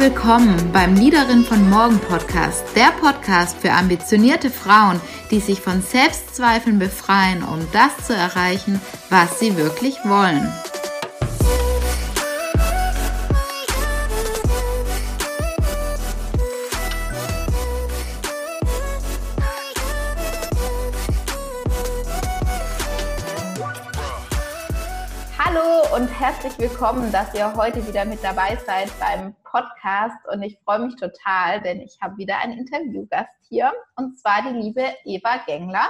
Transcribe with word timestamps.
willkommen 0.00 0.70
beim 0.72 0.94
Liederin 0.94 1.42
von 1.42 1.68
Morgen 1.70 1.98
Podcast, 1.98 2.64
der 2.76 2.92
Podcast 3.00 3.58
für 3.58 3.72
ambitionierte 3.72 4.48
Frauen, 4.48 5.00
die 5.32 5.40
sich 5.40 5.60
von 5.60 5.82
Selbstzweifeln 5.82 6.78
befreien, 6.78 7.42
um 7.42 7.66
das 7.72 8.06
zu 8.06 8.14
erreichen, 8.14 8.80
was 9.10 9.40
sie 9.40 9.56
wirklich 9.56 9.96
wollen. 10.04 10.52
Herzlich 26.18 26.58
willkommen, 26.58 27.12
dass 27.12 27.32
ihr 27.32 27.54
heute 27.54 27.86
wieder 27.86 28.04
mit 28.04 28.24
dabei 28.24 28.56
seid 28.66 28.90
beim 28.98 29.36
Podcast. 29.44 30.16
Und 30.32 30.42
ich 30.42 30.58
freue 30.64 30.80
mich 30.80 30.96
total, 30.96 31.60
denn 31.62 31.80
ich 31.80 31.96
habe 32.02 32.16
wieder 32.16 32.38
einen 32.38 32.58
Interviewgast 32.58 33.30
hier 33.48 33.72
und 33.94 34.18
zwar 34.18 34.42
die 34.42 34.58
liebe 34.58 34.82
Eva 35.04 35.36
Gengler. 35.46 35.88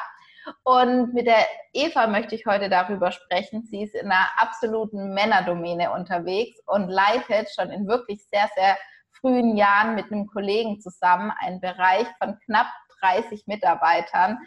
Und 0.64 1.14
mit 1.14 1.26
der 1.26 1.46
Eva 1.72 2.08
möchte 2.08 2.34
ich 2.34 2.44
heute 2.44 2.68
darüber 2.68 3.10
sprechen. 3.10 3.64
Sie 3.70 3.84
ist 3.84 3.94
in 3.94 4.10
einer 4.10 4.28
absoluten 4.36 5.14
Männerdomäne 5.14 5.92
unterwegs 5.92 6.60
und 6.66 6.90
leitet 6.90 7.48
schon 7.54 7.70
in 7.70 7.88
wirklich 7.88 8.22
sehr, 8.26 8.50
sehr 8.54 8.76
frühen 9.12 9.56
Jahren 9.56 9.94
mit 9.94 10.12
einem 10.12 10.26
Kollegen 10.26 10.78
zusammen 10.82 11.32
einen 11.40 11.62
Bereich 11.62 12.06
von 12.22 12.38
knapp 12.44 12.68
30 13.00 13.46
Mitarbeitern. 13.46 14.38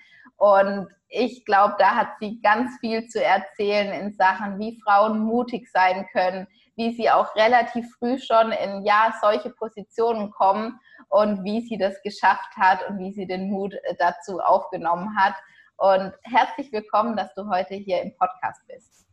Und 0.41 0.88
ich 1.08 1.45
glaube, 1.45 1.76
da 1.77 1.95
hat 1.95 2.18
sie 2.20 2.41
ganz 2.41 2.72
viel 2.80 3.08
zu 3.08 3.23
erzählen 3.23 3.91
in 3.91 4.13
Sachen, 4.13 4.58
wie 4.58 4.81
Frauen 4.84 5.20
mutig 5.20 5.70
sein 5.72 6.08
können, 6.12 6.47
wie 6.75 6.95
sie 6.95 7.11
auch 7.11 7.36
relativ 7.36 7.86
früh 8.00 8.17
schon 8.17 8.52
in 8.52 8.84
ja 8.84 9.14
solche 9.22 9.52
Positionen 9.52 10.31
kommen 10.31 10.80
und 11.09 11.44
wie 11.44 11.62
sie 11.62 11.78
das 11.78 12.02
geschafft 12.02 12.58
hat 12.58 12.89
und 12.89 12.97
wie 12.97 13.14
sie 13.14 13.28
den 13.28 13.52
Mut 13.52 13.75
äh, 13.75 13.95
dazu 14.00 14.39
aufgenommen 14.39 15.16
hat. 15.16 15.36
Und 15.78 16.12
herzlich 16.23 16.72
willkommen, 16.72 17.16
dass 17.16 17.31
du 17.36 17.47
heute 17.47 17.75
hier 17.75 18.02
im 18.02 18.16
Podcast 18.17 18.62
bist. 18.67 19.06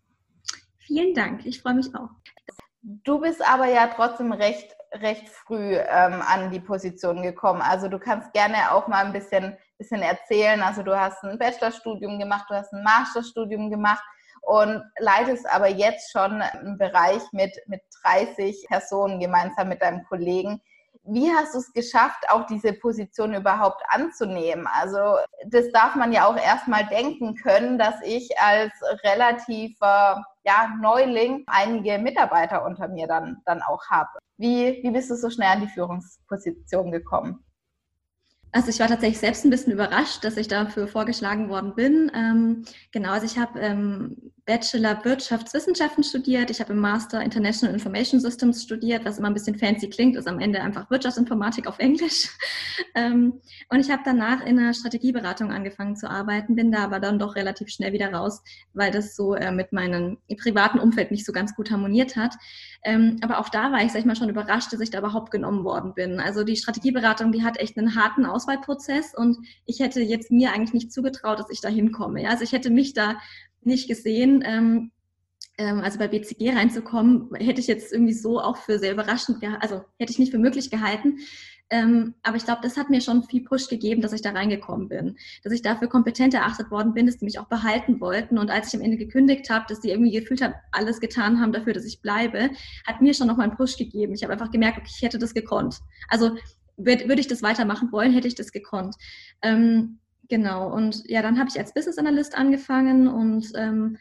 Vielen 0.79 1.13
Dank, 1.13 1.45
ich 1.45 1.61
freue 1.61 1.75
mich 1.75 1.95
auch. 1.95 2.09
Du 2.81 3.21
bist 3.21 3.47
aber 3.47 3.67
ja 3.67 3.89
trotzdem 3.89 4.33
recht, 4.33 4.75
recht 4.95 5.29
früh 5.29 5.75
ähm, 5.75 6.23
an 6.27 6.51
die 6.51 6.61
Position 6.61 7.21
gekommen. 7.21 7.61
Also 7.61 7.89
du 7.89 7.99
kannst 7.99 8.33
gerne 8.33 8.73
auch 8.73 8.89
mal 8.89 9.05
ein 9.05 9.13
bisschen 9.13 9.59
bisschen 9.79 10.03
erzählen. 10.03 10.61
Also 10.63 10.83
du 10.83 10.99
hast 10.99 11.23
ein 11.25 11.39
Bachelorstudium 11.39 12.19
gemacht, 12.19 12.47
du 12.49 12.55
hast 12.55 12.73
ein 12.73 12.83
Masterstudium 12.83 13.71
gemacht 13.71 14.03
und 14.43 14.83
leitest 14.99 15.49
aber 15.51 15.69
jetzt 15.69 16.11
schon 16.11 16.43
einen 16.43 16.79
Bereich 16.79 17.23
mit, 17.33 17.57
mit 17.67 17.83
30 18.03 18.67
Personen 18.69 19.21
gemeinsam 19.21 19.69
mit 19.69 19.83
deinem 19.83 20.05
Kollegen. 20.05 20.61
Wie 21.05 21.31
hast 21.31 21.55
du 21.55 21.59
es 21.59 21.73
geschafft, 21.73 22.29
auch 22.29 22.45
diese 22.47 22.75
Position 22.75 23.33
überhaupt 23.33 23.83
anzunehmen? 23.89 24.67
Also 24.67 25.17
das 25.47 25.71
darf 25.73 25.95
man 25.95 26.13
ja 26.13 26.27
auch 26.27 26.37
erstmal 26.37 26.87
denken 26.87 27.35
können, 27.35 27.79
dass 27.79 27.95
ich 28.03 28.29
als 28.39 28.73
relativer 29.05 30.23
ja, 30.45 30.69
Neuling 30.81 31.45
einige 31.47 31.99
Mitarbeiter 31.99 32.65
unter 32.65 32.89
mir 32.89 33.07
dann, 33.07 33.39
dann 33.47 33.63
auch 33.63 33.83
habe. 33.89 34.19
Wie, 34.37 34.81
wie 34.83 34.91
bist 34.91 35.11
du 35.11 35.17
so 35.17 35.31
schnell 35.31 35.49
an 35.49 35.63
die 35.63 35.69
Führungsposition 35.69 36.93
gekommen? 36.93 37.43
Also 38.53 38.71
ich 38.71 38.81
war 38.81 38.89
tatsächlich 38.89 39.19
selbst 39.19 39.45
ein 39.45 39.51
bisschen 39.51 39.73
überrascht, 39.73 40.25
dass 40.25 40.37
ich 40.37 40.49
dafür 40.49 40.89
vorgeschlagen 40.89 41.49
worden 41.49 41.75
bin. 41.75 42.11
Ähm, 42.15 42.65
genau, 42.93 43.11
also 43.13 43.27
ich 43.27 43.39
habe 43.39 43.59
ähm, 43.61 44.33
Bachelor 44.49 45.05
Wirtschaftswissenschaften 45.05 46.03
studiert. 46.03 46.49
Ich 46.51 46.59
habe 46.59 46.73
im 46.73 46.79
Master 46.79 47.21
International 47.21 47.75
Information 47.75 48.19
Systems 48.19 48.63
studiert, 48.63 49.05
was 49.05 49.19
immer 49.19 49.29
ein 49.29 49.35
bisschen 49.35 49.59
fancy 49.59 49.91
klingt, 49.91 50.17
ist 50.17 50.27
am 50.27 50.41
Ende 50.41 50.63
einfach 50.63 50.91
Wirtschaftsinformatik 50.91 51.67
auf 51.69 51.79
Englisch. 51.79 52.29
Ähm, 52.95 53.41
und 53.71 53.81
ich 53.81 53.91
habe 53.91 54.03
danach 54.05 54.45
in 54.45 54.59
einer 54.59 54.73
Strategieberatung 54.73 55.53
angefangen 55.53 55.97
zu 55.97 56.09
arbeiten, 56.09 56.55
bin 56.55 56.73
da 56.73 56.85
aber 56.85 57.01
dann 57.01 57.19
doch 57.19 57.35
relativ 57.35 57.69
schnell 57.69 57.93
wieder 57.93 58.13
raus, 58.13 58.41
weil 58.73 58.91
das 58.91 59.15
so 59.15 59.35
äh, 59.35 59.53
mit 59.53 59.73
meinem 59.73 60.19
privaten 60.41 60.79
Umfeld 60.79 61.11
nicht 61.11 61.27
so 61.27 61.33
ganz 61.33 61.55
gut 61.55 61.71
harmoniert 61.71 62.17
hat. 62.17 62.35
Ähm, 62.85 63.19
aber 63.21 63.39
auch 63.39 63.49
da 63.49 63.73
war 63.73 63.85
ich, 63.85 63.93
sag 63.93 64.01
ich 64.01 64.05
mal, 64.05 64.17
schon 64.17 64.29
überrascht, 64.29 64.73
dass 64.73 64.81
ich 64.81 64.91
da 64.91 64.99
überhaupt 64.99 65.31
genommen 65.31 65.65
worden 65.65 65.93
bin. 65.95 66.21
Also 66.21 66.45
die 66.45 66.57
Strategieberatung, 66.57 67.33
die 67.33 67.45
hat 67.45 67.59
echt 67.59 67.77
einen 67.77 67.95
harten 67.97 68.25
Auswahlprozess 68.25 69.15
und 69.15 69.39
ich 69.65 69.81
hätte 69.81 70.01
jetzt 70.01 70.31
mir 70.31 70.53
eigentlich 70.53 70.75
nicht 70.75 70.93
zugetraut, 70.93 71.41
dass 71.41 71.51
ich 71.51 71.61
da 71.61 71.69
hinkomme. 71.69 72.29
Also 72.29 72.45
ich 72.45 72.53
hätte 72.53 72.71
mich 72.71 72.95
da 72.95 73.17
nicht 73.63 73.89
gesehen. 73.89 74.43
Ähm, 74.47 74.91
ähm, 75.59 75.81
also 75.81 75.99
bei 75.99 76.09
BCG 76.09 76.51
reinzukommen, 76.51 77.35
hätte 77.35 77.61
ich 77.61 77.67
jetzt 77.67 77.93
irgendwie 77.93 78.15
so 78.15 78.41
auch 78.41 78.57
für 78.57 78.79
sehr 78.79 78.93
überraschend, 78.93 79.39
also 79.61 79.85
hätte 79.99 80.13
ich 80.13 80.19
nicht 80.19 80.31
für 80.31 80.39
möglich 80.39 80.71
gehalten. 80.71 81.19
Ähm, 81.71 82.15
aber 82.23 82.37
ich 82.37 82.45
glaube, 82.45 82.61
das 82.63 82.79
hat 82.79 82.89
mir 82.89 83.03
schon 83.03 83.25
viel 83.25 83.45
Push 83.45 83.69
gegeben, 83.69 84.01
dass 84.01 84.15
ich 84.15 84.23
da 84.23 84.31
reingekommen 84.31 84.89
bin, 84.89 85.17
dass 85.45 85.53
ich 85.53 85.61
dafür 85.61 85.89
kompetent 85.89 86.33
erachtet 86.33 86.71
worden 86.71 86.95
bin, 86.95 87.05
dass 87.05 87.19
die 87.19 87.27
mich 87.27 87.39
auch 87.39 87.49
behalten 87.49 88.01
wollten. 88.01 88.39
Und 88.39 88.51
als 88.51 88.69
ich 88.69 88.75
am 88.75 88.81
Ende 88.81 88.97
gekündigt 88.97 89.51
habe, 89.51 89.67
dass 89.69 89.81
die 89.81 89.91
irgendwie 89.91 90.13
gefühlt 90.13 90.41
haben, 90.41 90.55
alles 90.73 90.99
getan 90.99 91.41
haben 91.41 91.53
dafür, 91.53 91.75
dass 91.75 91.85
ich 91.85 92.01
bleibe, 92.01 92.51
hat 92.87 93.03
mir 93.03 93.13
schon 93.13 93.27
noch 93.27 93.37
mal 93.37 93.45
einen 93.45 93.57
Push 93.57 93.77
gegeben. 93.77 94.15
Ich 94.15 94.23
habe 94.23 94.33
einfach 94.33 94.51
gemerkt, 94.51 94.79
okay, 94.79 94.91
ich 94.97 95.03
hätte 95.03 95.19
das 95.19 95.35
gekonnt. 95.35 95.81
Also 96.09 96.37
würde 96.79 97.21
ich 97.21 97.27
das 97.27 97.43
weitermachen 97.43 97.93
wollen, 97.93 98.13
hätte 98.13 98.29
ich 98.29 98.37
das 98.37 98.53
gekonnt. 98.53 98.95
Ähm, 99.43 99.99
Genau, 100.29 100.71
und 100.73 101.05
ja, 101.09 101.23
dann 101.23 101.39
habe 101.39 101.49
ich 101.49 101.59
als 101.59 101.73
Business 101.73 101.99
Analyst 101.99 102.37
angefangen 102.37 103.09
und 103.09 103.51
ähm, 103.57 103.97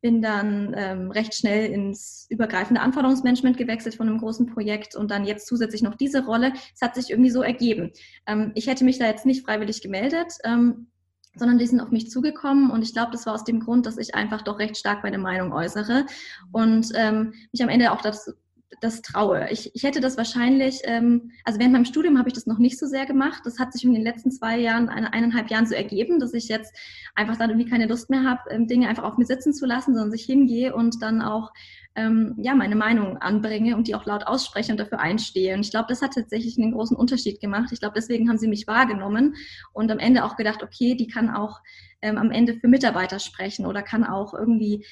bin 0.00 0.20
dann 0.20 0.74
ähm, 0.76 1.10
recht 1.10 1.34
schnell 1.34 1.70
ins 1.70 2.26
übergreifende 2.28 2.80
Anforderungsmanagement 2.80 3.56
gewechselt 3.56 3.94
von 3.94 4.08
einem 4.08 4.18
großen 4.18 4.46
Projekt 4.46 4.96
und 4.96 5.10
dann 5.10 5.24
jetzt 5.24 5.46
zusätzlich 5.46 5.82
noch 5.82 5.94
diese 5.94 6.24
Rolle. 6.24 6.52
Es 6.74 6.82
hat 6.82 6.96
sich 6.96 7.10
irgendwie 7.10 7.30
so 7.30 7.42
ergeben. 7.42 7.92
Ähm, 8.26 8.52
ich 8.54 8.66
hätte 8.66 8.84
mich 8.84 8.98
da 8.98 9.06
jetzt 9.06 9.26
nicht 9.26 9.44
freiwillig 9.44 9.80
gemeldet, 9.80 10.34
ähm, 10.44 10.88
sondern 11.36 11.58
die 11.58 11.66
sind 11.66 11.80
auf 11.80 11.90
mich 11.90 12.10
zugekommen 12.10 12.70
und 12.70 12.82
ich 12.82 12.92
glaube, 12.92 13.12
das 13.12 13.26
war 13.26 13.34
aus 13.34 13.44
dem 13.44 13.60
Grund, 13.60 13.86
dass 13.86 13.96
ich 13.96 14.14
einfach 14.14 14.42
doch 14.42 14.58
recht 14.58 14.76
stark 14.76 15.02
meine 15.02 15.18
Meinung 15.18 15.52
äußere 15.52 16.04
und 16.50 16.88
ähm, 16.94 17.32
mich 17.52 17.62
am 17.62 17.68
Ende 17.70 17.92
auch 17.92 18.02
dazu, 18.02 18.32
das 18.80 19.02
traue. 19.02 19.48
Ich, 19.50 19.70
ich 19.74 19.82
hätte 19.82 20.00
das 20.00 20.16
wahrscheinlich, 20.16 20.80
ähm, 20.84 21.32
also 21.44 21.58
während 21.58 21.72
meinem 21.72 21.84
Studium 21.84 22.18
habe 22.18 22.28
ich 22.28 22.34
das 22.34 22.46
noch 22.46 22.58
nicht 22.58 22.78
so 22.78 22.86
sehr 22.86 23.06
gemacht. 23.06 23.42
Das 23.44 23.58
hat 23.58 23.72
sich 23.72 23.84
in 23.84 23.92
den 23.92 24.02
letzten 24.02 24.30
zwei 24.30 24.58
Jahren, 24.58 24.88
eine, 24.88 25.12
eineinhalb 25.12 25.50
Jahren 25.50 25.66
so 25.66 25.74
ergeben, 25.74 26.18
dass 26.18 26.34
ich 26.34 26.48
jetzt 26.48 26.74
einfach 27.14 27.36
dann 27.36 27.50
irgendwie 27.50 27.68
keine 27.68 27.86
Lust 27.86 28.10
mehr 28.10 28.24
habe, 28.24 28.40
ähm, 28.50 28.66
Dinge 28.66 28.88
einfach 28.88 29.04
auf 29.04 29.18
mir 29.18 29.26
sitzen 29.26 29.52
zu 29.52 29.66
lassen, 29.66 29.94
sondern 29.94 30.10
sich 30.10 30.24
hingehe 30.24 30.74
und 30.74 31.02
dann 31.02 31.22
auch 31.22 31.52
ähm, 31.94 32.34
ja, 32.38 32.54
meine 32.54 32.76
Meinung 32.76 33.18
anbringe 33.18 33.76
und 33.76 33.86
die 33.86 33.94
auch 33.94 34.06
laut 34.06 34.26
ausspreche 34.26 34.72
und 34.72 34.78
dafür 34.78 35.00
einstehe. 35.00 35.54
Und 35.54 35.60
ich 35.60 35.70
glaube, 35.70 35.86
das 35.88 36.00
hat 36.00 36.14
tatsächlich 36.14 36.58
einen 36.58 36.72
großen 36.72 36.96
Unterschied 36.96 37.40
gemacht. 37.40 37.70
Ich 37.72 37.80
glaube, 37.80 37.94
deswegen 37.96 38.28
haben 38.28 38.38
sie 38.38 38.48
mich 38.48 38.66
wahrgenommen 38.66 39.34
und 39.72 39.90
am 39.90 39.98
Ende 39.98 40.24
auch 40.24 40.36
gedacht, 40.36 40.62
okay, 40.62 40.94
die 40.94 41.06
kann 41.06 41.28
auch 41.28 41.60
ähm, 42.00 42.16
am 42.16 42.30
Ende 42.30 42.54
für 42.54 42.68
Mitarbeiter 42.68 43.18
sprechen 43.18 43.66
oder 43.66 43.82
kann 43.82 44.04
auch 44.04 44.32
irgendwie 44.32 44.86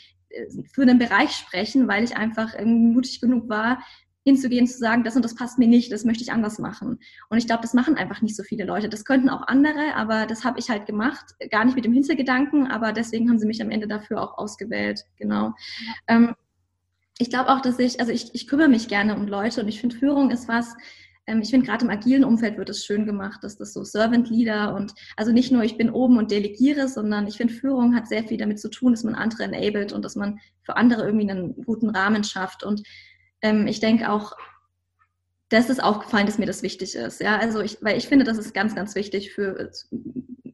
für 0.72 0.82
einen 0.82 0.98
Bereich 0.98 1.32
sprechen, 1.32 1.88
weil 1.88 2.04
ich 2.04 2.16
einfach 2.16 2.54
mutig 2.64 3.20
genug 3.20 3.48
war, 3.48 3.80
hinzugehen, 4.24 4.66
zu 4.66 4.78
sagen, 4.78 5.02
das 5.02 5.16
und 5.16 5.24
das 5.24 5.34
passt 5.34 5.58
mir 5.58 5.66
nicht, 5.66 5.90
das 5.90 6.04
möchte 6.04 6.22
ich 6.22 6.32
anders 6.32 6.58
machen. 6.58 6.98
Und 7.30 7.38
ich 7.38 7.46
glaube, 7.46 7.62
das 7.62 7.74
machen 7.74 7.96
einfach 7.96 8.20
nicht 8.20 8.36
so 8.36 8.42
viele 8.42 8.64
Leute. 8.64 8.88
Das 8.88 9.04
könnten 9.04 9.30
auch 9.30 9.46
andere, 9.48 9.94
aber 9.94 10.26
das 10.26 10.44
habe 10.44 10.58
ich 10.58 10.68
halt 10.68 10.86
gemacht, 10.86 11.34
gar 11.50 11.64
nicht 11.64 11.74
mit 11.74 11.84
dem 11.84 11.92
Hintergedanken, 11.92 12.66
aber 12.66 12.92
deswegen 12.92 13.30
haben 13.30 13.38
sie 13.38 13.46
mich 13.46 13.62
am 13.62 13.70
Ende 13.70 13.88
dafür 13.88 14.22
auch 14.22 14.36
ausgewählt. 14.36 15.04
Genau. 15.16 15.46
Ja. 15.46 15.94
Ähm, 16.08 16.34
ich 17.18 17.30
glaube 17.30 17.50
auch, 17.50 17.60
dass 17.60 17.78
ich, 17.78 18.00
also 18.00 18.12
ich, 18.12 18.34
ich 18.34 18.46
kümmere 18.46 18.68
mich 18.68 18.88
gerne 18.88 19.14
um 19.14 19.26
Leute 19.26 19.60
und 19.62 19.68
ich 19.68 19.80
finde, 19.80 19.96
Führung 19.96 20.30
ist 20.30 20.48
was, 20.48 20.74
ähm, 21.30 21.40
ich 21.42 21.50
finde, 21.50 21.66
gerade 21.66 21.84
im 21.84 21.90
agilen 21.90 22.24
Umfeld 22.24 22.58
wird 22.58 22.68
es 22.68 22.84
schön 22.84 23.06
gemacht, 23.06 23.44
dass 23.44 23.56
das 23.56 23.72
so 23.72 23.84
Servant 23.84 24.28
Leader 24.28 24.74
und 24.74 24.92
also 25.16 25.32
nicht 25.32 25.52
nur 25.52 25.62
ich 25.62 25.76
bin 25.76 25.90
oben 25.90 26.18
und 26.18 26.30
delegiere, 26.30 26.88
sondern 26.88 27.26
ich 27.26 27.36
finde, 27.36 27.54
Führung 27.54 27.94
hat 27.94 28.08
sehr 28.08 28.24
viel 28.24 28.38
damit 28.38 28.58
zu 28.58 28.68
tun, 28.68 28.92
dass 28.92 29.04
man 29.04 29.14
andere 29.14 29.44
enabled 29.44 29.92
und 29.92 30.04
dass 30.04 30.16
man 30.16 30.40
für 30.62 30.76
andere 30.76 31.04
irgendwie 31.04 31.30
einen 31.30 31.64
guten 31.64 31.90
Rahmen 31.90 32.24
schafft. 32.24 32.64
Und 32.64 32.82
ähm, 33.42 33.66
ich 33.66 33.80
denke 33.80 34.10
auch, 34.10 34.32
das 35.48 35.68
ist 35.68 35.82
aufgefallen, 35.82 36.26
dass 36.26 36.38
mir 36.38 36.46
das 36.46 36.62
wichtig 36.62 36.94
ist. 36.94 37.20
Ja, 37.20 37.38
also 37.38 37.60
ich, 37.60 37.78
weil 37.80 37.96
ich 37.96 38.06
finde, 38.06 38.24
das 38.24 38.38
ist 38.38 38.54
ganz, 38.54 38.74
ganz 38.74 38.94
wichtig 38.94 39.32
für 39.32 39.70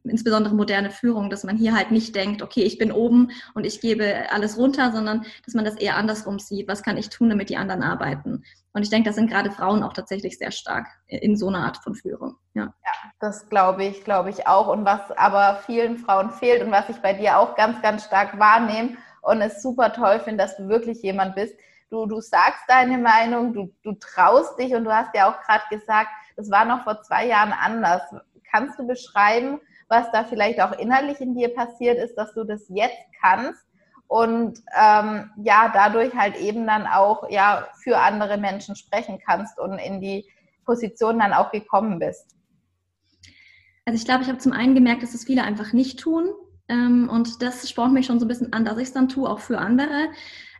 insbesondere 0.03 0.55
moderne 0.55 0.89
Führung, 0.89 1.29
dass 1.29 1.43
man 1.43 1.57
hier 1.57 1.75
halt 1.75 1.91
nicht 1.91 2.15
denkt, 2.15 2.41
okay, 2.41 2.63
ich 2.63 2.77
bin 2.77 2.91
oben 2.91 3.29
und 3.53 3.65
ich 3.65 3.81
gebe 3.81 4.31
alles 4.31 4.57
runter, 4.57 4.91
sondern 4.91 5.25
dass 5.45 5.53
man 5.53 5.65
das 5.65 5.75
eher 5.75 5.97
andersrum 5.97 6.39
sieht. 6.39 6.67
Was 6.67 6.81
kann 6.81 6.97
ich 6.97 7.09
tun, 7.09 7.29
damit 7.29 7.49
die 7.49 7.57
anderen 7.57 7.83
arbeiten? 7.83 8.43
Und 8.77 8.83
ich 8.83 8.91
denke, 8.91 9.09
das 9.09 9.15
sind 9.15 9.31
gerade 9.31 9.49
Frauen 9.49 9.81
auch 9.81 9.93
tatsächlich 9.93 10.37
sehr 10.37 10.51
stark 10.51 10.85
in 11.07 11.35
so 11.35 11.47
einer 11.47 11.65
Art 11.65 11.77
von 11.77 11.95
Führung. 11.95 12.35
Ja, 12.53 12.65
ja 12.65 13.11
das 13.19 13.49
glaube 13.49 13.83
ich, 13.83 14.03
glaube 14.03 14.29
ich 14.29 14.45
auch. 14.45 14.67
Und 14.67 14.85
was 14.85 15.09
aber 15.17 15.63
vielen 15.65 15.97
Frauen 15.97 16.29
fehlt 16.29 16.61
und 16.61 16.71
was 16.71 16.87
ich 16.87 16.97
bei 16.97 17.13
dir 17.13 17.39
auch 17.39 17.55
ganz, 17.55 17.81
ganz 17.81 18.05
stark 18.05 18.37
wahrnehme 18.37 18.95
und 19.23 19.41
es 19.41 19.63
super 19.63 19.93
toll 19.93 20.19
finde, 20.19 20.43
dass 20.43 20.57
du 20.57 20.67
wirklich 20.67 21.01
jemand 21.01 21.33
bist, 21.33 21.55
du, 21.89 22.05
du 22.05 22.21
sagst 22.21 22.61
deine 22.67 22.99
Meinung, 22.99 23.51
du, 23.51 23.73
du 23.81 23.93
traust 23.93 24.59
dich 24.59 24.75
und 24.75 24.83
du 24.83 24.93
hast 24.93 25.09
ja 25.15 25.27
auch 25.27 25.41
gerade 25.41 25.63
gesagt, 25.71 26.09
das 26.35 26.51
war 26.51 26.63
noch 26.63 26.83
vor 26.83 27.01
zwei 27.01 27.25
Jahren 27.25 27.53
anders. 27.53 28.03
Kannst 28.51 28.77
du 28.77 28.85
beschreiben, 28.85 29.59
was 29.87 30.11
da 30.11 30.23
vielleicht 30.23 30.61
auch 30.61 30.73
innerlich 30.73 31.19
in 31.19 31.33
dir 31.33 31.51
passiert 31.51 31.97
ist, 31.97 32.13
dass 32.13 32.31
du 32.35 32.43
das 32.43 32.69
jetzt 32.69 32.95
kannst 33.19 33.65
und 34.07 34.59
ähm, 34.79 35.29
ja, 35.37 35.69
dadurch 35.73 36.13
halt 36.15 36.37
eben 36.37 36.65
dann 36.65 36.87
auch 36.87 37.29
ja 37.29 37.67
für 37.83 37.97
andere 37.97 38.37
Menschen 38.37 38.75
sprechen 38.75 39.19
kannst 39.25 39.59
und 39.59 39.77
in 39.79 40.01
die 40.01 40.25
Position 40.65 41.19
dann 41.19 41.33
auch 41.33 41.51
gekommen 41.51 41.99
bist? 41.99 42.35
Also 43.85 43.97
ich 43.97 44.05
glaube, 44.05 44.23
ich 44.23 44.29
habe 44.29 44.37
zum 44.37 44.51
einen 44.51 44.75
gemerkt, 44.75 45.01
dass 45.01 45.13
es 45.13 45.23
viele 45.23 45.43
einfach 45.43 45.73
nicht 45.73 45.99
tun. 45.99 46.29
Ähm, 46.67 47.09
und 47.09 47.41
das 47.41 47.69
spornt 47.69 47.93
mich 47.93 48.05
schon 48.05 48.19
so 48.19 48.25
ein 48.25 48.27
bisschen 48.27 48.51
an, 48.53 48.65
dass 48.65 48.77
ich 48.77 48.89
es 48.89 48.93
dann 48.93 49.07
tue, 49.07 49.29
auch 49.29 49.39
für 49.39 49.57
andere. 49.57 50.09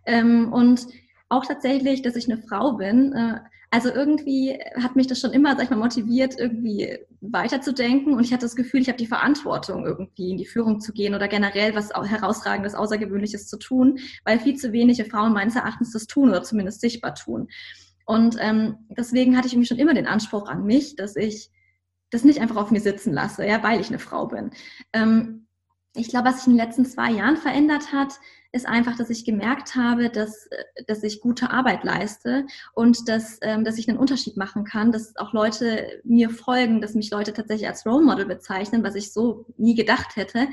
Ähm, 0.06 0.52
und 0.54 0.88
auch 1.30 1.46
tatsächlich, 1.46 2.02
dass 2.02 2.16
ich 2.16 2.32
eine 2.32 2.42
Frau 2.42 2.74
bin. 2.74 3.14
Äh, 3.14 3.40
also 3.70 3.90
irgendwie 3.90 4.58
hat 4.82 4.96
mich 4.96 5.08
das 5.08 5.20
schon 5.20 5.34
immer, 5.34 5.56
sag 5.56 5.66
ich 5.66 5.70
mal, 5.70 5.76
motiviert, 5.76 6.36
irgendwie 6.38 6.98
weiterzudenken. 7.20 8.14
Und 8.14 8.24
ich 8.24 8.32
hatte 8.32 8.46
das 8.46 8.56
Gefühl, 8.56 8.82
ich 8.82 8.88
habe 8.88 8.98
die 8.98 9.08
Verantwortung, 9.08 9.86
irgendwie 9.86 10.32
in 10.32 10.38
die 10.38 10.46
Führung 10.46 10.80
zu 10.80 10.94
gehen 10.94 11.14
oder 11.14 11.28
generell 11.28 11.76
was 11.76 11.90
herausragendes, 11.90 12.76
Außergewöhnliches 12.76 13.48
zu 13.48 13.58
tun, 13.58 14.00
weil 14.24 14.40
viel 14.40 14.56
zu 14.56 14.72
wenige 14.72 15.06
Frauen 15.06 15.34
meines 15.34 15.56
Erachtens 15.56 15.92
das 15.92 16.08
tun 16.08 16.30
oder 16.30 16.44
zumindest 16.44 16.80
sichtbar 16.80 17.14
tun. 17.16 17.50
Und 18.06 18.38
ähm, 18.40 18.78
deswegen 18.90 19.36
hatte 19.36 19.48
ich 19.48 19.54
irgendwie 19.54 19.68
schon 19.68 19.80
immer 19.80 19.94
den 19.94 20.08
Anspruch 20.08 20.48
an 20.48 20.64
mich, 20.64 20.96
dass 20.96 21.18
ich 21.18 21.52
das 22.10 22.24
nicht 22.24 22.40
einfach 22.40 22.56
auf 22.56 22.72
mir 22.72 22.80
sitzen 22.80 23.12
lasse, 23.12 23.46
ja, 23.46 23.62
weil 23.64 23.82
ich 23.82 23.90
eine 23.90 24.00
Frau 24.00 24.28
bin. 24.28 24.52
Ähm, 24.94 25.48
ich 25.94 26.08
glaube, 26.08 26.30
was 26.30 26.38
sich 26.38 26.48
in 26.48 26.54
den 26.54 26.66
letzten 26.66 26.86
zwei 26.86 27.12
Jahren 27.12 27.36
verändert 27.36 27.92
hat, 27.92 28.14
ist 28.58 28.68
einfach, 28.68 28.98
dass 28.98 29.10
ich 29.10 29.24
gemerkt 29.24 29.76
habe, 29.76 30.10
dass, 30.10 30.50
dass 30.88 31.04
ich 31.04 31.22
gute 31.22 31.52
Arbeit 31.52 31.84
leiste 31.84 32.46
und 32.74 33.08
dass, 33.08 33.40
ähm, 33.42 33.64
dass 33.64 33.78
ich 33.78 33.88
einen 33.88 33.98
Unterschied 33.98 34.36
machen 34.36 34.66
kann, 34.66 34.92
dass 34.92 35.16
auch 35.16 35.32
Leute 35.32 36.02
mir 36.04 36.30
folgen, 36.30 36.82
dass 36.82 36.96
mich 36.96 37.12
Leute 37.12 37.32
tatsächlich 37.32 37.70
als 37.70 37.86
Role 37.86 38.04
Model 38.04 38.26
bezeichnen, 38.26 38.84
was 38.84 38.96
ich 38.96 39.14
so 39.14 39.46
nie 39.58 39.76
gedacht 39.76 40.16
hätte. 40.16 40.48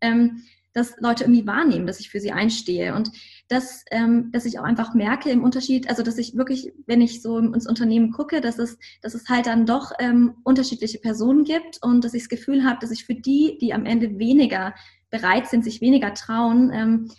Ähm, 0.00 0.42
dass 0.74 0.96
Leute 0.98 1.22
irgendwie 1.22 1.46
wahrnehmen, 1.46 1.86
dass 1.86 2.00
ich 2.00 2.10
für 2.10 2.18
sie 2.18 2.32
einstehe 2.32 2.96
und 2.96 3.12
dass, 3.46 3.84
ähm, 3.92 4.32
dass 4.32 4.44
ich 4.44 4.58
auch 4.58 4.64
einfach 4.64 4.92
merke 4.92 5.30
im 5.30 5.44
Unterschied, 5.44 5.88
also 5.88 6.02
dass 6.02 6.18
ich 6.18 6.36
wirklich, 6.36 6.72
wenn 6.86 7.00
ich 7.00 7.22
so 7.22 7.38
ins 7.38 7.68
Unternehmen 7.68 8.10
gucke, 8.10 8.40
dass 8.40 8.58
es, 8.58 8.76
dass 9.00 9.14
es 9.14 9.28
halt 9.28 9.46
dann 9.46 9.66
doch 9.66 9.92
ähm, 10.00 10.34
unterschiedliche 10.42 10.98
Personen 10.98 11.44
gibt 11.44 11.80
und 11.80 12.02
dass 12.02 12.12
ich 12.12 12.24
das 12.24 12.28
Gefühl 12.28 12.64
habe, 12.64 12.78
dass 12.80 12.90
ich 12.90 13.04
für 13.04 13.14
die, 13.14 13.56
die 13.60 13.72
am 13.72 13.86
Ende 13.86 14.18
weniger 14.18 14.74
bereit 15.10 15.46
sind, 15.46 15.62
sich 15.62 15.80
weniger 15.80 16.12
trauen, 16.12 16.72
ähm, 16.74 17.10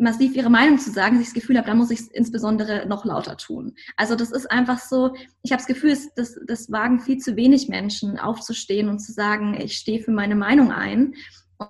massiv 0.00 0.34
ihre 0.34 0.50
Meinung 0.50 0.78
zu 0.78 0.90
sagen, 0.90 1.16
dass 1.16 1.22
ich 1.22 1.28
das 1.28 1.40
Gefühl 1.40 1.58
habe, 1.58 1.66
da 1.66 1.74
muss 1.74 1.90
ich 1.90 2.00
es 2.00 2.08
insbesondere 2.08 2.86
noch 2.86 3.04
lauter 3.04 3.36
tun. 3.36 3.74
Also 3.96 4.14
das 4.16 4.30
ist 4.30 4.50
einfach 4.50 4.78
so, 4.78 5.14
ich 5.42 5.52
habe 5.52 5.60
das 5.60 5.66
Gefühl, 5.66 5.96
das, 6.16 6.38
das 6.46 6.70
wagen 6.72 7.00
viel 7.00 7.18
zu 7.18 7.36
wenig 7.36 7.68
Menschen 7.68 8.18
aufzustehen 8.18 8.88
und 8.88 8.98
zu 8.98 9.12
sagen, 9.12 9.54
ich 9.60 9.76
stehe 9.76 10.00
für 10.00 10.12
meine 10.12 10.34
Meinung 10.34 10.72
ein. 10.72 11.14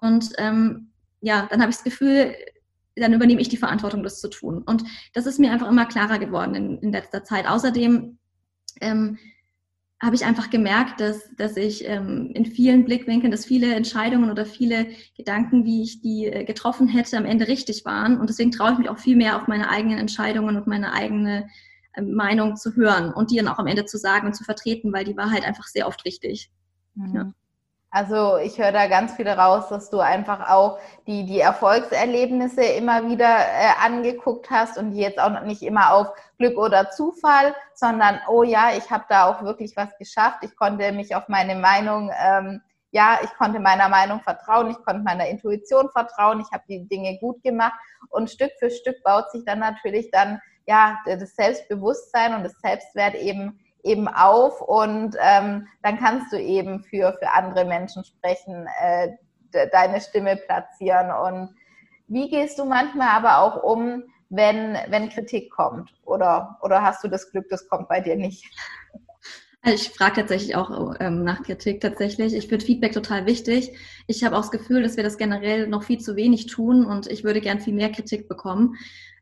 Und 0.01 0.31
ähm, 0.39 0.91
ja, 1.21 1.47
dann 1.51 1.61
habe 1.61 1.71
ich 1.71 1.77
das 1.77 1.85
Gefühl, 1.85 2.35
dann 2.97 3.13
übernehme 3.13 3.41
ich 3.41 3.49
die 3.49 3.57
Verantwortung, 3.57 4.03
das 4.03 4.21
zu 4.21 4.29
tun. 4.29 4.63
Und 4.63 4.85
das 5.15 5.27
ist 5.27 5.39
mir 5.39 5.53
einfach 5.53 5.69
immer 5.69 5.87
klarer 5.87 6.19
geworden 6.19 6.55
in, 6.55 6.79
in 6.79 6.93
letzter 6.93 7.25
Zeit. 7.25 7.49
Außerdem 7.49 8.19
ähm, 8.81 9.19
habe 10.03 10.17
ich 10.17 10.25
einfach 10.25 10.49
gemerkt, 10.49 11.01
dass, 11.01 11.35
dass 11.37 11.57
ich 11.57 11.87
ähm, 11.87 12.31
in 12.33 12.47
vielen 12.47 12.87
Blickwinkeln, 12.87 13.31
dass 13.31 13.45
viele 13.45 13.75
Entscheidungen 13.75 14.31
oder 14.31 14.47
viele 14.47 14.87
Gedanken, 15.17 15.65
wie 15.65 15.83
ich 15.83 16.01
die 16.01 16.27
äh, 16.27 16.45
getroffen 16.45 16.89
hätte, 16.89 17.19
am 17.19 17.27
Ende 17.27 17.49
richtig 17.49 17.85
waren. 17.85 18.19
Und 18.19 18.31
deswegen 18.31 18.51
traue 18.51 18.73
ich 18.73 18.79
mich 18.79 18.89
auch 18.89 18.99
viel 18.99 19.17
mehr 19.17 19.37
auf 19.37 19.47
meine 19.47 19.69
eigenen 19.69 19.99
Entscheidungen 19.99 20.57
und 20.57 20.67
meine 20.67 20.95
eigene 20.95 21.49
äh, 21.93 22.03
Meinung 22.03 22.57
zu 22.57 22.75
hören 22.77 23.13
und 23.13 23.31
die 23.31 23.37
dann 23.37 23.49
auch 23.49 23.59
am 23.59 23.67
Ende 23.67 23.85
zu 23.85 23.99
sagen 23.99 24.27
und 24.27 24.35
zu 24.35 24.43
vertreten, 24.43 24.91
weil 24.93 25.05
die 25.05 25.17
war 25.17 25.31
halt 25.31 25.45
einfach 25.45 25.67
sehr 25.67 25.87
oft 25.87 26.05
richtig. 26.07 26.51
Mhm. 26.95 27.15
Ja. 27.15 27.33
Also 27.93 28.37
ich 28.37 28.57
höre 28.57 28.71
da 28.71 28.87
ganz 28.87 29.15
viel 29.15 29.29
raus, 29.29 29.69
dass 29.69 29.91
du 29.91 29.99
einfach 29.99 30.49
auch 30.49 30.79
die, 31.09 31.27
die 31.27 31.41
Erfolgserlebnisse 31.41 32.63
immer 32.63 33.09
wieder 33.09 33.27
äh, 33.27 33.85
angeguckt 33.85 34.49
hast 34.49 34.79
und 34.79 34.93
die 34.93 35.01
jetzt 35.01 35.19
auch 35.19 35.43
nicht 35.43 35.63
immer 35.63 35.93
auf 35.93 36.07
Glück 36.39 36.57
oder 36.57 36.91
Zufall, 36.91 37.53
sondern, 37.75 38.21
oh 38.29 38.45
ja, 38.45 38.71
ich 38.77 38.89
habe 38.93 39.07
da 39.09 39.27
auch 39.27 39.43
wirklich 39.43 39.77
was 39.77 39.97
geschafft. 39.99 40.39
Ich 40.43 40.55
konnte 40.55 40.93
mich 40.93 41.17
auf 41.17 41.27
meine 41.27 41.57
Meinung, 41.57 42.13
ähm, 42.17 42.61
ja, 42.93 43.19
ich 43.25 43.31
konnte 43.35 43.59
meiner 43.59 43.89
Meinung 43.89 44.21
vertrauen, 44.21 44.71
ich 44.71 44.79
konnte 44.85 45.03
meiner 45.03 45.27
Intuition 45.27 45.91
vertrauen, 45.91 46.41
ich 46.41 46.53
habe 46.53 46.63
die 46.69 46.87
Dinge 46.89 47.19
gut 47.19 47.43
gemacht 47.43 47.75
und 48.11 48.31
Stück 48.31 48.53
für 48.61 48.71
Stück 48.71 49.03
baut 49.03 49.33
sich 49.33 49.45
dann 49.45 49.59
natürlich 49.59 50.13
dann, 50.13 50.41
ja, 50.67 50.99
das 51.07 51.35
Selbstbewusstsein 51.35 52.35
und 52.35 52.45
das 52.45 52.55
Selbstwert 52.61 53.17
eben 53.17 53.59
eben 53.83 54.09
auf 54.09 54.61
und 54.61 55.17
ähm, 55.21 55.67
dann 55.83 55.99
kannst 55.99 56.33
du 56.33 56.41
eben 56.41 56.83
für, 56.83 57.13
für 57.19 57.31
andere 57.33 57.65
Menschen 57.65 58.05
sprechen, 58.05 58.67
äh, 58.81 59.09
de, 59.55 59.69
deine 59.71 60.01
Stimme 60.01 60.37
platzieren. 60.37 61.11
Und 61.11 61.55
wie 62.09 62.29
gehst 62.29 62.59
du 62.59 62.65
manchmal 62.65 63.09
aber 63.09 63.39
auch 63.39 63.63
um, 63.63 64.05
wenn, 64.29 64.77
wenn 64.89 65.09
Kritik 65.09 65.51
kommt? 65.51 65.91
Oder, 66.05 66.59
oder 66.63 66.83
hast 66.83 67.03
du 67.05 67.09
das 67.09 67.31
Glück, 67.31 67.49
das 67.49 67.69
kommt 67.69 67.89
bei 67.89 68.01
dir 68.01 68.17
nicht? 68.17 68.45
Ich 69.65 69.91
frage 69.91 70.15
tatsächlich 70.17 70.57
auch 70.57 70.95
ähm, 71.01 71.23
nach 71.23 71.43
Kritik 71.43 71.83
tatsächlich. 71.83 72.35
Ich 72.35 72.49
finde 72.49 72.65
Feedback 72.65 72.93
total 72.93 73.27
wichtig. 73.27 73.77
Ich 74.07 74.25
habe 74.25 74.37
auch 74.37 74.41
das 74.41 74.51
Gefühl, 74.51 74.83
dass 74.83 74.97
wir 74.97 75.05
das 75.05 75.19
generell 75.19 75.67
noch 75.67 75.83
viel 75.83 75.99
zu 75.99 76.17
wenig 76.17 76.47
tun 76.47 76.87
und 76.87 77.07
ich 77.09 77.25
würde 77.25 77.43
gern 77.43 77.61
viel 77.61 77.75
mehr 77.75 77.93
Kritik 77.93 78.27
bekommen, 78.27 78.77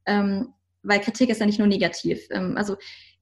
ähm, 0.06 0.54
weil 0.84 1.00
Kritik 1.00 1.30
ist 1.30 1.40
ja 1.40 1.46
nicht 1.46 1.58
nur 1.58 1.66
negativ. 1.66 2.28
Ähm, 2.30 2.56
also 2.56 2.76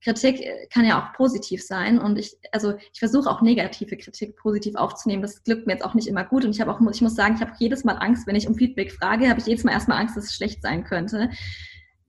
Kritik 0.07 0.41
äh, 0.41 0.67
kann 0.73 0.85
ja 0.85 1.03
auch 1.03 1.17
positiv 1.17 1.65
sein 1.65 1.99
und 1.99 2.17
ich, 2.17 2.37
also 2.53 2.75
ich 2.93 2.99
versuche 2.99 3.29
auch 3.29 3.43
negative 3.43 3.97
Kritik 3.97 4.37
positiv 4.37 4.77
aufzunehmen. 4.77 5.23
Das 5.23 5.43
glückt 5.43 5.67
mir 5.67 5.73
jetzt 5.73 5.85
auch 5.85 5.95
nicht 5.95 6.07
immer 6.07 6.25
gut 6.25 6.45
und 6.45 6.53
ich 6.55 6.61
habe 6.61 6.73
auch, 6.73 6.81
ich 6.93 7.03
muss 7.03 7.17
sagen, 7.17 7.35
ich 7.35 7.41
habe 7.41 7.53
jedes 7.59 7.83
Mal 7.83 7.95
Angst, 7.95 8.27
wenn 8.27 8.37
ich 8.37 8.47
um 8.47 8.55
Feedback 8.55 8.93
frage, 8.93 9.29
habe 9.29 9.41
ich 9.41 9.47
jedes 9.47 9.65
Mal 9.65 9.73
erstmal 9.73 9.99
Angst, 10.01 10.17
dass 10.17 10.25
es 10.25 10.35
schlecht 10.35 10.63
sein 10.63 10.85
könnte. 10.85 11.31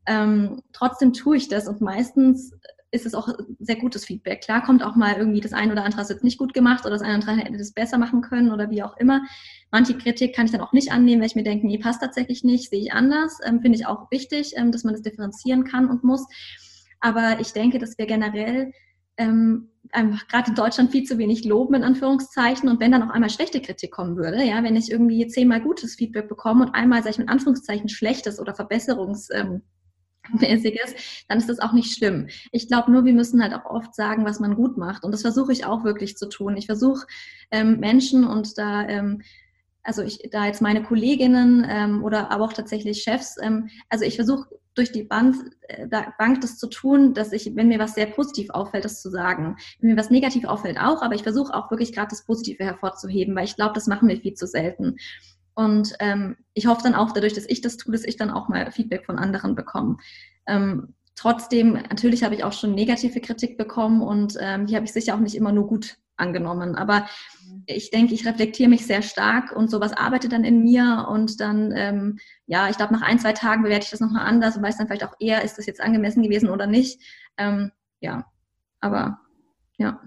Ähm, 0.06 0.62
trotzdem 0.74 1.12
tue 1.12 1.38
ich 1.38 1.50
das 1.50 1.68
und 1.68 1.82
meistens 1.82 2.52
ist 2.92 3.06
es 3.06 3.16
auch 3.16 3.28
sehr 3.60 3.76
gutes 3.76 4.06
Feedback. 4.06 4.42
Klar 4.42 4.64
kommt 4.64 4.84
auch 4.84 4.96
mal 4.96 5.16
irgendwie 5.18 5.42
das 5.42 5.52
eine 5.52 5.72
oder 5.72 5.84
andere 5.84 6.00
hast 6.00 6.10
du 6.10 6.14
jetzt 6.14 6.24
nicht 6.24 6.38
gut 6.38 6.54
gemacht 6.54 6.86
oder 6.86 6.92
das 6.92 7.02
eine 7.02 7.18
oder 7.18 7.30
andere 7.30 7.48
hätte 7.48 7.58
das 7.58 7.74
besser 7.74 7.98
machen 7.98 8.22
können 8.22 8.52
oder 8.52 8.70
wie 8.70 8.84
auch 8.84 8.96
immer. 8.98 9.24
Manche 9.72 9.98
Kritik 9.98 10.36
kann 10.36 10.46
ich 10.46 10.52
dann 10.52 10.62
auch 10.62 10.72
nicht 10.72 10.92
annehmen, 10.92 11.22
weil 11.22 11.28
ich 11.28 11.36
mir 11.36 11.44
denke, 11.44 11.68
nee, 11.68 11.80
passt 11.80 12.02
tatsächlich 12.02 12.44
nicht, 12.44 12.70
sehe 12.70 12.80
ich 12.80 12.94
anders. 12.94 13.40
Ähm, 13.44 13.60
Finde 13.62 13.78
ich 13.78 13.88
auch 13.88 14.10
wichtig, 14.12 14.54
ähm, 14.56 14.72
dass 14.72 14.84
man 14.84 14.94
das 14.94 15.02
differenzieren 15.02 15.66
kann 15.66 15.90
und 15.90 16.04
muss. 16.04 16.28
Aber 17.00 17.40
ich 17.40 17.54
denke, 17.54 17.80
dass 17.80 17.98
wir 17.98 18.06
generell 18.06 18.72
ähm, 19.18 19.70
einfach 19.92 20.28
gerade 20.28 20.50
in 20.50 20.56
Deutschland 20.56 20.92
viel 20.92 21.04
zu 21.04 21.18
wenig 21.18 21.46
loben, 21.46 21.76
in 21.76 21.84
Anführungszeichen. 21.84 22.70
Und 22.70 22.80
wenn 22.80 22.92
dann 22.92 23.04
auch 23.04 23.14
einmal 23.14 23.30
schlechte 23.30 23.62
Kritik 23.62 23.92
kommen 23.92 24.18
würde, 24.18 24.44
ja, 24.44 24.64
wenn 24.64 24.76
ich 24.76 24.92
irgendwie 24.92 25.28
zehnmal 25.28 25.62
gutes 25.62 25.96
Feedback 25.96 26.28
bekomme 26.28 26.66
und 26.66 26.76
einmal, 26.76 27.00
sage 27.00 27.12
ich 27.12 27.20
mit 27.20 27.30
Anführungszeichen, 27.30 27.90
schlechtes 27.90 28.40
oder 28.40 28.54
verbesserungsmäßiges, 28.54 29.64
dann 31.28 31.38
ist 31.38 31.50
das 31.50 31.60
auch 31.60 31.74
nicht 31.74 31.96
schlimm. 31.96 32.28
Ich 32.52 32.68
glaube 32.68 32.92
nur, 32.92 33.06
wir 33.06 33.14
müssen 33.14 33.42
halt 33.42 33.54
auch 33.54 33.66
oft 33.66 33.96
sagen, 33.96 34.26
was 34.26 34.40
man 34.40 34.56
gut 34.56 34.78
macht. 34.78 35.04
Und 35.04 35.12
das 35.12 35.22
versuche 35.22 35.52
ich 35.52 35.66
auch 35.66 35.84
wirklich 35.84 36.18
zu 36.18 36.28
tun. 36.30 36.58
Ich 36.58 36.66
versuche 36.68 37.06
ähm, 37.52 37.80
Menschen 37.80 38.26
und 38.26 38.58
da 38.58 38.88
ähm, 38.88 39.22
also 39.84 40.02
ich 40.02 40.20
da 40.32 40.46
jetzt 40.46 40.62
meine 40.62 40.84
Kolleginnen 40.84 41.66
ähm, 41.68 42.04
oder 42.04 42.30
aber 42.30 42.44
auch 42.44 42.52
tatsächlich 42.52 43.04
Chefs, 43.04 43.38
ähm, 43.42 43.70
also 43.88 44.04
ich 44.04 44.18
versuche 44.18 44.50
durch 44.78 44.92
die 44.92 45.04
Bank, 45.04 45.36
äh, 45.68 45.88
Bank 46.18 46.42
das 46.42 46.58
zu 46.58 46.68
tun, 46.68 47.14
dass 47.14 47.32
ich, 47.32 47.56
wenn 47.56 47.68
mir 47.68 47.80
was 47.80 47.96
sehr 47.96 48.06
positiv 48.06 48.50
auffällt, 48.52 48.86
das 48.86 49.02
zu 49.02 49.10
sagen. 49.10 49.58
Wenn 49.80 49.92
mir 49.92 49.98
was 49.98 50.10
negativ 50.10 50.46
auffällt, 50.46 50.80
auch, 50.80 51.02
aber 51.02 51.16
ich 51.16 51.24
versuche 51.24 51.54
auch 51.54 51.72
wirklich 51.72 51.94
gerade 51.94 52.10
das 52.10 52.26
Positive 52.26 52.64
hervorzuheben, 52.64 53.36
weil 53.36 53.46
ich 53.46 53.56
glaube, 53.56 53.74
das 53.74 53.88
machen 53.88 54.08
wir 54.08 54.18
viel 54.18 54.34
zu 54.34 54.48
selten. 54.48 54.98
Und 55.56 55.96
ähm, 56.00 56.38
ich 56.54 56.68
hoffe 56.68 56.84
dann 56.84 56.94
auch, 56.94 57.12
dadurch, 57.12 57.34
dass 57.34 57.48
ich 57.48 57.62
das 57.62 57.78
tue, 57.78 57.92
dass 57.92 58.04
ich 58.04 58.16
dann 58.16 58.30
auch 58.30 58.48
mal 58.48 58.72
Feedback 58.72 59.06
von 59.06 59.18
anderen 59.18 59.56
bekomme. 59.56 59.98
Ähm, 60.46 60.94
trotzdem, 61.16 61.74
natürlich 61.74 62.24
habe 62.24 62.36
ich 62.36 62.44
auch 62.44 62.54
schon 62.54 62.76
negative 62.76 63.20
Kritik 63.22 63.58
bekommen 63.58 64.02
und 64.02 64.38
ähm, 64.40 64.68
die 64.68 64.76
habe 64.76 64.86
ich 64.86 64.94
sicher 64.94 65.16
auch 65.16 65.20
nicht 65.20 65.36
immer 65.36 65.52
nur 65.52 65.66
gut 65.66 65.98
angenommen. 66.18 66.76
Aber 66.76 67.08
ich 67.66 67.92
denke, 67.92 68.14
ich 68.14 68.26
reflektiere 68.26 68.70
mich 68.70 68.86
sehr 68.86 69.02
stark 69.02 69.52
und 69.52 69.70
sowas 69.70 69.94
arbeitet 69.94 70.34
dann 70.34 70.44
in 70.44 70.64
mir 70.64 71.08
und 71.10 71.40
dann, 71.40 71.74
ähm, 71.76 72.20
ja, 72.46 72.70
ich 72.70 72.78
glaube, 72.78 72.94
nach 72.94 73.02
ein, 73.02 73.20
zwei 73.20 73.34
Tagen 73.34 73.64
bewerte 73.64 73.86
ich 73.86 73.92
das 73.92 74.00
nochmal 74.00 74.26
anders 74.26 74.58
und 74.58 74.64
weiß 74.64 74.78
dann 74.78 74.88
vielleicht 74.88 75.06
auch 75.06 75.16
eher, 75.20 75.44
ist 75.44 75.58
das 75.58 75.66
jetzt 75.66 75.82
angemessen 75.82 76.24
gewesen 76.24 76.50
oder 76.50 76.68
nicht. 76.68 77.02
Ähm, 77.38 77.72
ja, 78.00 78.26
aber 78.80 79.20
ja. 79.78 80.02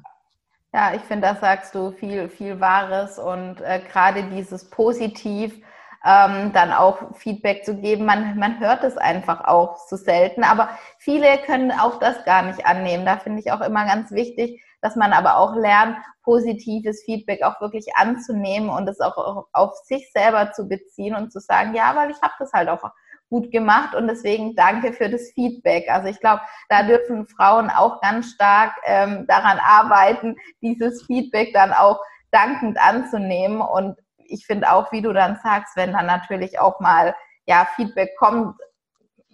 Ja, 0.73 0.95
ich 0.95 1.02
finde, 1.02 1.29
das 1.29 1.40
sagst 1.40 1.75
du 1.75 1.90
viel, 1.90 2.29
viel 2.29 2.61
Wahres 2.61 3.19
und 3.19 3.61
äh, 3.61 3.81
gerade 3.90 4.25
dieses 4.25 4.71
Positiv, 4.71 5.61
ähm, 6.05 6.52
dann 6.52 6.73
auch 6.73 7.14
Feedback 7.17 7.64
zu 7.64 7.76
geben. 7.76 8.07
Man, 8.07 8.38
man 8.38 8.59
hört 8.61 8.85
es 8.85 8.97
einfach 8.97 9.45
auch 9.45 9.76
so 9.88 9.97
selten, 9.97 10.45
aber 10.45 10.71
viele 10.99 11.38
können 11.38 11.73
auch 11.73 11.99
das 11.99 12.25
gar 12.25 12.43
nicht 12.43 12.64
annehmen. 12.64 13.05
Da 13.05 13.19
finde 13.19 13.40
ich 13.40 13.52
auch 13.52 13.61
immer 13.61 13.85
ganz 13.85 14.11
wichtig, 14.11 14.62
dass 14.81 14.97
man 14.97 15.13
aber 15.13 15.37
auch 15.37 15.55
lernt, 15.55 15.97
positives 16.23 17.03
Feedback 17.05 17.43
auch 17.43 17.61
wirklich 17.61 17.87
anzunehmen 17.97 18.69
und 18.71 18.89
es 18.89 19.01
auch 19.01 19.47
auf 19.53 19.75
sich 19.85 20.11
selber 20.13 20.53
zu 20.53 20.69
beziehen 20.69 21.15
und 21.15 21.33
zu 21.33 21.41
sagen, 21.41 21.75
ja, 21.75 21.95
weil 21.97 22.11
ich 22.11 22.21
habe 22.23 22.35
das 22.39 22.53
halt 22.53 22.69
auch 22.69 22.83
gut 23.31 23.53
gemacht 23.53 23.95
und 23.95 24.09
deswegen 24.09 24.57
danke 24.57 24.93
für 24.93 25.09
das 25.09 25.31
Feedback. 25.35 25.89
Also 25.89 26.09
ich 26.09 26.19
glaube, 26.21 26.43
da 26.69 26.83
dürfen 26.83 27.27
Frauen 27.29 27.71
auch 27.71 28.01
ganz 28.01 28.33
stark 28.33 28.73
ähm, 28.85 29.25
daran 29.29 29.59
arbeiten, 29.61 30.37
dieses 30.61 31.05
Feedback 31.07 31.53
dann 31.55 31.73
auch 31.73 32.01
dankend 32.33 32.79
anzunehmen. 32.81 33.61
Und 33.61 33.99
ich 34.17 34.47
finde 34.47 34.73
auch, 34.73 34.91
wie 34.91 35.03
du 35.03 35.13
dann 35.13 35.39
sagst, 35.43 35.77
wenn 35.77 35.93
dann 35.93 36.07
natürlich 36.07 36.59
auch 36.59 36.81
mal 36.81 37.15
ja 37.47 37.67
Feedback 37.77 38.11
kommt, 38.19 38.57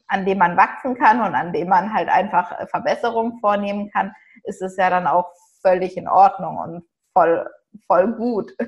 an 0.08 0.26
dem 0.26 0.38
man 0.38 0.56
wachsen 0.56 0.94
kann 0.94 1.20
und 1.20 1.34
an 1.34 1.52
dem 1.52 1.68
man 1.68 1.92
halt 1.92 2.08
einfach 2.08 2.68
Verbesserungen 2.68 3.40
vornehmen 3.40 3.90
kann, 3.90 4.12
ist 4.46 4.62
es 4.62 4.76
ja 4.76 4.90
dann 4.90 5.06
auch 5.06 5.30
völlig 5.62 5.96
in 5.96 6.08
Ordnung 6.08 6.58
und 6.58 6.82
voll 7.12 7.46
voll 7.86 8.12
gut. 8.14 8.52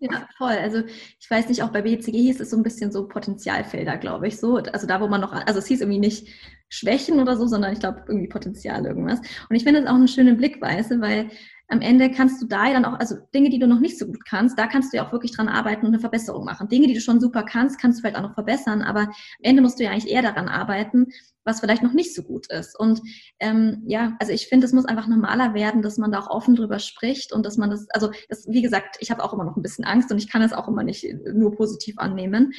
Ja, 0.00 0.28
voll. 0.38 0.52
Also 0.52 0.84
ich 1.18 1.28
weiß 1.28 1.48
nicht, 1.48 1.62
auch 1.62 1.70
bei 1.70 1.82
BCG 1.82 2.12
hieß 2.12 2.40
es 2.40 2.50
so 2.50 2.56
ein 2.56 2.62
bisschen 2.62 2.92
so 2.92 3.08
Potenzialfelder, 3.08 3.96
glaube 3.96 4.28
ich. 4.28 4.38
So, 4.38 4.58
also 4.58 4.86
da, 4.86 5.00
wo 5.00 5.08
man 5.08 5.20
noch, 5.20 5.32
also 5.32 5.58
es 5.58 5.66
hieß 5.66 5.80
irgendwie 5.80 5.98
nicht 5.98 6.28
Schwächen 6.68 7.18
oder 7.18 7.36
so, 7.36 7.48
sondern 7.48 7.72
ich 7.72 7.80
glaube 7.80 8.04
irgendwie 8.06 8.28
Potenzial 8.28 8.86
irgendwas. 8.86 9.18
Und 9.50 9.56
ich 9.56 9.64
finde 9.64 9.82
das 9.82 9.90
auch 9.90 9.96
eine 9.96 10.06
schöne 10.06 10.34
Blickweise, 10.34 11.00
weil 11.00 11.30
am 11.68 11.82
Ende 11.82 12.10
kannst 12.10 12.40
du 12.40 12.46
da 12.46 12.72
dann 12.72 12.86
auch, 12.86 12.98
also 12.98 13.16
Dinge, 13.34 13.50
die 13.50 13.58
du 13.58 13.66
noch 13.66 13.80
nicht 13.80 13.98
so 13.98 14.06
gut 14.06 14.24
kannst, 14.24 14.58
da 14.58 14.66
kannst 14.66 14.92
du 14.92 14.96
ja 14.96 15.06
auch 15.06 15.12
wirklich 15.12 15.32
dran 15.32 15.48
arbeiten 15.48 15.84
und 15.86 15.92
eine 15.92 16.00
Verbesserung 16.00 16.44
machen. 16.44 16.68
Dinge, 16.68 16.86
die 16.86 16.94
du 16.94 17.00
schon 17.00 17.20
super 17.20 17.42
kannst, 17.42 17.78
kannst 17.78 17.98
du 17.98 18.02
vielleicht 18.02 18.16
auch 18.16 18.22
noch 18.22 18.34
verbessern, 18.34 18.82
aber 18.82 19.00
am 19.00 19.12
Ende 19.42 19.62
musst 19.62 19.78
du 19.78 19.84
ja 19.84 19.90
eigentlich 19.90 20.10
eher 20.10 20.22
daran 20.22 20.48
arbeiten, 20.48 21.08
was 21.44 21.60
vielleicht 21.60 21.82
noch 21.82 21.92
nicht 21.92 22.14
so 22.14 22.22
gut 22.22 22.50
ist. 22.50 22.78
Und 22.78 23.02
ähm, 23.38 23.82
ja, 23.86 24.16
also 24.18 24.32
ich 24.32 24.48
finde, 24.48 24.66
es 24.66 24.72
muss 24.72 24.86
einfach 24.86 25.06
normaler 25.06 25.52
werden, 25.52 25.82
dass 25.82 25.98
man 25.98 26.10
da 26.10 26.20
auch 26.20 26.30
offen 26.30 26.56
drüber 26.56 26.78
spricht 26.78 27.32
und 27.32 27.44
dass 27.44 27.58
man 27.58 27.70
das, 27.70 27.86
also 27.90 28.10
das, 28.30 28.46
wie 28.48 28.62
gesagt, 28.62 28.96
ich 29.00 29.10
habe 29.10 29.22
auch 29.22 29.34
immer 29.34 29.44
noch 29.44 29.56
ein 29.56 29.62
bisschen 29.62 29.84
Angst 29.84 30.10
und 30.10 30.18
ich 30.18 30.30
kann 30.30 30.42
es 30.42 30.54
auch 30.54 30.68
immer 30.68 30.82
nicht 30.82 31.06
nur 31.34 31.54
positiv 31.54 31.98
annehmen. 31.98 32.54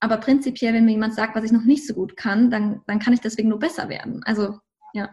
Aber 0.00 0.16
prinzipiell, 0.16 0.72
wenn 0.74 0.84
mir 0.86 0.92
jemand 0.92 1.14
sagt, 1.14 1.34
was 1.34 1.44
ich 1.44 1.52
noch 1.52 1.64
nicht 1.64 1.86
so 1.86 1.94
gut 1.94 2.16
kann, 2.16 2.50
dann, 2.50 2.82
dann 2.86 2.98
kann 2.98 3.12
ich 3.12 3.20
deswegen 3.20 3.48
nur 3.48 3.58
besser 3.58 3.88
werden. 3.88 4.22
Also 4.24 4.58
ja. 4.92 5.10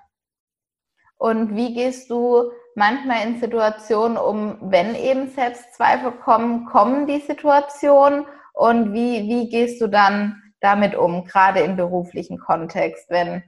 Und 1.21 1.55
wie 1.55 1.75
gehst 1.75 2.09
du 2.09 2.51
manchmal 2.73 3.27
in 3.27 3.39
Situationen 3.39 4.17
um, 4.17 4.57
wenn 4.59 4.95
eben 4.95 5.27
Selbstzweifel 5.27 6.13
kommen, 6.13 6.65
kommen 6.65 7.05
die 7.05 7.19
Situationen 7.19 8.25
und 8.53 8.91
wie, 8.91 9.29
wie 9.29 9.47
gehst 9.47 9.79
du 9.81 9.87
dann 9.87 10.41
damit 10.61 10.95
um, 10.95 11.23
gerade 11.25 11.59
im 11.59 11.75
beruflichen 11.75 12.39
Kontext, 12.39 13.07
wenn 13.11 13.43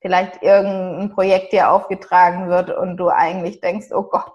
vielleicht 0.00 0.42
irgendein 0.42 1.10
Projekt 1.10 1.52
dir 1.52 1.70
aufgetragen 1.70 2.48
wird 2.48 2.76
und 2.76 2.96
du 2.96 3.08
eigentlich 3.08 3.60
denkst, 3.60 3.92
oh 3.92 4.02
Gott, 4.02 4.32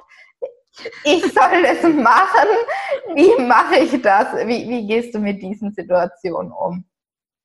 ich 1.03 1.23
soll 1.23 1.63
das 1.63 1.83
machen, 1.83 2.47
wie 3.15 3.43
mache 3.43 3.79
ich 3.79 4.01
das? 4.01 4.33
Wie, 4.47 4.69
wie 4.69 4.87
gehst 4.87 5.13
du 5.13 5.19
mit 5.19 5.41
diesen 5.41 5.73
Situationen 5.73 6.53
um? 6.53 6.85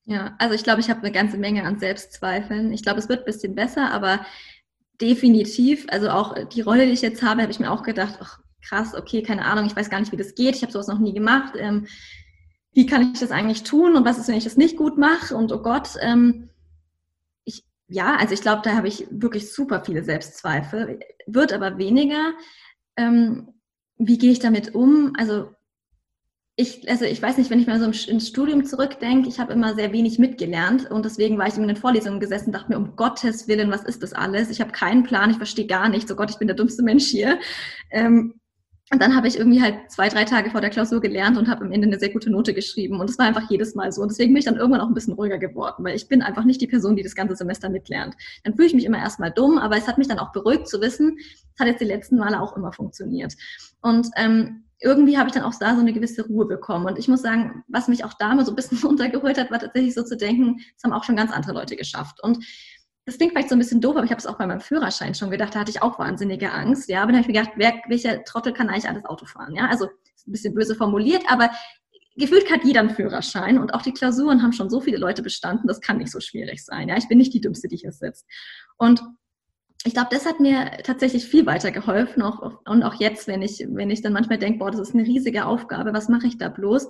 Ja, 0.04 0.36
also 0.38 0.54
ich 0.54 0.62
glaube, 0.62 0.80
ich 0.80 0.88
habe 0.88 1.00
eine 1.00 1.10
ganze 1.10 1.36
Menge 1.36 1.64
an 1.64 1.80
Selbstzweifeln. 1.80 2.72
Ich 2.72 2.84
glaube, 2.84 3.00
es 3.00 3.08
wird 3.08 3.20
ein 3.20 3.24
bisschen 3.24 3.56
besser, 3.56 3.90
aber 3.92 4.20
definitiv, 5.02 5.86
also 5.90 6.10
auch 6.10 6.34
die 6.48 6.60
Rolle, 6.60 6.86
die 6.86 6.92
ich 6.92 7.02
jetzt 7.02 7.22
habe, 7.22 7.42
habe 7.42 7.52
ich 7.52 7.60
mir 7.60 7.70
auch 7.70 7.82
gedacht, 7.82 8.18
ach, 8.20 8.38
krass, 8.62 8.94
okay, 8.94 9.22
keine 9.22 9.44
Ahnung, 9.44 9.66
ich 9.66 9.76
weiß 9.76 9.90
gar 9.90 10.00
nicht, 10.00 10.12
wie 10.12 10.16
das 10.16 10.34
geht, 10.34 10.56
ich 10.56 10.62
habe 10.62 10.72
sowas 10.72 10.86
noch 10.86 11.00
nie 11.00 11.12
gemacht. 11.12 11.54
Ähm, 11.58 11.86
wie 12.72 12.86
kann 12.86 13.12
ich 13.12 13.20
das 13.20 13.32
eigentlich 13.32 13.64
tun 13.64 13.96
und 13.96 14.04
was 14.04 14.18
ist, 14.18 14.28
wenn 14.28 14.36
ich 14.36 14.44
das 14.44 14.56
nicht 14.56 14.76
gut 14.76 14.96
mache 14.96 15.36
und 15.36 15.52
oh 15.52 15.60
Gott, 15.60 15.90
ähm, 16.00 16.48
ich, 17.44 17.64
ja, 17.88 18.16
also 18.16 18.32
ich 18.32 18.40
glaube, 18.40 18.62
da 18.64 18.74
habe 18.74 18.88
ich 18.88 19.06
wirklich 19.10 19.52
super 19.52 19.82
viele 19.84 20.02
Selbstzweifel, 20.02 21.00
wird 21.26 21.52
aber 21.52 21.76
weniger. 21.76 22.32
Ähm, 22.96 23.48
wie 23.98 24.16
gehe 24.16 24.32
ich 24.32 24.38
damit 24.38 24.74
um? 24.74 25.12
Also 25.18 25.50
ich, 26.62 26.88
also 26.88 27.04
ich 27.04 27.20
weiß 27.20 27.36
nicht, 27.36 27.50
wenn 27.50 27.60
ich 27.60 27.66
mal 27.66 27.78
so 27.78 27.86
ins 28.10 28.28
Studium 28.28 28.64
zurückdenke, 28.64 29.28
ich 29.28 29.38
habe 29.38 29.52
immer 29.52 29.74
sehr 29.74 29.92
wenig 29.92 30.18
mitgelernt 30.18 30.90
und 30.90 31.04
deswegen 31.04 31.36
war 31.36 31.48
ich 31.48 31.56
in 31.56 31.66
den 31.66 31.76
Vorlesungen 31.76 32.20
gesessen 32.20 32.46
und 32.46 32.52
dachte 32.52 32.70
mir, 32.70 32.78
um 32.78 32.96
Gottes 32.96 33.48
Willen, 33.48 33.70
was 33.70 33.84
ist 33.84 34.02
das 34.02 34.12
alles? 34.12 34.50
Ich 34.50 34.60
habe 34.60 34.72
keinen 34.72 35.02
Plan, 35.02 35.30
ich 35.30 35.36
verstehe 35.36 35.66
gar 35.66 35.88
nichts, 35.88 36.10
oh 36.10 36.14
Gott, 36.14 36.30
ich 36.30 36.38
bin 36.38 36.48
der 36.48 36.56
dummste 36.56 36.82
Mensch 36.82 37.06
hier. 37.06 37.38
Ähm, 37.90 38.34
und 38.92 39.00
dann 39.00 39.16
habe 39.16 39.26
ich 39.26 39.38
irgendwie 39.38 39.62
halt 39.62 39.90
zwei, 39.90 40.10
drei 40.10 40.24
Tage 40.24 40.50
vor 40.50 40.60
der 40.60 40.68
Klausur 40.68 41.00
gelernt 41.00 41.38
und 41.38 41.48
habe 41.48 41.64
am 41.64 41.72
Ende 41.72 41.86
eine 41.86 41.98
sehr 41.98 42.10
gute 42.10 42.30
Note 42.30 42.52
geschrieben. 42.52 43.00
Und 43.00 43.08
es 43.08 43.18
war 43.18 43.24
einfach 43.24 43.48
jedes 43.48 43.74
Mal 43.74 43.90
so. 43.90 44.02
Und 44.02 44.10
deswegen 44.10 44.34
bin 44.34 44.40
ich 44.40 44.44
dann 44.44 44.56
irgendwann 44.56 44.82
auch 44.82 44.88
ein 44.88 44.92
bisschen 44.92 45.14
ruhiger 45.14 45.38
geworden, 45.38 45.82
weil 45.82 45.96
ich 45.96 46.08
bin 46.08 46.20
einfach 46.20 46.44
nicht 46.44 46.60
die 46.60 46.66
Person, 46.66 46.94
die 46.94 47.02
das 47.02 47.14
ganze 47.14 47.34
Semester 47.34 47.70
mitlernt. 47.70 48.14
Dann 48.44 48.54
fühle 48.54 48.66
ich 48.66 48.74
mich 48.74 48.84
immer 48.84 48.98
erstmal 48.98 49.30
dumm, 49.30 49.56
aber 49.56 49.78
es 49.78 49.88
hat 49.88 49.96
mich 49.96 50.08
dann 50.08 50.18
auch 50.18 50.32
beruhigt 50.32 50.68
zu 50.68 50.82
wissen, 50.82 51.16
es 51.18 51.60
hat 51.60 51.68
jetzt 51.68 51.80
die 51.80 51.86
letzten 51.86 52.18
Male 52.18 52.38
auch 52.38 52.54
immer 52.54 52.70
funktioniert. 52.72 53.32
Und 53.80 54.08
ähm, 54.16 54.61
irgendwie 54.82 55.16
habe 55.16 55.28
ich 55.28 55.34
dann 55.34 55.44
auch 55.44 55.54
da 55.58 55.74
so 55.74 55.80
eine 55.80 55.92
gewisse 55.92 56.26
Ruhe 56.26 56.46
bekommen. 56.46 56.86
Und 56.86 56.98
ich 56.98 57.08
muss 57.08 57.22
sagen, 57.22 57.64
was 57.68 57.88
mich 57.88 58.04
auch 58.04 58.14
da 58.14 58.34
mal 58.34 58.44
so 58.44 58.52
ein 58.52 58.56
bisschen 58.56 58.78
runtergeholt 58.82 59.38
hat, 59.38 59.50
war 59.50 59.58
tatsächlich 59.58 59.94
so 59.94 60.02
zu 60.02 60.16
denken, 60.16 60.60
das 60.74 60.84
haben 60.84 60.92
auch 60.92 61.04
schon 61.04 61.16
ganz 61.16 61.32
andere 61.32 61.52
Leute 61.52 61.76
geschafft. 61.76 62.22
Und 62.22 62.44
das 63.04 63.16
klingt 63.16 63.32
vielleicht 63.32 63.48
so 63.48 63.56
ein 63.56 63.58
bisschen 63.58 63.80
doof, 63.80 63.96
aber 63.96 64.04
ich 64.04 64.10
habe 64.10 64.20
es 64.20 64.26
auch 64.26 64.38
bei 64.38 64.46
meinem 64.46 64.60
Führerschein 64.60 65.14
schon 65.14 65.30
gedacht, 65.30 65.54
da 65.54 65.60
hatte 65.60 65.70
ich 65.70 65.82
auch 65.82 65.98
wahnsinnige 65.98 66.52
Angst. 66.52 66.88
Ja, 66.88 67.02
aber 67.02 67.12
dann 67.12 67.20
habe 67.20 67.30
ich 67.30 67.34
mir 67.34 67.40
gedacht, 67.40 67.56
wer, 67.56 67.74
welcher 67.88 68.24
Trottel 68.24 68.52
kann 68.52 68.68
eigentlich 68.68 68.88
alles 68.88 69.04
Auto 69.04 69.26
fahren? 69.26 69.54
Ja, 69.54 69.66
also 69.66 69.86
ein 69.86 70.32
bisschen 70.32 70.54
böse 70.54 70.76
formuliert, 70.76 71.24
aber 71.28 71.50
gefühlt 72.16 72.50
hat 72.50 72.64
jeder 72.64 72.80
einen 72.80 72.90
Führerschein 72.90 73.58
und 73.58 73.74
auch 73.74 73.82
die 73.82 73.92
Klausuren 73.92 74.42
haben 74.42 74.52
schon 74.52 74.70
so 74.70 74.80
viele 74.80 74.98
Leute 74.98 75.22
bestanden, 75.22 75.66
das 75.66 75.80
kann 75.80 75.98
nicht 75.98 76.12
so 76.12 76.20
schwierig 76.20 76.64
sein. 76.64 76.88
Ja, 76.88 76.96
ich 76.96 77.08
bin 77.08 77.18
nicht 77.18 77.34
die 77.34 77.40
Dümmste, 77.40 77.68
die 77.68 77.76
hier 77.76 77.92
sitzt. 77.92 78.26
Und 78.76 79.02
ich 79.84 79.94
glaube, 79.94 80.08
das 80.12 80.26
hat 80.26 80.38
mir 80.38 80.70
tatsächlich 80.84 81.26
viel 81.26 81.46
weitergeholfen 81.46 82.22
auch, 82.22 82.60
und 82.66 82.82
auch 82.82 82.94
jetzt, 82.94 83.26
wenn 83.26 83.42
ich, 83.42 83.66
wenn 83.68 83.90
ich 83.90 84.00
dann 84.02 84.12
manchmal 84.12 84.38
denke, 84.38 84.58
boah, 84.58 84.70
das 84.70 84.80
ist 84.80 84.94
eine 84.94 85.04
riesige 85.04 85.44
Aufgabe, 85.44 85.92
was 85.92 86.08
mache 86.08 86.26
ich 86.26 86.38
da 86.38 86.48
bloß? 86.48 86.88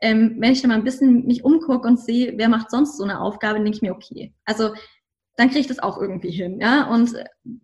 Ähm, 0.00 0.36
wenn 0.38 0.52
ich 0.52 0.62
dann 0.62 0.68
mal 0.70 0.76
ein 0.76 0.84
bisschen 0.84 1.26
mich 1.26 1.44
umgucke 1.44 1.88
und 1.88 1.98
sehe, 1.98 2.34
wer 2.36 2.48
macht 2.48 2.70
sonst 2.70 2.96
so 2.96 3.02
eine 3.02 3.20
Aufgabe, 3.20 3.58
denke 3.58 3.70
ich 3.72 3.82
mir, 3.82 3.92
okay. 3.92 4.32
Also 4.44 4.74
dann 5.36 5.48
kriege 5.48 5.60
ich 5.60 5.66
das 5.66 5.80
auch 5.80 6.00
irgendwie 6.00 6.30
hin. 6.30 6.60
Ja? 6.60 6.88
Und 6.88 7.14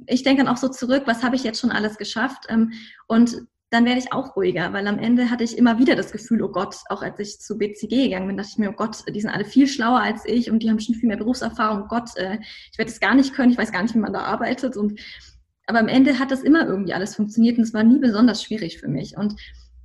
ich 0.07 0.23
denke 0.23 0.43
dann 0.43 0.52
auch 0.52 0.59
so 0.59 0.69
zurück, 0.69 1.02
was 1.07 1.23
habe 1.23 1.37
ich 1.37 1.45
jetzt 1.45 1.61
schon 1.61 1.73
alles 1.73 1.97
geschafft? 1.97 2.47
Ähm, 2.49 2.73
und 3.07 3.47
dann 3.71 3.85
werde 3.85 3.99
ich 3.99 4.12
auch 4.12 4.37
ruhiger, 4.37 4.73
weil 4.73 4.87
am 4.87 4.99
Ende 4.99 5.30
hatte 5.30 5.42
ich 5.42 5.59
immer 5.59 5.78
wieder 5.78 5.97
das 5.97 6.12
Gefühl, 6.12 6.42
oh 6.42 6.49
Gott, 6.49 6.76
auch 6.90 7.02
als 7.02 7.18
ich 7.18 7.40
zu 7.40 7.59
BCG 7.59 8.04
gegangen 8.04 8.28
bin, 8.28 8.37
dachte 8.37 8.50
ich 8.52 8.59
mir, 8.59 8.71
oh 8.71 8.75
Gott, 8.75 9.02
die 9.12 9.21
sind 9.21 9.30
alle 9.30 9.44
viel 9.44 9.66
schlauer 9.66 10.00
als 10.00 10.25
ich 10.26 10.50
und 10.50 10.62
die 10.62 10.71
haben 10.71 10.78
schon 10.78 10.94
viel 10.94 11.09
mehr 11.09 11.16
Berufserfahrung. 11.16 11.83
Oh 11.85 11.88
Gott, 11.88 12.16
äh, 12.16 12.38
ich 12.71 12.78
werde 12.78 12.90
es 12.90 13.00
gar 13.00 13.14
nicht 13.14 13.35
können, 13.35 13.50
ich 13.50 13.59
weiß 13.59 13.73
gar 13.73 13.83
nicht, 13.83 13.94
wie 13.94 14.00
man 14.00 14.12
da 14.12 14.21
arbeitet. 14.21 14.76
Und 14.76 15.00
aber 15.66 15.80
am 15.80 15.88
Ende 15.88 16.18
hat 16.18 16.30
das 16.30 16.42
immer 16.42 16.66
irgendwie 16.66 16.92
alles 16.92 17.16
funktioniert 17.16 17.56
und 17.59 17.64
es 17.64 17.75
war 17.75 17.83
nie 17.83 17.99
besonders 17.99 18.42
schwierig 18.42 18.78
für 18.78 18.88
mich. 18.88 19.16
Und 19.16 19.35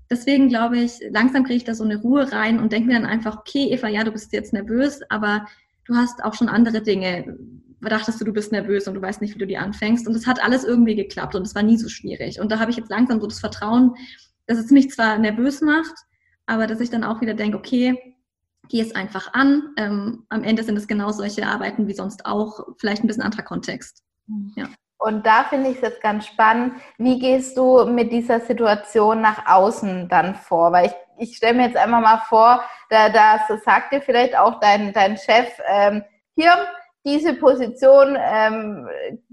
deswegen 0.09 0.49
glaube 0.49 0.77
ich, 0.77 0.99
langsam 1.09 1.43
kriege 1.43 1.57
ich 1.57 1.63
da 1.63 1.73
so 1.73 1.83
eine 1.83 1.97
Ruhe 1.97 2.31
rein 2.31 2.59
und 2.59 2.71
denke 2.71 2.87
mir 2.87 2.99
dann 2.99 3.05
einfach, 3.05 3.39
okay, 3.39 3.69
Eva, 3.71 3.87
ja, 3.87 4.03
du 4.03 4.11
bist 4.11 4.33
jetzt 4.33 4.53
nervös, 4.53 5.01
aber 5.09 5.45
du 5.85 5.95
hast 5.95 6.23
auch 6.23 6.33
schon 6.33 6.49
andere 6.49 6.81
Dinge 6.81 7.37
dachtest 7.81 8.19
du, 8.19 8.25
du 8.25 8.33
bist 8.33 8.51
nervös 8.51 8.87
und 8.87 8.95
du 8.95 9.01
weißt 9.01 9.21
nicht, 9.21 9.35
wie 9.35 9.39
du 9.39 9.47
die 9.47 9.57
anfängst. 9.57 10.07
Und 10.07 10.15
es 10.15 10.27
hat 10.27 10.43
alles 10.43 10.63
irgendwie 10.65 10.95
geklappt 10.95 11.35
und 11.35 11.43
es 11.43 11.55
war 11.55 11.63
nie 11.63 11.77
so 11.77 11.87
schwierig. 11.87 12.39
Und 12.39 12.51
da 12.51 12.59
habe 12.59 12.71
ich 12.71 12.77
jetzt 12.77 12.89
langsam 12.89 13.21
so 13.21 13.27
das 13.27 13.39
Vertrauen, 13.39 13.95
dass 14.47 14.57
es 14.57 14.71
mich 14.71 14.89
zwar 14.89 15.17
nervös 15.17 15.61
macht, 15.61 15.93
aber 16.45 16.67
dass 16.67 16.81
ich 16.81 16.89
dann 16.89 17.03
auch 17.03 17.21
wieder 17.21 17.35
denke, 17.35 17.57
okay, 17.57 18.15
geh 18.67 18.81
es 18.81 18.95
einfach 18.95 19.33
an. 19.33 19.73
Ähm, 19.77 20.25
am 20.29 20.43
Ende 20.43 20.63
sind 20.63 20.77
es 20.77 20.87
genau 20.87 21.11
solche 21.11 21.45
Arbeiten 21.47 21.87
wie 21.87 21.93
sonst 21.93 22.25
auch, 22.25 22.67
vielleicht 22.77 23.03
ein 23.03 23.07
bisschen 23.07 23.23
anderer 23.23 23.43
Kontext. 23.43 24.03
Ja. 24.55 24.67
Und 24.97 25.25
da 25.25 25.45
finde 25.45 25.69
ich 25.69 25.77
es 25.77 25.81
jetzt 25.81 26.01
ganz 26.01 26.27
spannend. 26.27 26.73
Wie 26.97 27.19
gehst 27.19 27.57
du 27.57 27.85
mit 27.85 28.11
dieser 28.11 28.41
Situation 28.41 29.21
nach 29.21 29.45
außen 29.45 30.09
dann 30.09 30.35
vor? 30.35 30.73
Weil 30.73 30.87
ich, 30.87 31.29
ich 31.29 31.37
stelle 31.37 31.55
mir 31.55 31.67
jetzt 31.67 31.77
einfach 31.77 32.01
mal 32.01 32.21
vor, 32.27 32.61
da, 32.89 33.09
da 33.09 33.39
sagt 33.63 33.93
dir 33.93 34.01
vielleicht 34.01 34.37
auch 34.37 34.59
dein, 34.59 34.91
dein 34.91 35.15
Chef, 35.15 35.47
ähm, 35.67 36.03
hier, 36.35 36.51
diese 37.05 37.33
Position 37.33 38.17
ähm, 38.19 38.87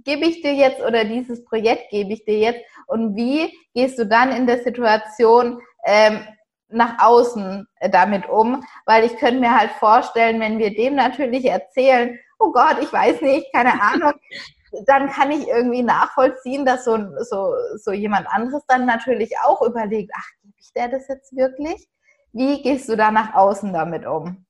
gebe 0.04 0.26
ich 0.26 0.40
dir 0.42 0.54
jetzt 0.54 0.80
oder 0.80 1.04
dieses 1.04 1.44
Projekt 1.44 1.90
gebe 1.90 2.12
ich 2.12 2.24
dir 2.24 2.38
jetzt 2.38 2.60
und 2.86 3.16
wie 3.16 3.52
gehst 3.74 3.98
du 3.98 4.06
dann 4.06 4.30
in 4.30 4.46
der 4.46 4.62
Situation 4.62 5.60
ähm, 5.84 6.20
nach 6.68 7.04
außen 7.04 7.66
äh, 7.80 7.90
damit 7.90 8.28
um? 8.28 8.64
Weil 8.84 9.04
ich 9.04 9.16
könnte 9.16 9.40
mir 9.40 9.58
halt 9.58 9.70
vorstellen, 9.72 10.40
wenn 10.40 10.58
wir 10.58 10.74
dem 10.74 10.94
natürlich 10.94 11.44
erzählen, 11.44 12.18
oh 12.38 12.52
Gott, 12.52 12.76
ich 12.80 12.92
weiß 12.92 13.20
nicht, 13.22 13.52
keine 13.52 13.72
Ahnung, 13.82 14.14
dann 14.86 15.08
kann 15.10 15.30
ich 15.30 15.46
irgendwie 15.48 15.82
nachvollziehen, 15.82 16.64
dass 16.64 16.84
so, 16.84 16.98
so, 17.22 17.52
so 17.76 17.92
jemand 17.92 18.26
anderes 18.28 18.62
dann 18.68 18.86
natürlich 18.86 19.32
auch 19.44 19.62
überlegt, 19.62 20.12
ach, 20.16 20.28
gebe 20.42 20.54
ich 20.58 20.72
der 20.72 20.88
das 20.88 21.08
jetzt 21.08 21.34
wirklich? 21.34 21.88
Wie 22.32 22.62
gehst 22.62 22.88
du 22.88 22.96
da 22.96 23.10
nach 23.10 23.34
außen 23.34 23.72
damit 23.72 24.06
um? 24.06 24.45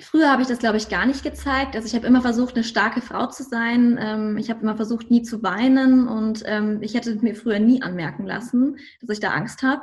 Früher 0.00 0.30
habe 0.30 0.42
ich 0.42 0.48
das, 0.48 0.60
glaube 0.60 0.76
ich, 0.76 0.88
gar 0.88 1.06
nicht 1.06 1.24
gezeigt. 1.24 1.74
Also 1.74 1.86
ich 1.88 1.94
habe 1.94 2.06
immer 2.06 2.22
versucht, 2.22 2.54
eine 2.54 2.62
starke 2.62 3.00
Frau 3.00 3.26
zu 3.26 3.42
sein. 3.42 3.98
Ähm, 4.00 4.36
ich 4.36 4.48
habe 4.48 4.62
immer 4.62 4.76
versucht, 4.76 5.10
nie 5.10 5.22
zu 5.22 5.42
weinen 5.42 6.06
und 6.06 6.44
ähm, 6.46 6.78
ich 6.82 6.94
hätte 6.94 7.16
mir 7.16 7.34
früher 7.34 7.58
nie 7.58 7.82
anmerken 7.82 8.24
lassen, 8.24 8.76
dass 9.00 9.10
ich 9.10 9.20
da 9.20 9.30
Angst 9.30 9.62
habe. 9.62 9.82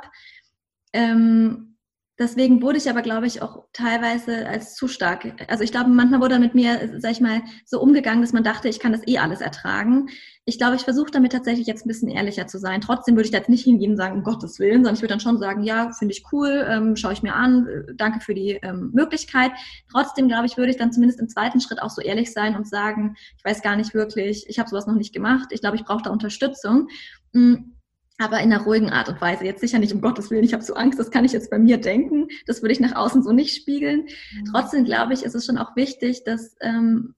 Deswegen 2.18 2.62
wurde 2.62 2.78
ich 2.78 2.88
aber, 2.88 3.02
glaube 3.02 3.26
ich, 3.26 3.42
auch 3.42 3.64
teilweise 3.74 4.48
als 4.48 4.74
zu 4.74 4.88
stark. 4.88 5.46
Also 5.48 5.62
ich 5.62 5.70
glaube, 5.70 5.90
manchmal 5.90 6.20
wurde 6.20 6.38
mit 6.38 6.54
mir, 6.54 6.98
sag 6.98 7.12
ich 7.12 7.20
mal, 7.20 7.42
so 7.66 7.78
umgegangen, 7.78 8.22
dass 8.22 8.32
man 8.32 8.42
dachte, 8.42 8.68
ich 8.68 8.80
kann 8.80 8.92
das 8.92 9.06
eh 9.06 9.18
alles 9.18 9.42
ertragen. 9.42 10.08
Ich 10.46 10.56
glaube, 10.56 10.76
ich 10.76 10.82
versuche 10.82 11.10
damit 11.10 11.32
tatsächlich 11.32 11.66
jetzt 11.66 11.84
ein 11.84 11.88
bisschen 11.88 12.08
ehrlicher 12.08 12.46
zu 12.46 12.58
sein. 12.58 12.80
Trotzdem 12.80 13.16
würde 13.16 13.26
ich 13.26 13.32
da 13.32 13.38
jetzt 13.38 13.50
nicht 13.50 13.64
hingehen 13.64 13.90
und 13.90 13.96
sagen, 13.98 14.16
um 14.16 14.22
Gottes 14.22 14.58
Willen, 14.58 14.76
sondern 14.76 14.94
ich 14.94 15.02
würde 15.02 15.12
dann 15.12 15.20
schon 15.20 15.38
sagen, 15.38 15.62
ja, 15.62 15.92
finde 15.92 16.14
ich 16.14 16.24
cool, 16.32 16.64
ähm, 16.66 16.96
schaue 16.96 17.12
ich 17.12 17.22
mir 17.22 17.34
an, 17.34 17.66
äh, 17.66 17.94
danke 17.94 18.20
für 18.20 18.32
die 18.32 18.52
ähm, 18.62 18.92
Möglichkeit. 18.94 19.52
Trotzdem, 19.90 20.28
glaube 20.28 20.46
ich, 20.46 20.56
würde 20.56 20.70
ich 20.70 20.78
dann 20.78 20.92
zumindest 20.92 21.20
im 21.20 21.28
zweiten 21.28 21.60
Schritt 21.60 21.82
auch 21.82 21.90
so 21.90 22.00
ehrlich 22.00 22.32
sein 22.32 22.56
und 22.56 22.66
sagen, 22.66 23.16
ich 23.36 23.44
weiß 23.44 23.60
gar 23.60 23.76
nicht 23.76 23.92
wirklich, 23.92 24.46
ich 24.48 24.58
habe 24.58 24.70
sowas 24.70 24.86
noch 24.86 24.94
nicht 24.94 25.12
gemacht, 25.12 25.48
ich 25.50 25.60
glaube, 25.60 25.76
ich 25.76 25.84
brauche 25.84 26.02
da 26.02 26.10
Unterstützung. 26.10 26.88
Mhm 27.32 27.75
aber 28.18 28.40
in 28.40 28.52
einer 28.52 28.64
ruhigen 28.64 28.90
Art 28.90 29.08
und 29.08 29.20
Weise. 29.20 29.44
Jetzt 29.44 29.60
sicher 29.60 29.78
nicht 29.78 29.92
um 29.92 30.00
Gottes 30.00 30.30
Willen, 30.30 30.44
ich 30.44 30.54
habe 30.54 30.62
so 30.62 30.74
Angst, 30.74 30.98
das 30.98 31.10
kann 31.10 31.24
ich 31.24 31.32
jetzt 31.32 31.50
bei 31.50 31.58
mir 31.58 31.78
denken. 31.78 32.28
Das 32.46 32.62
würde 32.62 32.72
ich 32.72 32.80
nach 32.80 32.96
außen 32.96 33.22
so 33.22 33.32
nicht 33.32 33.54
spiegeln. 33.54 34.06
Mhm. 34.34 34.44
Trotzdem 34.50 34.84
glaube 34.84 35.14
ich, 35.14 35.22
ist 35.22 35.34
es 35.34 35.44
schon 35.44 35.58
auch 35.58 35.76
wichtig, 35.76 36.24
dass, 36.24 36.56
ähm, 36.60 37.14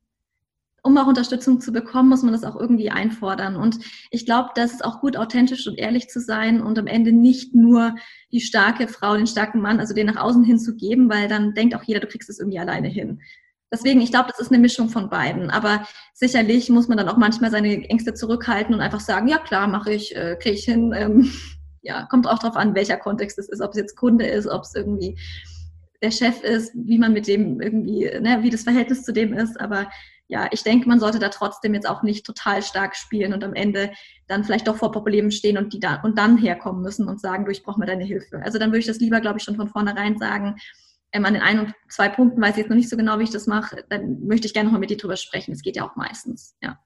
um 0.82 0.96
auch 0.96 1.06
Unterstützung 1.06 1.60
zu 1.60 1.72
bekommen, 1.72 2.08
muss 2.08 2.22
man 2.22 2.32
das 2.32 2.44
auch 2.44 2.56
irgendwie 2.56 2.90
einfordern. 2.90 3.56
Und 3.56 3.78
ich 4.10 4.24
glaube, 4.24 4.50
das 4.54 4.72
ist 4.72 4.84
auch 4.84 5.00
gut, 5.00 5.16
authentisch 5.16 5.66
und 5.66 5.78
ehrlich 5.78 6.08
zu 6.08 6.20
sein 6.20 6.62
und 6.62 6.78
am 6.78 6.86
Ende 6.86 7.12
nicht 7.12 7.54
nur 7.54 7.94
die 8.32 8.40
starke 8.40 8.88
Frau, 8.88 9.16
den 9.16 9.26
starken 9.26 9.60
Mann, 9.60 9.80
also 9.80 9.94
den 9.94 10.06
nach 10.06 10.16
außen 10.16 10.44
hin 10.44 10.58
zu 10.58 10.76
geben, 10.76 11.10
weil 11.10 11.28
dann 11.28 11.54
denkt 11.54 11.74
auch 11.74 11.82
jeder, 11.82 12.00
du 12.00 12.06
kriegst 12.06 12.30
es 12.30 12.38
irgendwie 12.38 12.58
alleine 12.58 12.88
hin. 12.88 13.20
Deswegen, 13.70 14.00
ich 14.00 14.10
glaube, 14.10 14.28
das 14.30 14.40
ist 14.40 14.50
eine 14.50 14.60
Mischung 14.60 14.88
von 14.88 15.10
beiden. 15.10 15.50
Aber 15.50 15.86
sicherlich 16.14 16.70
muss 16.70 16.88
man 16.88 16.96
dann 16.96 17.08
auch 17.08 17.16
manchmal 17.16 17.50
seine 17.50 17.88
Ängste 17.88 18.14
zurückhalten 18.14 18.74
und 18.74 18.80
einfach 18.80 19.00
sagen, 19.00 19.28
ja 19.28 19.38
klar, 19.38 19.68
mache 19.68 19.92
ich, 19.92 20.16
äh, 20.16 20.36
kriege 20.40 20.56
ich 20.56 20.64
hin. 20.64 20.92
Ähm, 20.96 21.30
ja, 21.82 22.06
kommt 22.06 22.26
auch 22.26 22.38
darauf 22.38 22.56
an, 22.56 22.74
welcher 22.74 22.96
Kontext 22.96 23.38
es 23.38 23.48
ist, 23.48 23.60
ob 23.60 23.72
es 23.72 23.78
jetzt 23.78 23.96
Kunde 23.96 24.26
ist, 24.26 24.46
ob 24.46 24.62
es 24.62 24.74
irgendwie 24.74 25.18
der 26.02 26.10
Chef 26.10 26.42
ist, 26.42 26.72
wie 26.74 26.98
man 26.98 27.12
mit 27.12 27.26
dem 27.26 27.60
irgendwie, 27.60 28.04
ne, 28.20 28.38
wie 28.42 28.50
das 28.50 28.62
Verhältnis 28.62 29.02
zu 29.02 29.12
dem 29.12 29.32
ist. 29.32 29.60
Aber 29.60 29.88
ja, 30.28 30.46
ich 30.50 30.62
denke, 30.62 30.88
man 30.88 31.00
sollte 31.00 31.18
da 31.18 31.30
trotzdem 31.30 31.74
jetzt 31.74 31.88
auch 31.88 32.02
nicht 32.02 32.24
total 32.24 32.62
stark 32.62 32.94
spielen 32.96 33.32
und 33.32 33.42
am 33.42 33.54
Ende 33.54 33.90
dann 34.26 34.44
vielleicht 34.44 34.68
doch 34.68 34.76
vor 34.76 34.92
Problemen 34.92 35.30
stehen 35.30 35.58
und 35.58 35.72
die 35.72 35.80
da 35.80 35.96
und 36.02 36.18
dann 36.18 36.36
herkommen 36.36 36.82
müssen 36.82 37.08
und 37.08 37.20
sagen, 37.20 37.46
du, 37.46 37.50
ich 37.50 37.62
brauche 37.62 37.80
mal 37.80 37.86
deine 37.86 38.04
Hilfe. 38.04 38.40
Also 38.42 38.58
dann 38.58 38.70
würde 38.70 38.80
ich 38.80 38.86
das 38.86 39.00
lieber, 39.00 39.20
glaube 39.20 39.38
ich, 39.38 39.44
schon 39.44 39.56
von 39.56 39.68
vornherein 39.68 40.18
sagen. 40.18 40.56
Ähm, 41.12 41.24
an 41.24 41.34
den 41.34 41.42
ein 41.42 41.58
und 41.58 41.74
zwei 41.88 42.08
Punkten 42.08 42.40
weiß 42.40 42.50
ich 42.52 42.58
jetzt 42.58 42.68
noch 42.68 42.76
nicht 42.76 42.90
so 42.90 42.96
genau, 42.96 43.18
wie 43.18 43.24
ich 43.24 43.30
das 43.30 43.46
mache. 43.46 43.84
Dann 43.88 44.26
möchte 44.26 44.46
ich 44.46 44.52
gerne 44.52 44.66
nochmal 44.66 44.80
mit 44.80 44.90
dir 44.90 44.98
drüber 44.98 45.16
sprechen. 45.16 45.52
Das 45.52 45.62
geht 45.62 45.76
ja 45.76 45.84
auch 45.84 45.96
meistens, 45.96 46.56
ja. 46.60 46.78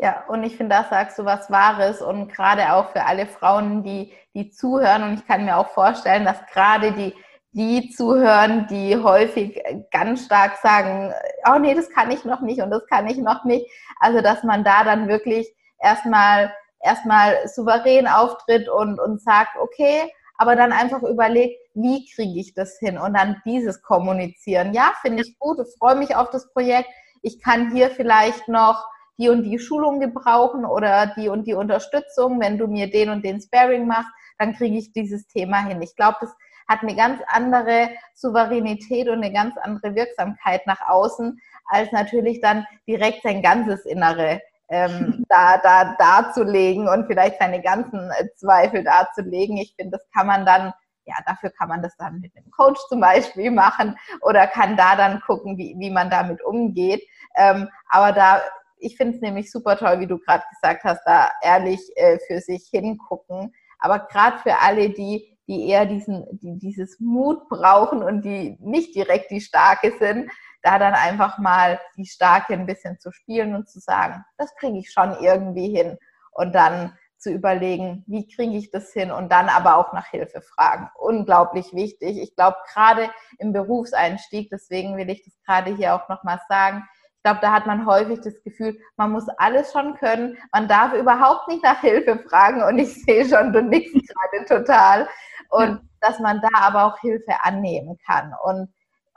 Ja, 0.00 0.24
und 0.28 0.44
ich 0.44 0.56
finde, 0.56 0.76
da 0.76 0.84
sagst 0.84 1.18
du 1.18 1.24
was 1.24 1.50
Wahres 1.50 2.00
und 2.00 2.32
gerade 2.32 2.72
auch 2.72 2.90
für 2.90 3.04
alle 3.04 3.26
Frauen, 3.26 3.82
die, 3.82 4.12
die 4.32 4.50
zuhören. 4.50 5.02
Und 5.02 5.14
ich 5.14 5.26
kann 5.26 5.44
mir 5.44 5.56
auch 5.56 5.70
vorstellen, 5.70 6.24
dass 6.24 6.46
gerade 6.52 6.92
die, 6.92 7.14
die 7.50 7.90
zuhören, 7.90 8.68
die 8.68 8.96
häufig 8.96 9.60
ganz 9.90 10.26
stark 10.26 10.58
sagen, 10.58 11.12
oh 11.50 11.58
nee, 11.58 11.74
das 11.74 11.90
kann 11.90 12.12
ich 12.12 12.24
noch 12.24 12.42
nicht 12.42 12.62
und 12.62 12.70
das 12.70 12.86
kann 12.86 13.08
ich 13.08 13.16
noch 13.16 13.44
nicht. 13.44 13.66
Also, 13.98 14.20
dass 14.20 14.44
man 14.44 14.62
da 14.62 14.84
dann 14.84 15.08
wirklich 15.08 15.52
erstmal, 15.80 16.54
erstmal 16.80 17.48
souverän 17.48 18.06
auftritt 18.06 18.68
und, 18.68 19.00
und 19.00 19.20
sagt, 19.20 19.56
okay, 19.60 20.12
aber 20.38 20.56
dann 20.56 20.72
einfach 20.72 21.02
überlegt, 21.02 21.60
wie 21.74 22.08
kriege 22.14 22.40
ich 22.40 22.54
das 22.54 22.78
hin 22.78 22.96
und 22.96 23.14
dann 23.14 23.42
dieses 23.44 23.82
kommunizieren. 23.82 24.72
Ja, 24.72 24.92
finde 25.02 25.22
ich 25.22 25.38
gut, 25.38 25.58
ich 25.60 25.76
freue 25.78 25.96
mich 25.96 26.14
auf 26.14 26.30
das 26.30 26.50
Projekt. 26.52 26.88
Ich 27.22 27.42
kann 27.42 27.72
hier 27.72 27.90
vielleicht 27.90 28.48
noch 28.48 28.86
die 29.18 29.28
und 29.28 29.42
die 29.42 29.58
Schulung 29.58 29.98
gebrauchen 29.98 30.64
oder 30.64 31.12
die 31.16 31.28
und 31.28 31.46
die 31.46 31.54
Unterstützung. 31.54 32.40
Wenn 32.40 32.56
du 32.56 32.68
mir 32.68 32.88
den 32.88 33.10
und 33.10 33.24
den 33.24 33.40
Sparing 33.40 33.86
machst, 33.88 34.10
dann 34.38 34.54
kriege 34.54 34.78
ich 34.78 34.92
dieses 34.92 35.26
Thema 35.26 35.66
hin. 35.66 35.82
Ich 35.82 35.96
glaube, 35.96 36.18
das 36.20 36.30
hat 36.68 36.82
eine 36.82 36.94
ganz 36.94 37.20
andere 37.26 37.90
Souveränität 38.14 39.08
und 39.08 39.24
eine 39.24 39.32
ganz 39.32 39.56
andere 39.58 39.96
Wirksamkeit 39.96 40.64
nach 40.66 40.88
außen, 40.88 41.40
als 41.66 41.90
natürlich 41.90 42.40
dann 42.40 42.64
direkt 42.86 43.22
sein 43.22 43.42
ganzes 43.42 43.84
Innere 43.86 44.40
ähm, 44.68 45.24
da, 45.28 45.58
da 45.58 45.96
darzulegen 45.98 46.88
und 46.88 47.06
vielleicht 47.06 47.38
seine 47.38 47.62
ganzen 47.62 48.10
äh, 48.10 48.28
Zweifel 48.36 48.84
darzulegen. 48.84 49.56
Ich 49.56 49.74
finde, 49.76 49.98
das 49.98 50.06
kann 50.14 50.26
man 50.26 50.44
dann, 50.44 50.72
ja, 51.04 51.14
dafür 51.26 51.50
kann 51.50 51.68
man 51.68 51.82
das 51.82 51.96
dann 51.96 52.20
mit 52.20 52.36
einem 52.36 52.50
Coach 52.50 52.80
zum 52.88 53.00
Beispiel 53.00 53.50
machen 53.50 53.96
oder 54.20 54.46
kann 54.46 54.76
da 54.76 54.96
dann 54.96 55.20
gucken, 55.20 55.56
wie, 55.56 55.74
wie 55.78 55.90
man 55.90 56.10
damit 56.10 56.42
umgeht. 56.42 57.02
Ähm, 57.36 57.68
aber 57.88 58.12
da, 58.12 58.40
ich 58.78 58.96
finde 58.96 59.16
es 59.16 59.22
nämlich 59.22 59.50
super 59.50 59.76
toll, 59.76 60.00
wie 60.00 60.06
du 60.06 60.18
gerade 60.18 60.44
gesagt 60.50 60.84
hast, 60.84 61.02
da 61.04 61.30
ehrlich 61.42 61.80
äh, 61.96 62.18
für 62.26 62.40
sich 62.40 62.68
hingucken. 62.70 63.54
Aber 63.78 64.00
gerade 64.00 64.38
für 64.38 64.58
alle, 64.58 64.90
die 64.90 65.38
die 65.48 65.66
eher 65.66 65.86
diesen, 65.86 66.26
die 66.30 66.58
dieses 66.58 67.00
Mut 67.00 67.48
brauchen 67.48 68.02
und 68.02 68.22
die 68.22 68.58
nicht 68.60 68.94
direkt 68.94 69.30
die 69.30 69.40
Starke 69.40 69.94
sind, 69.98 70.30
da 70.62 70.78
dann 70.78 70.94
einfach 70.94 71.38
mal 71.38 71.80
die 71.96 72.06
Starke 72.06 72.52
ein 72.52 72.66
bisschen 72.66 72.98
zu 72.98 73.12
spielen 73.12 73.54
und 73.54 73.68
zu 73.68 73.80
sagen, 73.80 74.24
das 74.36 74.54
kriege 74.56 74.78
ich 74.78 74.90
schon 74.90 75.16
irgendwie 75.20 75.68
hin. 75.68 75.98
Und 76.32 76.54
dann 76.54 76.96
zu 77.18 77.30
überlegen, 77.30 78.04
wie 78.06 78.28
kriege 78.28 78.56
ich 78.56 78.70
das 78.70 78.92
hin 78.92 79.10
und 79.10 79.30
dann 79.30 79.48
aber 79.48 79.76
auch 79.76 79.92
nach 79.92 80.06
Hilfe 80.06 80.40
fragen. 80.40 80.88
Unglaublich 80.96 81.74
wichtig. 81.74 82.18
Ich 82.18 82.36
glaube, 82.36 82.56
gerade 82.72 83.10
im 83.38 83.52
Berufseinstieg, 83.52 84.50
deswegen 84.50 84.96
will 84.96 85.10
ich 85.10 85.24
das 85.24 85.34
gerade 85.44 85.74
hier 85.74 85.94
auch 85.94 86.08
nochmal 86.08 86.40
sagen, 86.48 86.84
ich 87.16 87.22
glaube, 87.24 87.40
da 87.42 87.52
hat 87.52 87.66
man 87.66 87.84
häufig 87.84 88.20
das 88.20 88.40
Gefühl, 88.44 88.78
man 88.96 89.10
muss 89.10 89.28
alles 89.38 89.72
schon 89.72 89.96
können, 89.96 90.38
man 90.52 90.68
darf 90.68 90.92
überhaupt 90.92 91.48
nicht 91.48 91.64
nach 91.64 91.80
Hilfe 91.80 92.20
fragen 92.28 92.62
und 92.62 92.78
ich 92.78 93.02
sehe 93.02 93.28
schon, 93.28 93.52
du 93.52 93.60
nickst 93.60 93.94
gerade 94.32 94.44
total 94.46 95.08
und 95.50 95.80
dass 96.00 96.20
man 96.20 96.40
da 96.40 96.48
aber 96.60 96.84
auch 96.84 97.00
Hilfe 97.00 97.34
annehmen 97.42 97.98
kann. 98.06 98.32
Und 98.44 98.72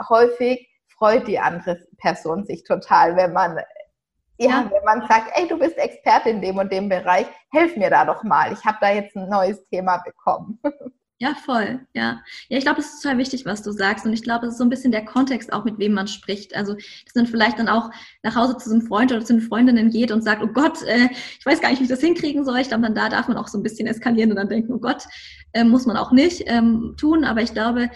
häufig 0.10 0.68
freut 1.02 1.28
die 1.28 1.40
andere 1.40 1.80
Person 1.98 2.46
sich 2.46 2.64
total, 2.64 3.16
wenn 3.16 3.34
man 3.34 3.58
ja, 4.38 4.70
wenn 4.72 4.84
man 4.84 5.08
sagt, 5.08 5.32
ey, 5.36 5.48
du 5.48 5.58
bist 5.58 5.78
Experte 5.78 6.30
in 6.30 6.42
dem 6.42 6.58
und 6.58 6.72
dem 6.72 6.90
Bereich, 6.90 7.28
helf 7.52 7.76
mir 7.76 7.92
da 7.92 8.06
doch 8.06 8.24
mal. 8.24 8.52
Ich 8.52 8.66
habe 8.66 8.78
da 8.82 8.92
jetzt 8.92 9.16
ein 9.16 9.30
neues 9.30 9.64
Thema 9.70 9.98
bekommen. 9.98 10.60
Ja, 11.20 11.36
voll. 11.36 11.80
Ja, 11.94 12.20
ja 12.50 12.58
ich 12.58 12.64
glaube, 12.64 12.80
es 12.80 12.96
ist 12.96 13.04
total 13.04 13.20
wichtig, 13.20 13.46
was 13.46 13.62
du 13.62 13.72
sagst. 13.72 14.08
Und 14.08 14.14
ich 14.14 14.24
glaube, 14.24 14.48
es 14.48 14.54
ist 14.54 14.58
so 14.58 14.64
ein 14.64 14.72
bisschen 14.72 14.92
der 14.92 15.06
Kontext 15.06 15.54
auch, 15.54 15.64
mit 15.64 15.78
wem 15.78 15.94
man 15.94 16.08
spricht. 16.08 16.56
Also, 16.56 16.74
dass 16.74 17.14
man 17.14 17.28
vielleicht 17.28 17.60
dann 17.60 17.70
auch 17.70 17.92
nach 18.24 18.36
Hause 18.36 18.58
zu 18.58 18.70
so 18.70 18.76
einem 18.76 18.88
Freund 18.88 19.12
oder 19.12 19.24
zu 19.24 19.34
den 19.34 19.44
Freundinnen 19.44 19.92
geht 19.92 20.12
und 20.12 20.24
sagt, 20.24 20.42
oh 20.42 20.48
Gott, 20.48 20.82
äh, 20.82 21.10
ich 21.38 21.46
weiß 21.46 21.62
gar 21.62 21.70
nicht, 21.70 21.78
wie 21.78 21.84
ich 21.84 21.92
das 21.92 22.02
hinkriegen 22.02 22.44
soll. 22.44 22.58
Ich 22.58 22.70
glaube, 22.70 22.82
dann 22.82 22.96
da 22.96 23.10
darf 23.10 23.28
man 23.28 23.38
auch 23.38 23.48
so 23.48 23.60
ein 23.60 23.64
bisschen 23.64 23.86
eskalieren 23.86 24.32
und 24.32 24.38
dann 24.38 24.50
denken, 24.50 24.74
oh 24.74 24.80
Gott, 24.80 25.04
äh, 25.54 25.64
muss 25.64 25.86
man 25.86 25.96
auch 25.96 26.12
nicht 26.12 26.46
ähm, 26.48 26.96
tun. 26.98 27.24
Aber 27.24 27.44
ich 27.44 27.54
glaube, 27.54 27.92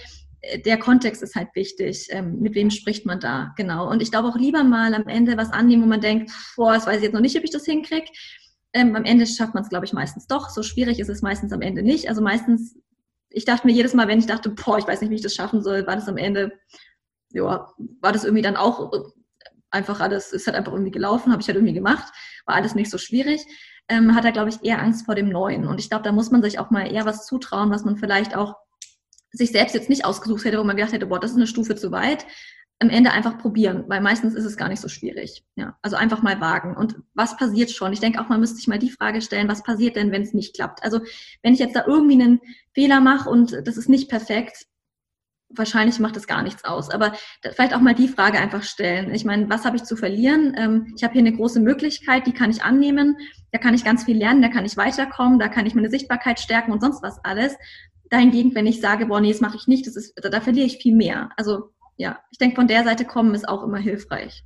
der 0.66 0.78
Kontext 0.78 1.22
ist 1.24 1.36
halt 1.36 1.50
wichtig. 1.56 2.08
Ähm, 2.10 2.40
mit 2.40 2.56
wem 2.56 2.70
spricht 2.70 3.06
man 3.06 3.20
da? 3.20 3.54
Genau. 3.58 3.90
Und 3.90 4.02
ich 4.02 4.12
glaube 4.12 4.28
auch 4.28 4.38
lieber 4.38 4.64
mal 4.64 4.94
am 4.94 5.08
Ende 5.08 5.38
was 5.38 5.52
annehmen, 5.52 5.84
wo 5.84 5.88
man 5.88 6.02
denkt, 6.02 6.32
boah, 6.56 6.74
das 6.74 6.86
weiß 6.86 6.98
ich 6.98 7.04
jetzt 7.04 7.14
noch 7.14 7.22
nicht, 7.22 7.38
ob 7.38 7.44
ich 7.44 7.52
das 7.52 7.66
hinkriege. 7.66 8.08
Ähm, 8.74 8.96
am 8.96 9.06
Ende 9.06 9.26
schafft 9.26 9.54
man 9.54 9.64
es, 9.64 9.70
glaube 9.70 9.86
ich, 9.86 9.94
meistens 9.94 10.28
doch. 10.28 10.50
So 10.50 10.64
schwierig 10.64 11.00
ist 11.00 11.10
es 11.10 11.22
meistens 11.22 11.54
am 11.54 11.62
Ende 11.62 11.82
nicht. 11.82 12.10
Also 12.10 12.22
meistens 12.22 12.76
ich 13.36 13.44
dachte 13.44 13.68
mir 13.68 13.74
jedes 13.74 13.94
Mal, 13.94 14.08
wenn 14.08 14.20
ich 14.20 14.28
dachte, 14.28 14.50
boah, 14.50 14.78
ich 14.78 14.88
weiß 14.88 15.02
nicht, 15.02 15.10
wie 15.10 15.16
ich 15.16 15.22
das 15.22 15.36
schaffen 15.36 15.62
soll, 15.62 15.86
war 15.86 15.96
das 15.96 16.08
am 16.08 16.18
Ende, 16.18 16.54
ja, 17.32 17.68
war 18.00 18.14
das 18.14 18.24
irgendwie 18.24 18.42
dann 18.42 18.56
auch 18.56 18.92
einfach 19.72 20.00
alles, 20.00 20.32
ist 20.32 20.48
halt 20.48 20.56
einfach 20.56 20.72
irgendwie 20.72 20.92
gelaufen, 20.92 21.34
habe 21.34 21.42
ich 21.42 21.48
halt 21.48 21.58
irgendwie 21.58 21.74
gemacht, 21.74 22.14
war 22.46 22.56
alles 22.56 22.76
nicht 22.76 22.90
so 22.90 22.98
schwierig. 22.98 23.46
Ähm, 23.88 24.16
hat 24.16 24.26
er, 24.26 24.32
glaube 24.32 24.50
ich, 24.50 24.64
eher 24.64 24.82
Angst 24.82 25.06
vor 25.06 25.14
dem 25.14 25.30
Neuen. 25.30 25.68
Und 25.68 25.80
ich 25.80 25.90
glaube, 25.90 26.04
da 26.04 26.12
muss 26.12 26.32
man 26.32 26.42
sich 26.42 26.58
auch 26.58 26.72
mal 26.72 26.92
eher 26.92 27.06
was 27.06 27.28
zutrauen, 27.28 27.70
was 27.70 27.86
man 27.86 27.98
vielleicht 27.98 28.36
auch 28.36 28.56
sich 29.36 29.52
selbst 29.52 29.76
jetzt 29.76 29.90
nicht 29.90 30.06
ausgesucht 30.06 30.46
hätte, 30.46 30.60
wo 30.60 30.64
man 30.64 30.76
gedacht 30.76 30.94
hätte, 30.94 31.08
boah, 31.08 31.20
das 31.20 31.32
ist 31.32 31.38
eine 31.38 31.48
Stufe 31.48 31.76
zu 31.76 31.92
weit 31.92 32.26
am 32.80 32.90
Ende 32.90 33.12
einfach 33.12 33.38
probieren, 33.38 33.86
weil 33.88 34.02
meistens 34.02 34.34
ist 34.34 34.44
es 34.44 34.58
gar 34.58 34.68
nicht 34.68 34.82
so 34.82 34.90
schwierig. 34.90 35.46
Ja, 35.56 35.78
also 35.82 35.96
einfach 35.96 36.22
mal 36.22 36.42
wagen. 36.42 36.76
Und 36.76 36.98
was 37.14 37.38
passiert 37.38 37.72
schon? 37.72 37.94
Ich 37.94 38.02
denke 38.02 38.20
auch, 38.20 38.28
man 38.28 38.42
müsste 38.42 38.58
sich 38.58 38.68
mal 38.68 38.80
die 38.80 38.90
Frage 38.90 39.22
stellen, 39.22 39.48
was 39.48 39.64
passiert 39.64 39.96
denn, 39.96 40.12
wenn 40.12 40.24
es 40.24 40.34
nicht 40.34 40.56
klappt? 40.56 40.84
Also 40.84 41.00
wenn 41.42 41.54
ich 41.54 41.60
jetzt 41.60 41.76
da 41.76 41.86
irgendwie 41.88 42.22
einen 42.22 42.42
Fehler 42.74 43.00
mache 43.00 43.30
und 43.30 43.66
das 43.66 43.78
ist 43.78 43.88
nicht 43.88 44.10
perfekt, 44.10 44.66
wahrscheinlich 45.50 46.00
macht 46.00 46.18
das 46.18 46.28
gar 46.28 46.44
nichts 46.44 46.66
aus. 46.66 46.90
Aber 46.90 47.14
vielleicht 47.42 47.74
auch 47.74 47.80
mal 47.80 47.96
die 47.96 48.10
Frage 48.10 48.40
einfach 48.40 48.64
stellen. 48.64 49.14
Ich 49.14 49.24
meine, 49.24 49.50
was 49.50 49.64
habe 49.64 49.78
ich 49.78 49.84
zu 49.84 49.96
verlieren? 49.96 50.54
Ähm, 50.58 50.94
ich 50.98 51.04
habe 51.04 51.14
hier 51.14 51.22
eine 51.22 51.34
große 51.34 51.62
Möglichkeit, 51.62 52.28
die 52.28 52.34
kann 52.34 52.50
ich 52.50 52.64
annehmen. 52.64 53.16
Da 53.54 53.58
kann 53.60 53.74
ich 53.74 53.86
ganz 53.86 54.04
viel 54.04 54.18
lernen, 54.18 54.42
da 54.42 54.50
kann 54.50 54.66
ich 54.66 54.76
weiterkommen, 54.76 55.40
da 55.40 55.48
kann 55.48 55.66
ich 55.66 55.76
meine 55.76 55.90
Sichtbarkeit 55.90 56.42
stärken 56.42 56.74
und 56.74 56.82
sonst 56.82 57.02
was 57.04 57.24
alles. 57.24 57.56
Dahingegen, 58.10 58.54
wenn 58.56 58.68
ich 58.68 58.82
sage, 58.82 59.08
boah, 59.08 59.20
nee, 59.20 59.32
das 59.32 59.42
mache 59.42 59.58
ich 59.58 59.68
nicht, 59.68 59.88
das 59.88 59.96
ist, 59.96 60.14
da, 60.22 60.30
da 60.30 60.42
verliere 60.42 60.68
ich 60.68 60.78
viel 60.78 60.96
mehr. 60.96 61.30
Also 61.38 61.72
ja, 61.98 62.20
ich 62.32 62.38
denke, 62.38 62.56
von 62.56 62.68
der 62.68 62.84
Seite 62.84 63.06
kommen 63.06 63.34
ist 63.34 63.48
auch 63.48 63.64
immer 63.64 63.78
hilfreich. 63.78 64.44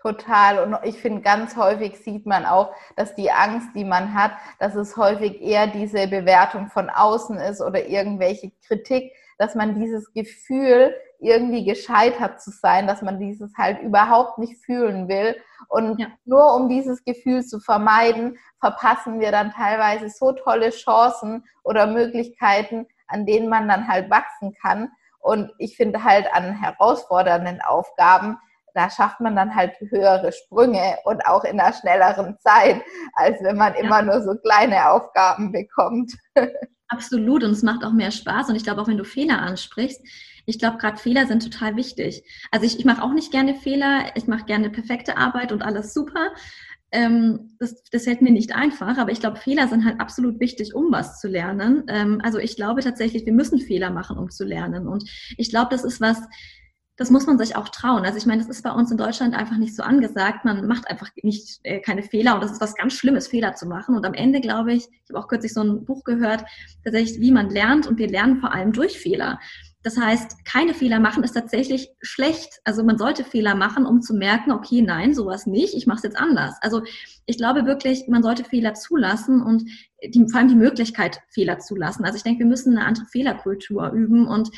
Total. 0.00 0.62
Und 0.64 0.78
ich 0.84 0.96
finde, 0.96 1.20
ganz 1.20 1.56
häufig 1.56 1.98
sieht 1.98 2.24
man 2.24 2.46
auch, 2.46 2.72
dass 2.96 3.14
die 3.14 3.30
Angst, 3.30 3.68
die 3.74 3.84
man 3.84 4.14
hat, 4.14 4.32
dass 4.58 4.74
es 4.74 4.96
häufig 4.96 5.42
eher 5.42 5.66
diese 5.66 6.06
Bewertung 6.08 6.68
von 6.68 6.88
außen 6.88 7.36
ist 7.36 7.60
oder 7.60 7.86
irgendwelche 7.86 8.50
Kritik, 8.66 9.12
dass 9.38 9.54
man 9.54 9.78
dieses 9.78 10.12
Gefühl, 10.14 10.94
irgendwie 11.20 11.64
gescheitert 11.64 12.40
zu 12.40 12.50
sein, 12.50 12.86
dass 12.86 13.02
man 13.02 13.18
dieses 13.18 13.52
halt 13.56 13.82
überhaupt 13.82 14.38
nicht 14.38 14.56
fühlen 14.64 15.08
will. 15.08 15.36
Und 15.68 16.00
ja. 16.00 16.06
nur 16.24 16.54
um 16.54 16.68
dieses 16.68 17.04
Gefühl 17.04 17.44
zu 17.44 17.60
vermeiden, 17.60 18.38
verpassen 18.58 19.20
wir 19.20 19.30
dann 19.30 19.52
teilweise 19.52 20.08
so 20.08 20.32
tolle 20.32 20.70
Chancen 20.70 21.44
oder 21.62 21.86
Möglichkeiten, 21.86 22.86
an 23.10 23.26
denen 23.26 23.48
man 23.48 23.68
dann 23.68 23.88
halt 23.88 24.10
wachsen 24.10 24.54
kann. 24.60 24.90
Und 25.20 25.52
ich 25.58 25.76
finde 25.76 26.02
halt 26.02 26.26
an 26.32 26.52
herausfordernden 26.52 27.60
Aufgaben, 27.60 28.38
da 28.74 28.88
schafft 28.88 29.20
man 29.20 29.36
dann 29.36 29.54
halt 29.54 29.74
höhere 29.80 30.32
Sprünge 30.32 30.96
und 31.04 31.26
auch 31.26 31.44
in 31.44 31.60
einer 31.60 31.72
schnelleren 31.72 32.38
Zeit, 32.38 32.82
als 33.14 33.42
wenn 33.42 33.56
man 33.56 33.74
ja. 33.74 33.80
immer 33.80 34.02
nur 34.02 34.22
so 34.22 34.34
kleine 34.36 34.90
Aufgaben 34.90 35.52
bekommt. 35.52 36.12
Absolut 36.88 37.44
und 37.44 37.50
es 37.52 37.62
macht 37.62 37.84
auch 37.84 37.92
mehr 37.92 38.10
Spaß 38.10 38.48
und 38.48 38.56
ich 38.56 38.64
glaube 38.64 38.80
auch, 38.80 38.88
wenn 38.88 38.98
du 38.98 39.04
Fehler 39.04 39.40
ansprichst, 39.40 40.00
ich 40.46 40.58
glaube, 40.58 40.78
gerade 40.78 40.96
Fehler 40.96 41.26
sind 41.26 41.44
total 41.44 41.76
wichtig. 41.76 42.24
Also 42.50 42.66
ich, 42.66 42.80
ich 42.80 42.84
mache 42.84 43.02
auch 43.02 43.12
nicht 43.12 43.30
gerne 43.30 43.54
Fehler, 43.54 44.10
ich 44.16 44.26
mache 44.26 44.44
gerne 44.44 44.70
perfekte 44.70 45.16
Arbeit 45.16 45.52
und 45.52 45.62
alles 45.62 45.94
super, 45.94 46.32
ähm, 46.92 47.56
das, 47.58 47.82
das 47.90 48.04
fällt 48.04 48.22
mir 48.22 48.32
nicht 48.32 48.54
einfach, 48.54 48.98
aber 48.98 49.12
ich 49.12 49.20
glaube, 49.20 49.38
Fehler 49.38 49.68
sind 49.68 49.84
halt 49.84 50.00
absolut 50.00 50.40
wichtig, 50.40 50.74
um 50.74 50.90
was 50.90 51.20
zu 51.20 51.28
lernen. 51.28 51.84
Ähm, 51.88 52.20
also 52.22 52.38
ich 52.38 52.56
glaube 52.56 52.82
tatsächlich, 52.82 53.26
wir 53.26 53.32
müssen 53.32 53.58
Fehler 53.60 53.90
machen, 53.90 54.18
um 54.18 54.30
zu 54.30 54.44
lernen. 54.44 54.88
Und 54.88 55.08
ich 55.36 55.50
glaube, 55.50 55.68
das 55.70 55.84
ist 55.84 56.00
was, 56.00 56.20
das 56.96 57.10
muss 57.10 57.26
man 57.26 57.38
sich 57.38 57.56
auch 57.56 57.68
trauen. 57.68 58.04
Also 58.04 58.18
ich 58.18 58.26
meine, 58.26 58.42
das 58.42 58.50
ist 58.50 58.62
bei 58.62 58.72
uns 58.72 58.90
in 58.90 58.98
Deutschland 58.98 59.34
einfach 59.34 59.56
nicht 59.56 59.74
so 59.74 59.82
angesagt. 59.82 60.44
Man 60.44 60.66
macht 60.66 60.88
einfach 60.88 61.08
nicht 61.22 61.60
äh, 61.62 61.80
keine 61.80 62.02
Fehler 62.02 62.34
und 62.34 62.42
das 62.42 62.52
ist 62.52 62.60
was 62.60 62.74
ganz 62.74 62.92
Schlimmes, 62.92 63.28
Fehler 63.28 63.54
zu 63.54 63.66
machen. 63.66 63.94
Und 63.94 64.04
am 64.04 64.14
Ende 64.14 64.40
glaube 64.40 64.72
ich, 64.74 64.84
ich 64.84 65.10
habe 65.10 65.18
auch 65.18 65.28
kürzlich 65.28 65.54
so 65.54 65.62
ein 65.62 65.84
Buch 65.84 66.04
gehört, 66.04 66.44
tatsächlich, 66.84 67.20
wie 67.20 67.30
man 67.30 67.50
lernt 67.50 67.86
und 67.86 67.98
wir 67.98 68.08
lernen 68.08 68.40
vor 68.40 68.52
allem 68.52 68.72
durch 68.72 68.98
Fehler. 68.98 69.38
Das 69.82 69.96
heißt, 69.96 70.44
keine 70.44 70.74
Fehler 70.74 71.00
machen 71.00 71.24
ist 71.24 71.32
tatsächlich 71.32 71.90
schlecht. 72.02 72.60
Also 72.64 72.84
man 72.84 72.98
sollte 72.98 73.24
Fehler 73.24 73.54
machen, 73.54 73.86
um 73.86 74.02
zu 74.02 74.12
merken, 74.12 74.52
okay, 74.52 74.82
nein, 74.82 75.14
sowas 75.14 75.46
nicht, 75.46 75.74
ich 75.74 75.86
mache 75.86 75.98
es 75.98 76.02
jetzt 76.02 76.18
anders. 76.18 76.56
Also 76.60 76.82
ich 77.24 77.38
glaube 77.38 77.64
wirklich, 77.64 78.06
man 78.08 78.22
sollte 78.22 78.44
Fehler 78.44 78.74
zulassen 78.74 79.42
und 79.42 79.64
die, 80.04 80.26
vor 80.28 80.40
allem 80.40 80.48
die 80.48 80.54
Möglichkeit, 80.54 81.20
Fehler 81.30 81.58
zulassen. 81.60 82.04
Also 82.04 82.16
ich 82.16 82.22
denke, 82.22 82.40
wir 82.40 82.46
müssen 82.46 82.76
eine 82.76 82.86
andere 82.86 83.06
Fehlerkultur 83.06 83.90
üben 83.92 84.26
und 84.26 84.50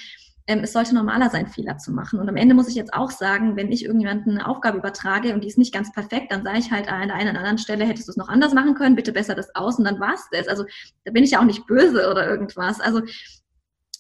ähm, 0.49 0.61
es 0.65 0.73
sollte 0.73 0.95
normaler 0.95 1.31
sein, 1.31 1.47
Fehler 1.47 1.79
zu 1.79 1.93
machen. 1.93 2.19
Und 2.19 2.29
am 2.29 2.37
Ende 2.37 2.55
muss 2.55 2.69
ich 2.69 2.75
jetzt 2.75 2.95
auch 2.95 3.13
sagen, 3.13 3.57
wenn 3.57 3.71
ich 3.71 3.85
irgendjemanden 3.85 4.33
eine 4.33 4.49
Aufgabe 4.49 4.79
übertrage 4.79 5.35
und 5.35 5.45
die 5.45 5.49
ist 5.49 5.59
nicht 5.59 5.73
ganz 5.73 5.93
perfekt, 5.93 6.33
dann 6.33 6.43
sage 6.43 6.59
ich 6.59 6.73
halt 6.73 6.89
an 6.89 7.09
der 7.09 7.17
einen 7.17 7.31
oder 7.31 7.39
anderen 7.39 7.59
Stelle, 7.59 7.85
hättest 7.85 8.09
du 8.09 8.11
es 8.11 8.17
noch 8.17 8.29
anders 8.29 8.53
machen 8.53 8.75
können, 8.75 8.97
bitte 8.97 9.13
besser 9.13 9.37
das 9.37 9.55
aus 9.55 9.79
und 9.79 9.85
dann 9.85 10.01
war 10.01 10.15
es 10.15 10.27
das. 10.33 10.49
Also 10.49 10.65
da 11.05 11.13
bin 11.13 11.23
ich 11.23 11.31
ja 11.31 11.41
auch 11.41 11.45
nicht 11.45 11.67
böse 11.67 12.11
oder 12.11 12.29
irgendwas. 12.29 12.81
Also 12.81 13.03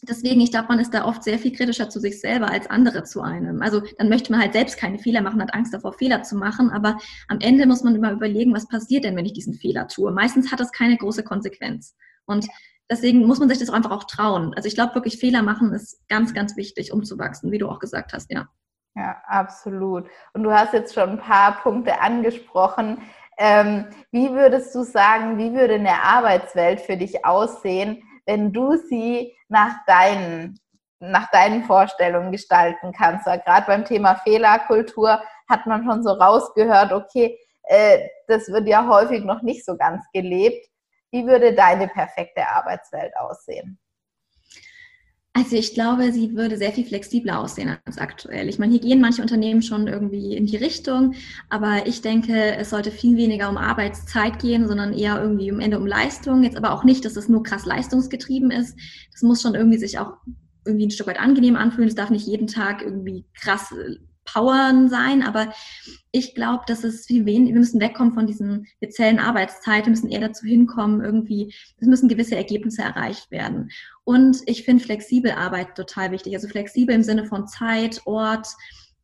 deswegen, 0.02 0.40
ich 0.40 0.50
glaube, 0.50 0.68
man 0.68 0.80
ist 0.80 0.92
da 0.92 1.04
oft 1.04 1.22
sehr 1.22 1.38
viel 1.38 1.52
kritischer 1.52 1.88
zu 1.88 2.00
sich 2.00 2.20
selber 2.20 2.50
als 2.50 2.68
andere 2.68 3.04
zu 3.04 3.22
einem. 3.22 3.62
Also 3.62 3.82
dann 3.98 4.08
möchte 4.08 4.32
man 4.32 4.40
halt 4.40 4.52
selbst 4.52 4.76
keine 4.76 4.98
Fehler 4.98 5.22
machen, 5.22 5.40
hat 5.40 5.54
Angst 5.54 5.72
davor, 5.72 5.92
Fehler 5.92 6.22
zu 6.22 6.36
machen. 6.36 6.70
Aber 6.70 6.98
am 7.28 7.38
Ende 7.40 7.66
muss 7.66 7.84
man 7.84 7.94
immer 7.94 8.12
überlegen, 8.12 8.54
was 8.54 8.68
passiert 8.68 9.04
denn, 9.04 9.16
wenn 9.16 9.24
ich 9.24 9.32
diesen 9.32 9.54
Fehler 9.54 9.86
tue. 9.88 10.10
Meistens 10.12 10.50
hat 10.50 10.60
das 10.60 10.72
keine 10.72 10.96
große 10.96 11.22
Konsequenz. 11.22 11.96
Und 12.26 12.46
deswegen 12.90 13.26
muss 13.26 13.38
man 13.38 13.48
sich 13.48 13.58
das 13.58 13.70
einfach 13.70 13.92
auch 13.92 14.04
trauen. 14.04 14.54
Also 14.54 14.66
ich 14.66 14.74
glaube 14.74 14.94
wirklich, 14.94 15.18
Fehler 15.18 15.42
machen 15.42 15.72
ist 15.72 16.06
ganz, 16.08 16.34
ganz 16.34 16.56
wichtig, 16.56 16.92
um 16.92 17.04
zu 17.04 17.18
wachsen, 17.18 17.52
wie 17.52 17.58
du 17.58 17.68
auch 17.68 17.78
gesagt 17.78 18.12
hast, 18.12 18.30
ja. 18.30 18.48
Ja, 18.94 19.22
absolut. 19.26 20.06
Und 20.34 20.42
du 20.42 20.52
hast 20.52 20.74
jetzt 20.74 20.94
schon 20.94 21.10
ein 21.10 21.18
paar 21.18 21.62
Punkte 21.62 22.00
angesprochen. 22.00 22.98
Ähm, 23.38 23.86
wie 24.10 24.30
würdest 24.30 24.74
du 24.74 24.82
sagen, 24.82 25.38
wie 25.38 25.54
würde 25.54 25.74
eine 25.74 26.02
Arbeitswelt 26.02 26.80
für 26.80 26.98
dich 26.98 27.24
aussehen, 27.24 28.02
wenn 28.26 28.52
du 28.52 28.76
sie 28.76 29.36
nach 29.48 29.84
deinen, 29.86 30.58
nach 31.00 31.30
deinen 31.30 31.64
Vorstellungen 31.64 32.32
gestalten 32.32 32.92
kannst. 32.92 33.26
Weil 33.26 33.40
gerade 33.40 33.66
beim 33.66 33.84
Thema 33.84 34.16
Fehlerkultur 34.16 35.22
hat 35.48 35.66
man 35.66 35.84
schon 35.84 36.02
so 36.02 36.10
rausgehört, 36.10 36.92
okay, 36.92 37.38
äh, 37.64 38.08
das 38.26 38.48
wird 38.48 38.68
ja 38.68 38.86
häufig 38.86 39.24
noch 39.24 39.42
nicht 39.42 39.64
so 39.64 39.76
ganz 39.76 40.04
gelebt. 40.12 40.66
Wie 41.10 41.26
würde 41.26 41.54
deine 41.54 41.88
perfekte 41.88 42.48
Arbeitswelt 42.48 43.16
aussehen? 43.16 43.78
Also 45.34 45.56
ich 45.56 45.72
glaube, 45.72 46.12
sie 46.12 46.36
würde 46.36 46.58
sehr 46.58 46.72
viel 46.72 46.84
flexibler 46.84 47.40
aussehen 47.40 47.78
als 47.86 47.96
aktuell. 47.96 48.50
Ich 48.50 48.58
meine, 48.58 48.72
hier 48.72 48.82
gehen 48.82 49.00
manche 49.00 49.22
Unternehmen 49.22 49.62
schon 49.62 49.86
irgendwie 49.86 50.36
in 50.36 50.44
die 50.44 50.58
Richtung, 50.58 51.14
aber 51.48 51.86
ich 51.86 52.02
denke, 52.02 52.56
es 52.56 52.68
sollte 52.68 52.90
viel 52.90 53.16
weniger 53.16 53.48
um 53.48 53.56
Arbeitszeit 53.56 54.38
gehen, 54.38 54.68
sondern 54.68 54.92
eher 54.92 55.22
irgendwie 55.22 55.50
am 55.50 55.60
Ende 55.60 55.78
um 55.78 55.86
Leistung. 55.86 56.42
Jetzt 56.42 56.58
aber 56.58 56.72
auch 56.72 56.84
nicht, 56.84 57.06
dass 57.06 57.16
es 57.16 57.30
nur 57.30 57.42
krass 57.42 57.64
leistungsgetrieben 57.64 58.50
ist. 58.50 58.78
Das 59.10 59.22
muss 59.22 59.40
schon 59.40 59.54
irgendwie 59.54 59.78
sich 59.78 59.98
auch 59.98 60.18
irgendwie 60.66 60.86
ein 60.86 60.90
Stück 60.90 61.06
weit 61.06 61.20
angenehm 61.20 61.56
anfühlen. 61.56 61.88
Es 61.88 61.94
darf 61.94 62.10
nicht 62.10 62.26
jeden 62.26 62.46
Tag 62.46 62.82
irgendwie 62.82 63.24
krass 63.34 63.72
äh, 63.72 63.96
Powern 64.24 64.88
sein, 64.88 65.22
aber 65.22 65.52
ich 66.10 66.34
glaube, 66.34 66.64
dass 66.66 66.84
es 66.84 67.06
viel 67.06 67.24
weniger, 67.24 67.54
wir 67.54 67.60
müssen 67.60 67.80
wegkommen 67.80 68.12
von 68.12 68.26
diesen, 68.26 68.66
wir 68.80 68.90
zählen 68.90 69.18
Arbeitszeit, 69.18 69.86
wir 69.86 69.90
müssen 69.90 70.10
eher 70.10 70.20
dazu 70.20 70.46
hinkommen, 70.46 71.00
irgendwie, 71.00 71.54
es 71.78 71.86
müssen 71.86 72.08
gewisse 72.08 72.36
Ergebnisse 72.36 72.82
erreicht 72.82 73.30
werden. 73.30 73.70
Und 74.04 74.38
ich 74.46 74.64
finde 74.64 74.84
flexibel 74.84 75.32
Arbeit 75.32 75.74
total 75.74 76.10
wichtig, 76.12 76.34
also 76.34 76.48
flexibel 76.48 76.94
im 76.94 77.02
Sinne 77.02 77.26
von 77.26 77.46
Zeit, 77.46 78.02
Ort, 78.04 78.48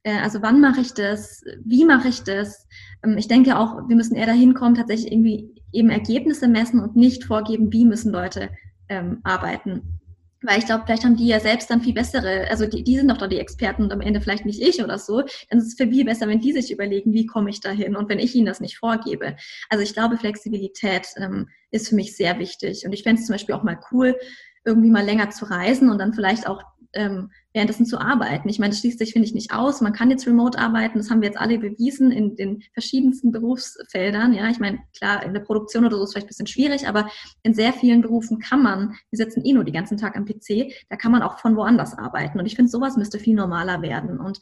äh, 0.02 0.18
also 0.18 0.42
wann 0.42 0.60
mache 0.60 0.80
ich 0.80 0.94
das, 0.94 1.42
wie 1.64 1.84
mache 1.84 2.08
ich 2.08 2.22
das? 2.22 2.66
Ähm, 3.04 3.16
ich 3.18 3.28
denke 3.28 3.58
auch, 3.58 3.88
wir 3.88 3.96
müssen 3.96 4.16
eher 4.16 4.26
dahin 4.26 4.54
kommen, 4.54 4.74
tatsächlich 4.74 5.12
irgendwie 5.12 5.54
eben 5.72 5.90
Ergebnisse 5.90 6.48
messen 6.48 6.80
und 6.80 6.96
nicht 6.96 7.24
vorgeben, 7.24 7.72
wie 7.72 7.84
müssen 7.84 8.12
Leute 8.12 8.50
ähm, 8.88 9.20
arbeiten. 9.22 10.00
Weil 10.42 10.58
ich 10.60 10.66
glaube, 10.66 10.84
vielleicht 10.86 11.04
haben 11.04 11.16
die 11.16 11.26
ja 11.26 11.40
selbst 11.40 11.68
dann 11.68 11.80
viel 11.80 11.94
bessere, 11.94 12.48
also 12.48 12.66
die, 12.66 12.84
die 12.84 12.96
sind 12.96 13.08
doch 13.08 13.16
da 13.16 13.26
die 13.26 13.40
Experten 13.40 13.82
und 13.82 13.92
am 13.92 14.00
Ende 14.00 14.20
vielleicht 14.20 14.46
nicht 14.46 14.62
ich 14.62 14.82
oder 14.82 14.98
so. 14.98 15.22
Dann 15.50 15.58
ist 15.58 15.66
es 15.66 15.74
für 15.74 15.88
viel 15.88 16.04
besser, 16.04 16.28
wenn 16.28 16.40
die 16.40 16.52
sich 16.52 16.70
überlegen, 16.70 17.12
wie 17.12 17.26
komme 17.26 17.50
ich 17.50 17.60
da 17.60 17.70
hin 17.70 17.96
und 17.96 18.08
wenn 18.08 18.20
ich 18.20 18.34
ihnen 18.34 18.46
das 18.46 18.60
nicht 18.60 18.78
vorgebe. 18.78 19.36
Also 19.68 19.82
ich 19.82 19.94
glaube, 19.94 20.16
Flexibilität 20.16 21.08
ähm, 21.16 21.48
ist 21.70 21.88
für 21.88 21.96
mich 21.96 22.16
sehr 22.16 22.38
wichtig. 22.38 22.86
Und 22.86 22.92
ich 22.92 23.02
fände 23.02 23.20
es 23.20 23.26
zum 23.26 23.34
Beispiel 23.34 23.54
auch 23.54 23.64
mal 23.64 23.80
cool, 23.90 24.16
irgendwie 24.64 24.90
mal 24.90 25.04
länger 25.04 25.30
zu 25.30 25.46
reisen 25.46 25.90
und 25.90 25.98
dann 25.98 26.14
vielleicht 26.14 26.46
auch 26.46 26.62
ähm, 26.92 27.30
währenddessen 27.52 27.86
zu 27.86 27.98
arbeiten. 27.98 28.48
Ich 28.48 28.58
meine, 28.58 28.70
das 28.70 28.80
schließt 28.80 28.98
sich, 28.98 29.12
finde 29.12 29.26
ich, 29.26 29.34
nicht 29.34 29.52
aus. 29.52 29.80
Man 29.80 29.92
kann 29.92 30.10
jetzt 30.10 30.26
remote 30.26 30.58
arbeiten, 30.58 30.98
das 30.98 31.10
haben 31.10 31.20
wir 31.20 31.28
jetzt 31.28 31.40
alle 31.40 31.58
bewiesen 31.58 32.10
in 32.10 32.36
den 32.36 32.62
verschiedensten 32.72 33.32
Berufsfeldern. 33.32 34.32
Ja, 34.32 34.48
ich 34.48 34.58
meine, 34.58 34.78
klar, 34.96 35.22
in 35.24 35.34
der 35.34 35.40
Produktion 35.40 35.84
oder 35.84 35.96
so 35.96 36.02
ist 36.02 36.08
es 36.08 36.12
vielleicht 36.12 36.26
ein 36.26 36.28
bisschen 36.28 36.46
schwierig, 36.46 36.88
aber 36.88 37.10
in 37.42 37.54
sehr 37.54 37.72
vielen 37.72 38.02
Berufen 38.02 38.38
kann 38.38 38.62
man, 38.62 38.96
wir 39.10 39.16
sitzen 39.16 39.44
eh 39.44 39.52
nur 39.52 39.64
den 39.64 39.74
ganzen 39.74 39.98
Tag 39.98 40.16
am 40.16 40.24
PC, 40.24 40.72
da 40.88 40.96
kann 40.96 41.12
man 41.12 41.22
auch 41.22 41.38
von 41.40 41.56
woanders 41.56 41.96
arbeiten. 41.96 42.38
Und 42.38 42.46
ich 42.46 42.56
finde, 42.56 42.70
sowas 42.70 42.96
müsste 42.96 43.18
viel 43.18 43.34
normaler 43.34 43.82
werden. 43.82 44.20
Und 44.20 44.38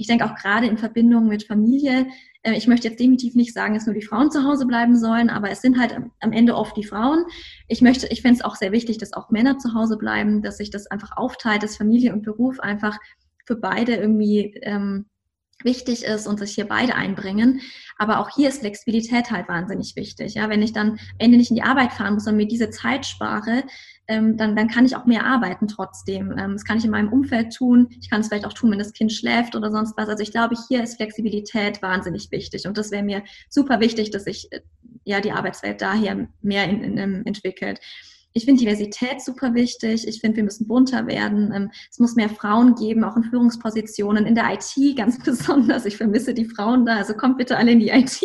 ich 0.00 0.06
denke 0.06 0.24
auch 0.24 0.34
gerade 0.34 0.66
in 0.66 0.78
Verbindung 0.78 1.28
mit 1.28 1.44
Familie, 1.44 2.06
äh, 2.42 2.54
ich 2.54 2.66
möchte 2.66 2.88
jetzt 2.88 2.98
definitiv 2.98 3.34
nicht 3.34 3.52
sagen, 3.52 3.74
dass 3.74 3.86
nur 3.86 3.94
die 3.94 4.02
Frauen 4.02 4.30
zu 4.30 4.44
Hause 4.44 4.66
bleiben 4.66 4.96
sollen, 4.96 5.30
aber 5.30 5.50
es 5.50 5.60
sind 5.60 5.78
halt 5.78 5.96
am 6.20 6.32
Ende 6.32 6.56
oft 6.56 6.76
die 6.76 6.84
Frauen. 6.84 7.24
Ich 7.68 7.82
möchte, 7.82 8.06
ich 8.08 8.22
finde 8.22 8.36
es 8.36 8.44
auch 8.44 8.56
sehr 8.56 8.72
wichtig, 8.72 8.98
dass 8.98 9.12
auch 9.12 9.30
Männer 9.30 9.58
zu 9.58 9.74
Hause 9.74 9.98
bleiben, 9.98 10.42
dass 10.42 10.56
sich 10.56 10.70
das 10.70 10.86
einfach 10.86 11.16
aufteilt, 11.16 11.62
dass 11.62 11.76
Familie 11.76 12.12
und 12.12 12.22
Beruf 12.22 12.60
einfach 12.60 12.98
für 13.46 13.56
beide 13.56 13.94
irgendwie 13.96 14.54
ähm, 14.62 15.06
wichtig 15.62 16.04
ist 16.04 16.26
und 16.26 16.38
sich 16.38 16.52
hier 16.52 16.66
beide 16.66 16.94
einbringen. 16.94 17.60
Aber 17.98 18.20
auch 18.20 18.30
hier 18.34 18.48
ist 18.48 18.60
Flexibilität 18.60 19.30
halt 19.30 19.48
wahnsinnig 19.48 19.94
wichtig. 19.96 20.34
Ja, 20.34 20.48
wenn 20.48 20.62
ich 20.62 20.72
dann 20.72 20.92
am 20.92 20.98
Ende 21.18 21.36
nicht 21.36 21.50
in 21.50 21.56
die 21.56 21.62
Arbeit 21.62 21.92
fahren 21.92 22.14
muss 22.14 22.26
und 22.26 22.36
mir 22.36 22.48
diese 22.48 22.70
Zeit 22.70 23.04
spare, 23.04 23.64
ähm, 24.10 24.36
dann, 24.36 24.56
dann 24.56 24.66
kann 24.66 24.84
ich 24.84 24.96
auch 24.96 25.06
mehr 25.06 25.24
arbeiten 25.24 25.68
trotzdem. 25.68 26.32
Ähm, 26.36 26.52
das 26.54 26.64
kann 26.64 26.78
ich 26.78 26.84
in 26.84 26.90
meinem 26.90 27.12
Umfeld 27.12 27.54
tun. 27.54 27.88
Ich 28.00 28.10
kann 28.10 28.20
es 28.20 28.28
vielleicht 28.28 28.44
auch 28.44 28.52
tun, 28.52 28.72
wenn 28.72 28.78
das 28.80 28.92
Kind 28.92 29.12
schläft 29.12 29.54
oder 29.54 29.70
sonst 29.70 29.96
was. 29.96 30.08
Also 30.08 30.22
ich 30.22 30.32
glaube, 30.32 30.56
hier 30.68 30.82
ist 30.82 30.96
Flexibilität 30.96 31.80
wahnsinnig 31.80 32.30
wichtig. 32.32 32.66
Und 32.66 32.76
das 32.76 32.90
wäre 32.90 33.04
mir 33.04 33.22
super 33.48 33.78
wichtig, 33.78 34.10
dass 34.10 34.24
sich 34.24 34.50
äh, 34.50 34.60
ja 35.04 35.20
die 35.20 35.30
Arbeitswelt 35.30 35.80
daher 35.80 36.28
mehr 36.42 36.68
in, 36.68 36.82
in, 36.82 36.98
in 36.98 37.24
entwickelt. 37.24 37.78
Ich 38.32 38.44
finde 38.44 38.60
Diversität 38.60 39.20
super 39.20 39.54
wichtig. 39.54 40.06
Ich 40.06 40.20
finde, 40.20 40.38
wir 40.38 40.44
müssen 40.44 40.66
bunter 40.66 41.06
werden. 41.06 41.52
Ähm, 41.54 41.70
es 41.88 42.00
muss 42.00 42.16
mehr 42.16 42.28
Frauen 42.28 42.74
geben, 42.74 43.04
auch 43.04 43.16
in 43.16 43.24
Führungspositionen, 43.24 44.26
in 44.26 44.34
der 44.34 44.52
IT 44.52 44.96
ganz 44.96 45.18
besonders. 45.24 45.86
Ich 45.86 45.96
vermisse 45.96 46.34
die 46.34 46.46
Frauen 46.46 46.84
da. 46.84 46.96
Also 46.96 47.14
kommt 47.14 47.38
bitte 47.38 47.56
alle 47.56 47.70
in 47.70 47.78
die 47.78 47.90
IT. 47.90 48.20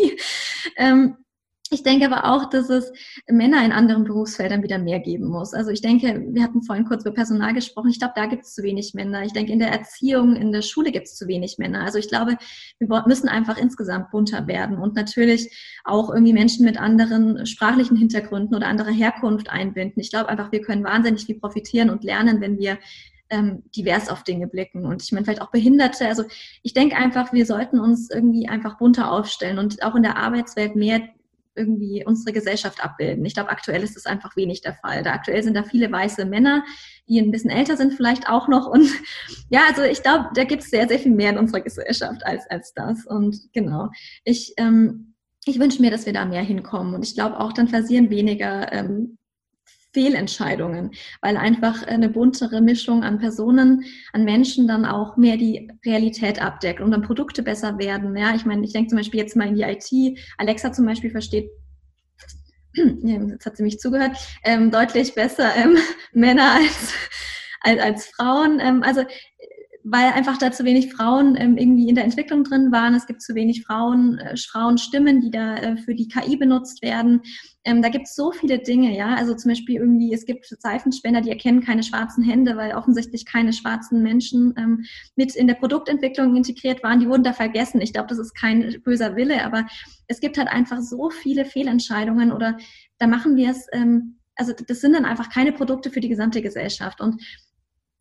Ich 1.71 1.81
denke 1.81 2.05
aber 2.05 2.25
auch, 2.31 2.47
dass 2.47 2.69
es 2.69 2.93
Männer 3.27 3.65
in 3.65 3.71
anderen 3.71 4.03
Berufsfeldern 4.03 4.61
wieder 4.61 4.77
mehr 4.77 4.99
geben 4.99 5.25
muss. 5.25 5.55
Also 5.55 5.71
ich 5.71 5.81
denke, 5.81 6.23
wir 6.29 6.43
hatten 6.43 6.61
vorhin 6.61 6.85
kurz 6.85 7.01
über 7.03 7.13
Personal 7.13 7.55
gesprochen. 7.55 7.89
Ich 7.89 7.97
glaube, 7.97 8.13
da 8.15 8.27
gibt 8.27 8.43
es 8.43 8.53
zu 8.53 8.61
wenig 8.61 8.93
Männer. 8.93 9.23
Ich 9.23 9.33
denke, 9.33 9.51
in 9.51 9.57
der 9.57 9.71
Erziehung, 9.71 10.35
in 10.35 10.51
der 10.51 10.61
Schule 10.61 10.91
gibt 10.91 11.07
es 11.07 11.15
zu 11.15 11.27
wenig 11.27 11.57
Männer. 11.57 11.81
Also 11.81 11.97
ich 11.97 12.07
glaube, 12.07 12.37
wir 12.77 13.03
müssen 13.07 13.29
einfach 13.29 13.57
insgesamt 13.57 14.11
bunter 14.11 14.45
werden 14.45 14.77
und 14.77 14.95
natürlich 14.95 15.51
auch 15.83 16.11
irgendwie 16.11 16.33
Menschen 16.33 16.65
mit 16.65 16.79
anderen 16.79 17.47
sprachlichen 17.47 17.97
Hintergründen 17.97 18.55
oder 18.55 18.67
anderer 18.67 18.91
Herkunft 18.91 19.49
einbinden. 19.49 19.99
Ich 19.99 20.11
glaube 20.11 20.29
einfach, 20.29 20.51
wir 20.51 20.61
können 20.61 20.83
wahnsinnig 20.83 21.25
viel 21.25 21.39
profitieren 21.39 21.89
und 21.89 22.03
lernen, 22.03 22.41
wenn 22.41 22.59
wir 22.59 22.77
ähm, 23.31 23.63
divers 23.75 24.09
auf 24.09 24.23
Dinge 24.23 24.47
blicken 24.47 24.85
und 24.85 25.01
ich 25.01 25.11
meine 25.11 25.25
vielleicht 25.25 25.41
auch 25.41 25.49
Behinderte. 25.49 26.07
Also 26.07 26.25
ich 26.61 26.73
denke 26.73 26.95
einfach, 26.95 27.33
wir 27.33 27.47
sollten 27.47 27.79
uns 27.79 28.11
irgendwie 28.11 28.47
einfach 28.47 28.77
bunter 28.77 29.11
aufstellen 29.11 29.57
und 29.57 29.81
auch 29.81 29.95
in 29.95 30.03
der 30.03 30.17
Arbeitswelt 30.17 30.75
mehr 30.75 31.01
irgendwie 31.55 32.03
unsere 32.05 32.33
Gesellschaft 32.33 32.83
abbilden. 32.83 33.25
Ich 33.25 33.33
glaube, 33.33 33.49
aktuell 33.49 33.83
ist 33.83 33.95
das 33.95 34.05
einfach 34.05 34.35
wenig 34.35 34.61
der 34.61 34.75
Fall. 34.75 35.03
Da 35.03 35.13
aktuell 35.13 35.43
sind 35.43 35.55
da 35.55 35.63
viele 35.63 35.91
weiße 35.91 36.25
Männer, 36.25 36.63
die 37.07 37.19
ein 37.19 37.31
bisschen 37.31 37.49
älter 37.49 37.77
sind 37.77 37.93
vielleicht 37.93 38.27
auch 38.29 38.47
noch. 38.47 38.67
Und 38.67 38.89
ja, 39.49 39.61
also 39.67 39.83
ich 39.83 40.01
glaube, 40.03 40.29
da 40.35 40.43
gibt 40.43 40.63
es 40.63 40.69
sehr, 40.69 40.87
sehr 40.87 40.99
viel 40.99 41.13
mehr 41.13 41.31
in 41.31 41.37
unserer 41.37 41.61
Gesellschaft 41.61 42.25
als, 42.25 42.49
als 42.49 42.73
das. 42.73 43.05
Und 43.05 43.37
genau, 43.53 43.89
ich, 44.23 44.53
ähm, 44.57 45.15
ich 45.45 45.59
wünsche 45.59 45.81
mir, 45.81 45.91
dass 45.91 46.05
wir 46.05 46.13
da 46.13 46.25
mehr 46.25 46.43
hinkommen. 46.43 46.95
Und 46.95 47.05
ich 47.05 47.15
glaube 47.15 47.39
auch, 47.39 47.53
dann 47.53 47.69
passieren 47.69 48.09
weniger 48.09 48.71
ähm, 48.73 49.17
Fehlentscheidungen, 49.95 50.91
weil 51.21 51.37
einfach 51.37 51.87
eine 51.87 52.09
buntere 52.09 52.59
Mischung 52.59 53.03
an 53.03 53.17
Personen, 53.17 53.85
an 54.11 54.25
Menschen 54.25 54.67
dann 54.67 54.85
auch 54.85 55.15
mehr 55.15 55.37
die 55.37 55.71
Realität 55.85 56.41
abdeckt 56.41 56.81
und 56.81 56.91
dann 56.91 57.01
Produkte 57.01 57.41
besser 57.41 57.77
werden. 57.79 58.15
Ja, 58.17 58.35
ich 58.35 58.43
meine, 58.43 58.65
ich 58.65 58.73
denke 58.73 58.89
zum 58.89 58.97
Beispiel 58.97 59.21
jetzt 59.21 59.37
mal 59.37 59.47
in 59.47 59.55
die 59.55 59.61
IT. 59.61 60.19
Alexa 60.37 60.73
zum 60.73 60.85
Beispiel 60.85 61.11
versteht 61.11 61.49
jetzt 62.75 63.45
hat 63.45 63.55
sie 63.55 63.63
mich 63.63 63.79
zugehört, 63.79 64.17
ähm, 64.43 64.69
deutlich 64.69 65.15
besser 65.15 65.55
ähm, 65.55 65.77
Männer 66.11 66.55
als, 66.55 66.93
als, 67.61 67.79
als 67.79 68.05
Frauen. 68.07 68.59
Ähm, 68.59 68.83
also 68.83 69.03
weil 69.87 70.13
einfach 70.13 70.39
da 70.39 70.51
zu 70.51 70.65
wenig 70.65 70.91
Frauen 70.91 71.35
ähm, 71.37 71.57
irgendwie 71.57 71.87
in 71.87 71.93
der 71.93 72.05
Entwicklung 72.05 72.43
drin 72.43 72.71
waren. 72.71 72.95
Es 72.95 73.05
gibt 73.05 73.21
zu 73.21 73.35
wenig 73.35 73.63
Frauen, 73.63 74.17
äh, 74.17 74.35
Frauenstimmen, 74.35 75.21
die 75.21 75.29
da 75.29 75.57
äh, 75.57 75.77
für 75.77 75.93
die 75.93 76.07
KI 76.07 76.37
benutzt 76.37 76.81
werden. 76.81 77.21
Ähm, 77.65 77.83
da 77.83 77.89
gibt 77.89 78.07
es 78.07 78.15
so 78.15 78.31
viele 78.31 78.57
Dinge, 78.57 78.97
ja. 78.97 79.13
Also 79.13 79.35
zum 79.35 79.51
Beispiel 79.51 79.75
irgendwie, 79.75 80.11
es 80.11 80.25
gibt 80.25 80.47
Seifenspender, 80.59 81.21
die 81.21 81.29
erkennen 81.29 81.61
keine 81.61 81.83
schwarzen 81.83 82.23
Hände, 82.23 82.57
weil 82.57 82.73
offensichtlich 82.73 83.27
keine 83.27 83.53
schwarzen 83.53 84.01
Menschen 84.01 84.55
ähm, 84.57 84.85
mit 85.15 85.35
in 85.35 85.45
der 85.45 85.53
Produktentwicklung 85.53 86.35
integriert 86.35 86.81
waren. 86.81 86.99
Die 86.99 87.07
wurden 87.07 87.23
da 87.23 87.33
vergessen. 87.33 87.79
Ich 87.79 87.93
glaube, 87.93 88.07
das 88.07 88.17
ist 88.17 88.33
kein 88.33 88.81
böser 88.83 89.15
Wille, 89.15 89.45
aber 89.45 89.67
es 90.07 90.19
gibt 90.19 90.39
halt 90.39 90.47
einfach 90.47 90.81
so 90.81 91.11
viele 91.11 91.45
Fehlentscheidungen 91.45 92.31
oder 92.31 92.57
da 92.97 93.05
machen 93.05 93.35
wir 93.35 93.51
es, 93.51 93.67
ähm, 93.71 94.17
also 94.35 94.51
das 94.67 94.81
sind 94.81 94.93
dann 94.93 95.05
einfach 95.05 95.29
keine 95.29 95.51
Produkte 95.51 95.91
für 95.91 95.99
die 95.99 96.09
gesamte 96.09 96.41
Gesellschaft. 96.41 97.01
Und 97.01 97.21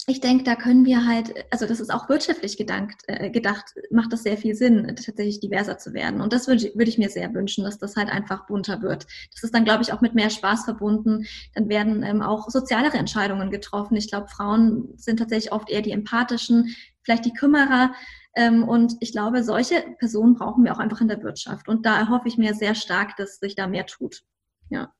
ich 0.06 0.20
denke, 0.20 0.44
da 0.44 0.54
können 0.54 0.84
wir 0.84 1.06
halt, 1.06 1.32
also 1.50 1.66
das 1.66 1.80
ist 1.80 1.92
auch 1.92 2.08
wirtschaftlich 2.10 2.58
gedankt, 2.58 3.02
äh, 3.06 3.30
gedacht, 3.30 3.74
macht 3.90 4.12
das 4.12 4.22
sehr 4.22 4.36
viel 4.36 4.54
Sinn, 4.54 4.86
tatsächlich 4.96 5.40
diverser 5.40 5.78
zu 5.78 5.94
werden. 5.94 6.20
Und 6.20 6.32
das 6.32 6.46
würde 6.46 6.70
würd 6.74 6.88
ich 6.88 6.98
mir 6.98 7.08
sehr 7.08 7.32
wünschen, 7.32 7.64
dass 7.64 7.78
das 7.78 7.96
halt 7.96 8.10
einfach 8.10 8.46
bunter 8.46 8.82
wird. 8.82 9.06
Das 9.32 9.42
ist 9.42 9.54
dann, 9.54 9.64
glaube 9.64 9.82
ich, 9.82 9.92
auch 9.92 10.02
mit 10.02 10.14
mehr 10.14 10.28
Spaß 10.28 10.64
verbunden. 10.64 11.24
Dann 11.54 11.70
werden 11.70 12.02
ähm, 12.02 12.20
auch 12.20 12.50
sozialere 12.50 12.98
Entscheidungen 12.98 13.50
getroffen. 13.50 13.96
Ich 13.96 14.10
glaube, 14.10 14.28
Frauen 14.28 14.92
sind 14.96 15.18
tatsächlich 15.18 15.52
oft 15.52 15.70
eher 15.70 15.82
die 15.82 15.92
empathischen, 15.92 16.74
vielleicht 17.02 17.24
die 17.24 17.32
Kümmerer. 17.32 17.94
Ähm, 18.36 18.62
und 18.62 18.96
ich 19.00 19.12
glaube, 19.12 19.42
solche 19.42 19.80
Personen 19.98 20.34
brauchen 20.34 20.64
wir 20.64 20.74
auch 20.74 20.80
einfach 20.80 21.00
in 21.00 21.08
der 21.08 21.22
Wirtschaft. 21.22 21.66
Und 21.66 21.86
da 21.86 21.98
erhoffe 21.98 22.28
ich 22.28 22.36
mir 22.36 22.54
sehr 22.54 22.74
stark, 22.74 23.16
dass 23.16 23.38
sich 23.38 23.54
da 23.54 23.66
mehr 23.66 23.86
tut. 23.86 24.22
Ja. 24.68 24.92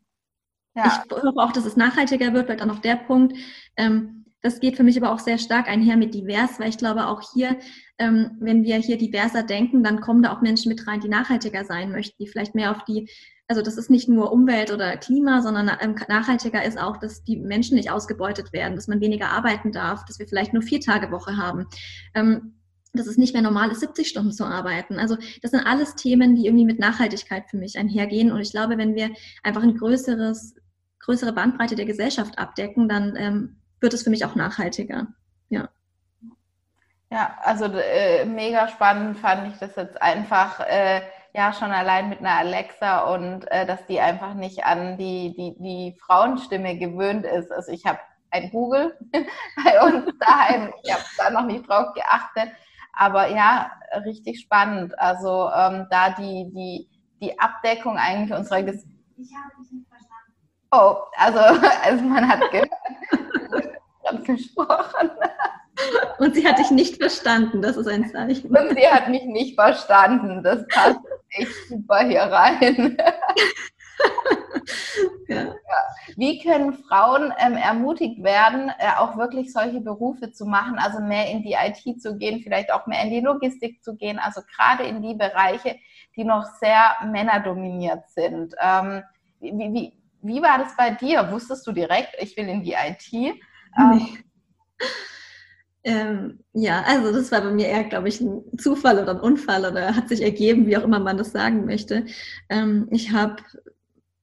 ja. 0.74 1.04
Ich 1.04 1.14
hoffe 1.14 1.32
auch, 1.36 1.52
dass 1.52 1.66
es 1.66 1.76
nachhaltiger 1.76 2.32
wird, 2.32 2.48
weil 2.48 2.56
dann 2.56 2.68
noch 2.68 2.80
der 2.80 2.96
Punkt, 2.96 3.36
ähm, 3.76 4.23
das 4.44 4.60
geht 4.60 4.76
für 4.76 4.82
mich 4.82 4.98
aber 4.98 5.10
auch 5.10 5.20
sehr 5.20 5.38
stark 5.38 5.68
einher 5.68 5.96
mit 5.96 6.12
divers, 6.12 6.60
weil 6.60 6.68
ich 6.68 6.76
glaube 6.76 7.06
auch 7.06 7.32
hier, 7.32 7.56
ähm, 7.96 8.32
wenn 8.40 8.62
wir 8.62 8.76
hier 8.76 8.98
diverser 8.98 9.42
denken, 9.42 9.82
dann 9.82 10.02
kommen 10.02 10.22
da 10.22 10.34
auch 10.34 10.42
Menschen 10.42 10.68
mit 10.68 10.86
rein, 10.86 11.00
die 11.00 11.08
nachhaltiger 11.08 11.64
sein 11.64 11.90
möchten, 11.90 12.22
die 12.22 12.28
vielleicht 12.28 12.54
mehr 12.54 12.70
auf 12.70 12.84
die, 12.84 13.08
also 13.48 13.62
das 13.62 13.78
ist 13.78 13.88
nicht 13.88 14.06
nur 14.06 14.32
Umwelt 14.32 14.70
oder 14.70 14.98
Klima, 14.98 15.40
sondern 15.40 15.70
ähm, 15.80 15.94
nachhaltiger 16.08 16.62
ist 16.62 16.78
auch, 16.78 16.98
dass 16.98 17.24
die 17.24 17.38
Menschen 17.38 17.74
nicht 17.74 17.90
ausgebeutet 17.90 18.52
werden, 18.52 18.76
dass 18.76 18.86
man 18.86 19.00
weniger 19.00 19.30
arbeiten 19.30 19.72
darf, 19.72 20.04
dass 20.04 20.18
wir 20.18 20.28
vielleicht 20.28 20.52
nur 20.52 20.62
vier 20.62 20.80
Tage 20.80 21.10
Woche 21.10 21.38
haben. 21.38 21.64
Ähm, 22.14 22.60
dass 22.92 23.06
es 23.06 23.16
nicht 23.16 23.32
mehr 23.32 23.42
normal 23.42 23.70
ist, 23.70 23.80
70 23.80 24.06
Stunden 24.06 24.30
zu 24.30 24.44
arbeiten. 24.44 24.98
Also 25.00 25.16
das 25.42 25.50
sind 25.50 25.66
alles 25.66 25.96
Themen, 25.96 26.36
die 26.36 26.46
irgendwie 26.46 26.66
mit 26.66 26.78
Nachhaltigkeit 26.78 27.48
für 27.50 27.56
mich 27.56 27.76
einhergehen. 27.76 28.30
Und 28.30 28.40
ich 28.40 28.52
glaube, 28.52 28.78
wenn 28.78 28.94
wir 28.94 29.10
einfach 29.42 29.64
ein 29.64 29.76
größeres, 29.76 30.54
größere 31.00 31.32
Bandbreite 31.32 31.74
der 31.74 31.86
Gesellschaft 31.86 32.38
abdecken, 32.38 32.88
dann 32.88 33.16
ähm, 33.16 33.56
wird 33.84 33.94
es 33.94 34.02
für 34.02 34.10
mich 34.10 34.24
auch 34.24 34.34
nachhaltiger. 34.34 35.06
Ja. 35.50 35.68
Ja, 37.10 37.36
also 37.42 37.66
äh, 37.66 38.24
mega 38.24 38.66
spannend 38.66 39.18
fand 39.18 39.52
ich 39.52 39.60
das 39.60 39.76
jetzt 39.76 40.02
einfach, 40.02 40.58
äh, 40.60 41.02
ja, 41.32 41.52
schon 41.52 41.70
allein 41.70 42.08
mit 42.08 42.18
einer 42.20 42.38
Alexa 42.38 43.04
und 43.14 43.44
äh, 43.52 43.66
dass 43.66 43.86
die 43.86 44.00
einfach 44.00 44.34
nicht 44.34 44.64
an 44.64 44.96
die, 44.96 45.34
die, 45.36 45.54
die 45.62 45.98
Frauenstimme 46.00 46.76
gewöhnt 46.76 47.24
ist. 47.24 47.52
Also 47.52 47.70
ich 47.70 47.84
habe 47.84 48.00
ein 48.30 48.50
Google 48.50 48.98
bei 49.64 49.80
uns 49.80 50.10
daheim, 50.18 50.72
ich 50.82 50.92
habe 50.92 51.04
da 51.18 51.30
noch 51.30 51.46
nicht 51.46 51.68
drauf 51.68 51.94
geachtet, 51.94 52.52
aber 52.94 53.28
ja, 53.28 53.70
richtig 54.04 54.40
spannend. 54.40 54.98
Also 54.98 55.50
ähm, 55.54 55.86
da 55.90 56.10
die, 56.10 56.50
die, 56.52 56.88
die 57.20 57.38
Abdeckung 57.38 57.96
eigentlich 57.96 58.36
unserer 58.36 58.62
Ges 58.62 58.84
Ich 59.18 59.30
habe 59.36 59.62
dich 59.62 59.70
nicht 59.70 59.88
verstanden. 59.88 60.32
Oh, 60.72 60.96
also, 61.16 61.38
also 61.84 62.02
man 62.02 62.26
hat 62.26 62.50
gehört 62.50 62.70
gesprochen. 64.24 65.10
Und 66.18 66.34
sie 66.34 66.46
hat 66.46 66.58
dich 66.58 66.70
nicht 66.70 66.96
verstanden, 67.00 67.60
das 67.60 67.76
ist 67.76 67.88
ein 67.88 68.08
Zeichen. 68.08 68.56
Und 68.56 68.76
sie 68.76 68.86
hat 68.86 69.08
mich 69.08 69.24
nicht 69.24 69.56
verstanden, 69.56 70.42
das 70.42 70.64
passt 70.68 71.00
echt 71.30 71.68
super 71.68 72.04
hier 72.04 72.22
rein. 72.22 72.96
Ja. 75.28 75.44
Ja. 75.44 75.54
Wie 76.16 76.38
können 76.38 76.74
Frauen 76.74 77.32
ähm, 77.38 77.56
ermutigt 77.56 78.22
werden, 78.22 78.70
äh, 78.78 78.90
auch 78.98 79.16
wirklich 79.16 79.52
solche 79.52 79.80
Berufe 79.80 80.32
zu 80.32 80.44
machen, 80.44 80.78
also 80.78 81.00
mehr 81.00 81.30
in 81.30 81.42
die 81.42 81.54
IT 81.54 82.00
zu 82.00 82.16
gehen, 82.16 82.40
vielleicht 82.42 82.72
auch 82.72 82.86
mehr 82.86 83.02
in 83.02 83.10
die 83.10 83.20
Logistik 83.20 83.82
zu 83.82 83.96
gehen, 83.96 84.18
also 84.18 84.42
gerade 84.54 84.84
in 84.84 85.02
die 85.02 85.14
Bereiche, 85.14 85.76
die 86.16 86.24
noch 86.24 86.44
sehr 86.60 86.96
männerdominiert 87.06 88.08
sind. 88.10 88.54
Ähm, 88.60 89.02
wie, 89.40 89.72
wie, 89.72 89.92
wie 90.22 90.42
war 90.42 90.58
das 90.58 90.76
bei 90.76 90.90
dir? 90.90 91.30
Wusstest 91.30 91.66
du 91.66 91.72
direkt, 91.72 92.16
ich 92.20 92.36
will 92.36 92.48
in 92.48 92.62
die 92.62 92.74
IT? 92.74 93.36
Nee. 93.76 94.24
Ähm, 95.86 96.38
ja, 96.54 96.82
also 96.86 97.12
das 97.12 97.30
war 97.30 97.42
bei 97.42 97.50
mir 97.50 97.66
eher, 97.66 97.84
glaube 97.84 98.08
ich, 98.08 98.20
ein 98.20 98.42
Zufall 98.58 98.98
oder 98.98 99.10
ein 99.10 99.20
Unfall 99.20 99.66
oder 99.70 99.94
hat 99.94 100.08
sich 100.08 100.22
ergeben, 100.22 100.66
wie 100.66 100.78
auch 100.78 100.82
immer 100.82 100.98
man 100.98 101.18
das 101.18 101.32
sagen 101.32 101.66
möchte. 101.66 102.06
Ähm, 102.48 102.88
ich 102.90 103.12
habe 103.12 103.36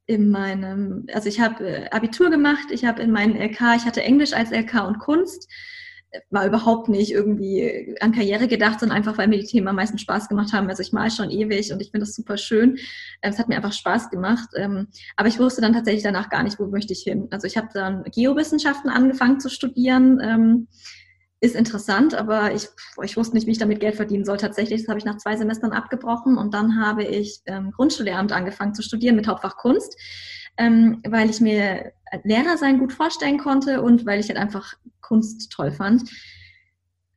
in 0.07 0.29
meinem, 0.31 1.05
also 1.13 1.29
ich 1.29 1.39
habe 1.39 1.67
äh, 1.67 1.89
Abitur 1.91 2.31
gemacht, 2.31 2.71
ich 2.71 2.83
habe 2.85 3.01
in 3.03 3.11
meinen 3.11 3.35
LK, 3.35 3.75
ich 3.77 3.85
hatte 3.85 4.01
Englisch 4.01 4.33
als 4.33 4.51
LK 4.51 4.87
und 4.87 4.99
Kunst 4.99 5.47
war 6.29 6.45
überhaupt 6.45 6.89
nicht 6.89 7.11
irgendwie 7.11 7.95
an 8.01 8.11
Karriere 8.11 8.47
gedacht, 8.47 8.79
sondern 8.79 8.97
einfach, 8.97 9.17
weil 9.17 9.27
mir 9.27 9.39
die 9.39 9.47
Themen 9.47 9.67
am 9.67 9.75
meisten 9.75 9.97
Spaß 9.97 10.29
gemacht 10.29 10.53
haben. 10.53 10.69
Also 10.69 10.81
ich 10.81 10.91
mal 10.91 11.09
schon 11.09 11.29
ewig 11.29 11.71
und 11.71 11.81
ich 11.81 11.91
finde 11.91 12.05
das 12.05 12.15
super 12.15 12.37
schön. 12.37 12.77
Es 13.21 13.39
hat 13.39 13.47
mir 13.47 13.55
einfach 13.55 13.73
Spaß 13.73 14.09
gemacht. 14.09 14.49
Ähm, 14.55 14.87
aber 15.15 15.29
ich 15.29 15.39
wusste 15.39 15.61
dann 15.61 15.73
tatsächlich 15.73 16.03
danach 16.03 16.29
gar 16.29 16.43
nicht, 16.43 16.59
wo 16.59 16.67
möchte 16.67 16.93
ich 16.93 17.01
hin. 17.01 17.27
Also 17.31 17.47
ich 17.47 17.57
habe 17.57 17.69
dann 17.73 18.03
Geowissenschaften 18.03 18.89
angefangen 18.89 19.39
zu 19.39 19.49
studieren. 19.49 20.19
Ähm, 20.21 20.67
ist 21.43 21.55
interessant, 21.55 22.13
aber 22.13 22.53
ich, 22.53 22.67
ich 23.01 23.17
wusste 23.17 23.35
nicht, 23.35 23.47
wie 23.47 23.51
ich 23.51 23.57
damit 23.57 23.79
Geld 23.79 23.95
verdienen 23.95 24.25
soll. 24.25 24.37
Tatsächlich, 24.37 24.81
das 24.81 24.89
habe 24.89 24.99
ich 24.99 25.05
nach 25.05 25.17
zwei 25.17 25.35
Semestern 25.35 25.71
abgebrochen 25.71 26.37
und 26.37 26.53
dann 26.53 26.79
habe 26.79 27.03
ich 27.03 27.41
ähm, 27.47 27.71
Grundschullehramt 27.71 28.31
angefangen 28.31 28.75
zu 28.75 28.83
studieren 28.83 29.15
mit 29.15 29.27
Hauptfach 29.27 29.57
Kunst 29.57 29.97
ähm, 30.57 31.01
weil 31.07 31.29
ich 31.29 31.41
mir 31.41 31.93
Lehrer 32.23 32.57
sein 32.57 32.79
gut 32.79 32.93
vorstellen 32.93 33.37
konnte 33.37 33.81
und 33.81 34.05
weil 34.05 34.19
ich 34.19 34.27
halt 34.27 34.37
einfach 34.37 34.73
Kunst 35.01 35.51
toll 35.51 35.71
fand. 35.71 36.09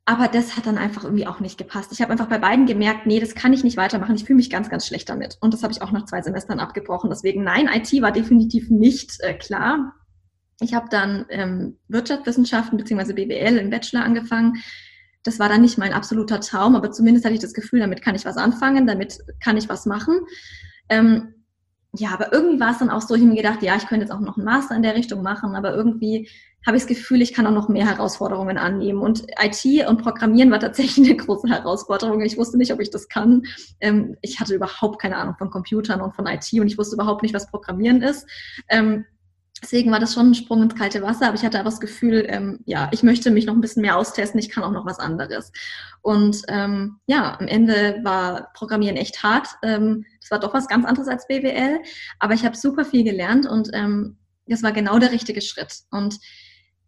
Aber 0.07 0.29
das 0.29 0.57
hat 0.57 0.66
dann 0.66 0.77
einfach 0.77 1.05
irgendwie 1.05 1.27
auch 1.27 1.40
nicht 1.40 1.57
gepasst. 1.57 1.90
Ich 1.92 2.03
habe 2.03 2.12
einfach 2.12 2.29
bei 2.29 2.38
beiden 2.38 2.66
gemerkt, 2.66 3.07
nee, 3.07 3.20
das 3.20 3.35
kann 3.35 3.55
ich 3.55 3.64
nicht 3.64 3.79
weitermachen. 3.79 4.14
Ich 4.14 4.25
fühle 4.25 4.37
mich 4.37 4.51
ganz, 4.51 4.68
ganz 4.68 4.87
schlecht 4.87 5.09
damit. 5.09 5.38
Und 5.40 5.55
das 5.55 5.62
habe 5.62 5.73
ich 5.73 5.81
auch 5.81 5.92
nach 5.92 6.05
zwei 6.05 6.20
Semestern 6.20 6.61
abgebrochen. 6.61 7.09
Deswegen, 7.09 7.42
nein, 7.42 7.70
IT 7.73 7.90
war 8.03 8.12
definitiv 8.12 8.68
nicht 8.68 9.18
äh, 9.20 9.33
klar. 9.33 9.94
Ich 10.61 10.75
habe 10.75 10.88
dann 10.90 11.25
ähm, 11.31 11.79
Wirtschaftswissenschaften 11.88 12.77
bzw. 12.77 13.14
BWL 13.14 13.57
im 13.57 13.70
Bachelor 13.70 14.05
angefangen. 14.05 14.62
Das 15.23 15.38
war 15.38 15.49
dann 15.49 15.62
nicht 15.62 15.79
mein 15.79 15.94
absoluter 15.94 16.38
Traum, 16.40 16.77
aber 16.77 16.92
zumindest 16.92 17.25
hatte 17.25 17.35
ich 17.35 17.40
das 17.40 17.55
Gefühl, 17.55 17.81
damit 17.81 18.03
kann 18.03 18.14
ich 18.14 18.27
was 18.27 18.37
anfangen, 18.37 18.87
damit 18.87 19.18
kann 19.42 19.57
ich 19.57 19.70
was 19.70 19.87
machen. 19.87 20.20
Ähm, 20.90 21.34
ja, 21.97 22.11
aber 22.13 22.33
irgendwie 22.33 22.61
war 22.61 22.73
es 22.73 22.79
dann 22.79 22.91
auch 22.91 23.01
so, 23.01 23.15
ich 23.15 23.21
habe 23.21 23.31
mir 23.31 23.43
gedacht, 23.43 23.63
ja, 23.63 23.77
ich 23.77 23.87
könnte 23.87 24.05
jetzt 24.05 24.13
auch 24.13 24.21
noch 24.21 24.37
einen 24.37 24.45
Master 24.45 24.75
in 24.75 24.83
der 24.83 24.95
Richtung 24.95 25.23
machen, 25.23 25.55
aber 25.55 25.75
irgendwie 25.75 26.29
habe 26.67 26.77
ich 26.77 26.85
das 26.85 26.89
Gefühl, 26.89 27.21
ich 27.21 27.35
kann 27.35 27.47
auch 27.47 27.53
noch 27.53 27.69
mehr 27.69 27.87
Herausforderungen 27.87 28.57
annehmen. 28.57 29.01
Und 29.01 29.27
IT 29.41 29.87
und 29.87 30.03
Programmieren 30.03 30.51
war 30.51 30.61
tatsächlich 30.61 31.07
eine 31.07 31.17
große 31.17 31.49
Herausforderung. 31.49 32.23
Ich 32.23 32.39
wusste 32.39 32.57
nicht, 32.57 32.73
ob 32.73 32.81
ich 32.81 32.91
das 32.91 33.09
kann. 33.09 33.43
Ähm, 33.81 34.17
ich 34.23 34.41
hatte 34.41 34.55
überhaupt 34.55 35.01
keine 35.01 35.17
Ahnung 35.17 35.35
von 35.37 35.51
Computern 35.51 36.01
und 36.01 36.15
von 36.15 36.27
IT 36.27 36.51
und 36.55 36.67
ich 36.67 36.79
wusste 36.79 36.97
überhaupt 36.97 37.23
nicht, 37.23 37.35
was 37.35 37.51
Programmieren 37.51 38.03
ist. 38.03 38.27
Ähm, 38.69 39.05
Deswegen 39.63 39.91
war 39.93 39.99
das 39.99 40.13
schon 40.13 40.31
ein 40.31 40.35
Sprung 40.35 40.63
ins 40.63 40.75
kalte 40.75 41.01
Wasser, 41.01 41.29
aber 41.29 41.37
ich 41.37 41.45
hatte 41.45 41.59
einfach 41.59 41.71
das 41.71 41.81
Gefühl, 41.81 42.27
ähm, 42.29 42.61
ja, 42.67 42.91
ich 42.93 43.03
möchte 43.03 43.31
mich 43.31 43.47
noch 43.47 43.55
ein 43.55 43.63
bisschen 43.63 43.81
mehr 43.81 43.97
austesten, 43.97 44.39
ich 44.39 44.51
kann 44.51 44.63
auch 44.63 44.73
noch 44.73 44.85
was 44.85 44.99
anderes. 44.99 45.53
Und 46.03 46.43
ähm, 46.49 46.99
ja, 47.07 47.39
am 47.39 47.47
Ende 47.47 48.01
war 48.03 48.51
Programmieren 48.53 48.97
echt 48.97 49.23
hart. 49.23 49.49
Das 50.25 50.31
war 50.31 50.41
doch 50.41 50.55
was 50.55 50.69
ganz 50.69 50.87
anderes 50.87 51.07
als 51.07 51.27
BWL, 51.27 51.81
aber 52.19 52.33
ich 52.33 52.47
habe 52.47 52.57
super 52.57 52.87
viel 52.87 53.05
gelernt 53.05 53.47
und 53.47 53.69
ähm, 53.75 54.17
das 54.47 54.63
war 54.63 54.73
genau 54.73 54.99
der 54.99 55.13
richtige 55.13 55.43
Schritt. 55.43 55.81
Und 55.91 56.19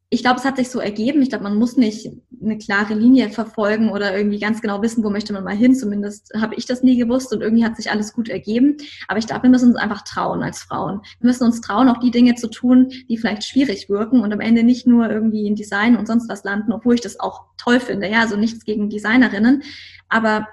ich 0.09 0.23
glaube, 0.23 0.39
es 0.39 0.45
hat 0.47 0.57
sich 0.57 0.71
so 0.71 0.79
ergeben. 0.79 1.21
Ich 1.21 1.29
glaube, 1.29 1.45
man 1.45 1.59
muss 1.59 1.77
nicht 1.77 2.09
eine 2.41 2.57
klare 2.57 2.95
Linie 2.95 3.29
verfolgen 3.29 3.91
oder 3.91 4.17
irgendwie 4.17 4.39
ganz 4.39 4.63
genau 4.63 4.81
wissen, 4.81 5.05
wo 5.05 5.11
möchte 5.11 5.35
man 5.35 5.45
mal 5.45 5.57
hin. 5.57 5.75
Zumindest 5.75 6.33
habe 6.41 6.55
ich 6.55 6.65
das 6.65 6.83
nie 6.83 6.97
gewusst 6.97 7.33
und 7.35 7.43
irgendwie 7.43 7.65
hat 7.65 7.77
sich 7.77 7.91
alles 7.91 8.15
gut 8.15 8.29
ergeben. 8.29 8.77
Aber 9.09 9.19
ich 9.19 9.27
glaube, 9.27 9.43
wir 9.43 9.51
müssen 9.51 9.71
uns 9.71 9.77
einfach 9.77 10.03
trauen 10.03 10.43
als 10.43 10.61
Frauen. 10.61 11.01
Wir 11.19 11.27
müssen 11.27 11.45
uns 11.45 11.61
trauen, 11.61 11.89
auch 11.89 11.99
die 11.99 12.13
Dinge 12.13 12.37
zu 12.37 12.49
tun, 12.49 12.91
die 13.09 13.19
vielleicht 13.19 13.45
schwierig 13.45 13.91
wirken 13.91 14.21
und 14.21 14.33
am 14.33 14.41
Ende 14.41 14.63
nicht 14.63 14.87
nur 14.87 15.11
irgendwie 15.11 15.47
in 15.47 15.57
Design 15.57 15.97
und 15.97 16.07
sonst 16.07 16.29
was 16.29 16.45
landen, 16.45 16.73
obwohl 16.73 16.95
ich 16.95 17.01
das 17.03 17.19
auch 17.21 17.43
toll 17.59 17.81
finde. 17.81 18.09
Ja, 18.09 18.21
also 18.21 18.37
nichts 18.37 18.65
gegen 18.65 18.89
Designerinnen. 18.89 19.65
Aber 20.09 20.47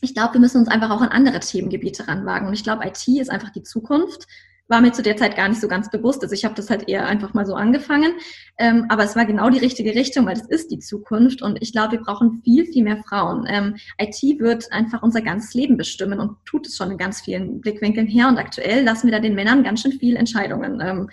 ich 0.00 0.14
glaube, 0.14 0.34
wir 0.34 0.40
müssen 0.40 0.58
uns 0.58 0.68
einfach 0.68 0.90
auch 0.90 1.00
an 1.00 1.08
andere 1.08 1.40
Themengebiete 1.40 2.08
ranwagen. 2.08 2.46
Und 2.46 2.54
ich 2.54 2.64
glaube, 2.64 2.86
IT 2.86 3.06
ist 3.08 3.30
einfach 3.30 3.50
die 3.50 3.62
Zukunft 3.62 4.26
war 4.68 4.82
mir 4.82 4.92
zu 4.92 5.02
der 5.02 5.16
Zeit 5.16 5.34
gar 5.36 5.48
nicht 5.48 5.60
so 5.60 5.66
ganz 5.66 5.90
bewusst. 5.90 6.22
Also 6.22 6.34
ich 6.34 6.44
habe 6.44 6.54
das 6.54 6.70
halt 6.70 6.88
eher 6.88 7.06
einfach 7.06 7.34
mal 7.34 7.46
so 7.46 7.54
angefangen. 7.54 8.12
Ähm, 8.58 8.84
aber 8.90 9.02
es 9.02 9.16
war 9.16 9.24
genau 9.24 9.48
die 9.48 9.58
richtige 9.58 9.94
Richtung, 9.94 10.26
weil 10.26 10.34
das 10.34 10.46
ist 10.46 10.70
die 10.70 10.78
Zukunft. 10.78 11.42
Und 11.42 11.60
ich 11.62 11.72
glaube, 11.72 11.92
wir 11.92 12.00
brauchen 12.00 12.42
viel, 12.44 12.66
viel 12.66 12.84
mehr 12.84 13.02
Frauen. 13.08 13.46
Ähm, 13.48 13.76
IT 13.98 14.22
wird 14.38 14.70
einfach 14.70 15.02
unser 15.02 15.22
ganzes 15.22 15.54
Leben 15.54 15.76
bestimmen 15.76 16.20
und 16.20 16.36
tut 16.44 16.66
es 16.66 16.76
schon 16.76 16.90
in 16.90 16.98
ganz 16.98 17.22
vielen 17.22 17.60
Blickwinkeln 17.60 18.06
her. 18.06 18.28
Und 18.28 18.38
aktuell 18.38 18.84
lassen 18.84 19.06
wir 19.06 19.12
da 19.12 19.20
den 19.20 19.34
Männern 19.34 19.62
ganz 19.62 19.80
schön 19.80 19.92
viel 19.92 20.16
Entscheidungen 20.16 20.80
ähm, 20.80 21.10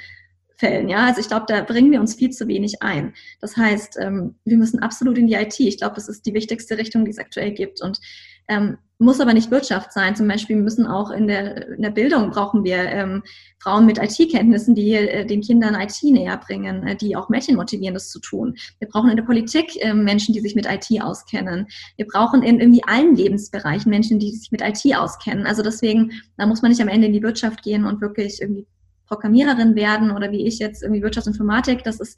Fällen. 0.57 0.87
Ja, 0.87 1.07
also 1.07 1.19
ich 1.19 1.27
glaube, 1.27 1.45
da 1.49 1.61
bringen 1.61 1.91
wir 1.91 1.99
uns 1.99 2.15
viel 2.15 2.29
zu 2.29 2.47
wenig 2.47 2.81
ein. 2.81 3.13
Das 3.41 3.57
heißt, 3.57 3.97
ähm, 3.99 4.35
wir 4.45 4.57
müssen 4.57 4.79
absolut 4.79 5.17
in 5.17 5.27
die 5.27 5.33
IT. 5.33 5.59
Ich 5.59 5.77
glaube, 5.77 5.95
das 5.95 6.07
ist 6.07 6.25
die 6.25 6.33
wichtigste 6.33 6.77
Richtung, 6.77 7.03
die 7.03 7.11
es 7.11 7.17
aktuell 7.17 7.51
gibt. 7.51 7.81
Und 7.81 7.99
ähm, 8.47 8.77
muss 8.97 9.19
aber 9.19 9.33
nicht 9.33 9.51
Wirtschaft 9.51 9.91
sein. 9.91 10.15
Zum 10.15 10.27
Beispiel 10.27 10.55
müssen 10.55 10.87
auch 10.87 11.11
in 11.11 11.27
der, 11.27 11.67
in 11.67 11.81
der 11.81 11.89
Bildung 11.89 12.29
brauchen 12.29 12.63
wir 12.63 12.77
ähm, 12.77 13.23
Frauen 13.59 13.85
mit 13.85 13.97
IT-Kenntnissen, 13.97 14.73
die 14.73 14.93
äh, 14.93 15.25
den 15.25 15.41
Kindern 15.41 15.75
IT 15.75 16.01
näher 16.03 16.37
bringen, 16.37 16.87
äh, 16.87 16.95
die 16.95 17.15
auch 17.15 17.27
Mädchen 17.27 17.57
motivieren, 17.57 17.93
das 17.93 18.09
zu 18.09 18.19
tun. 18.19 18.55
Wir 18.79 18.87
brauchen 18.87 19.09
in 19.09 19.17
der 19.17 19.23
Politik 19.23 19.75
äh, 19.83 19.93
Menschen, 19.93 20.33
die 20.33 20.39
sich 20.39 20.55
mit 20.55 20.65
IT 20.65 21.01
auskennen. 21.01 21.67
Wir 21.97 22.07
brauchen 22.07 22.41
in 22.41 22.61
irgendwie 22.61 22.83
allen 22.85 23.15
Lebensbereichen 23.15 23.89
Menschen, 23.89 24.19
die 24.19 24.31
sich 24.31 24.51
mit 24.51 24.61
IT 24.61 24.95
auskennen. 24.95 25.45
Also 25.45 25.61
deswegen, 25.61 26.11
da 26.37 26.45
muss 26.45 26.61
man 26.61 26.71
nicht 26.71 26.81
am 26.81 26.87
Ende 26.87 27.07
in 27.07 27.13
die 27.13 27.23
Wirtschaft 27.23 27.63
gehen 27.63 27.85
und 27.85 27.99
wirklich 27.99 28.41
irgendwie 28.41 28.65
Programmiererin 29.07 29.75
werden 29.75 30.11
oder 30.11 30.31
wie 30.31 30.47
ich 30.47 30.59
jetzt 30.59 30.83
irgendwie 30.83 31.03
Wirtschaftsinformatik. 31.03 31.83
Das 31.83 31.99
ist 31.99 32.17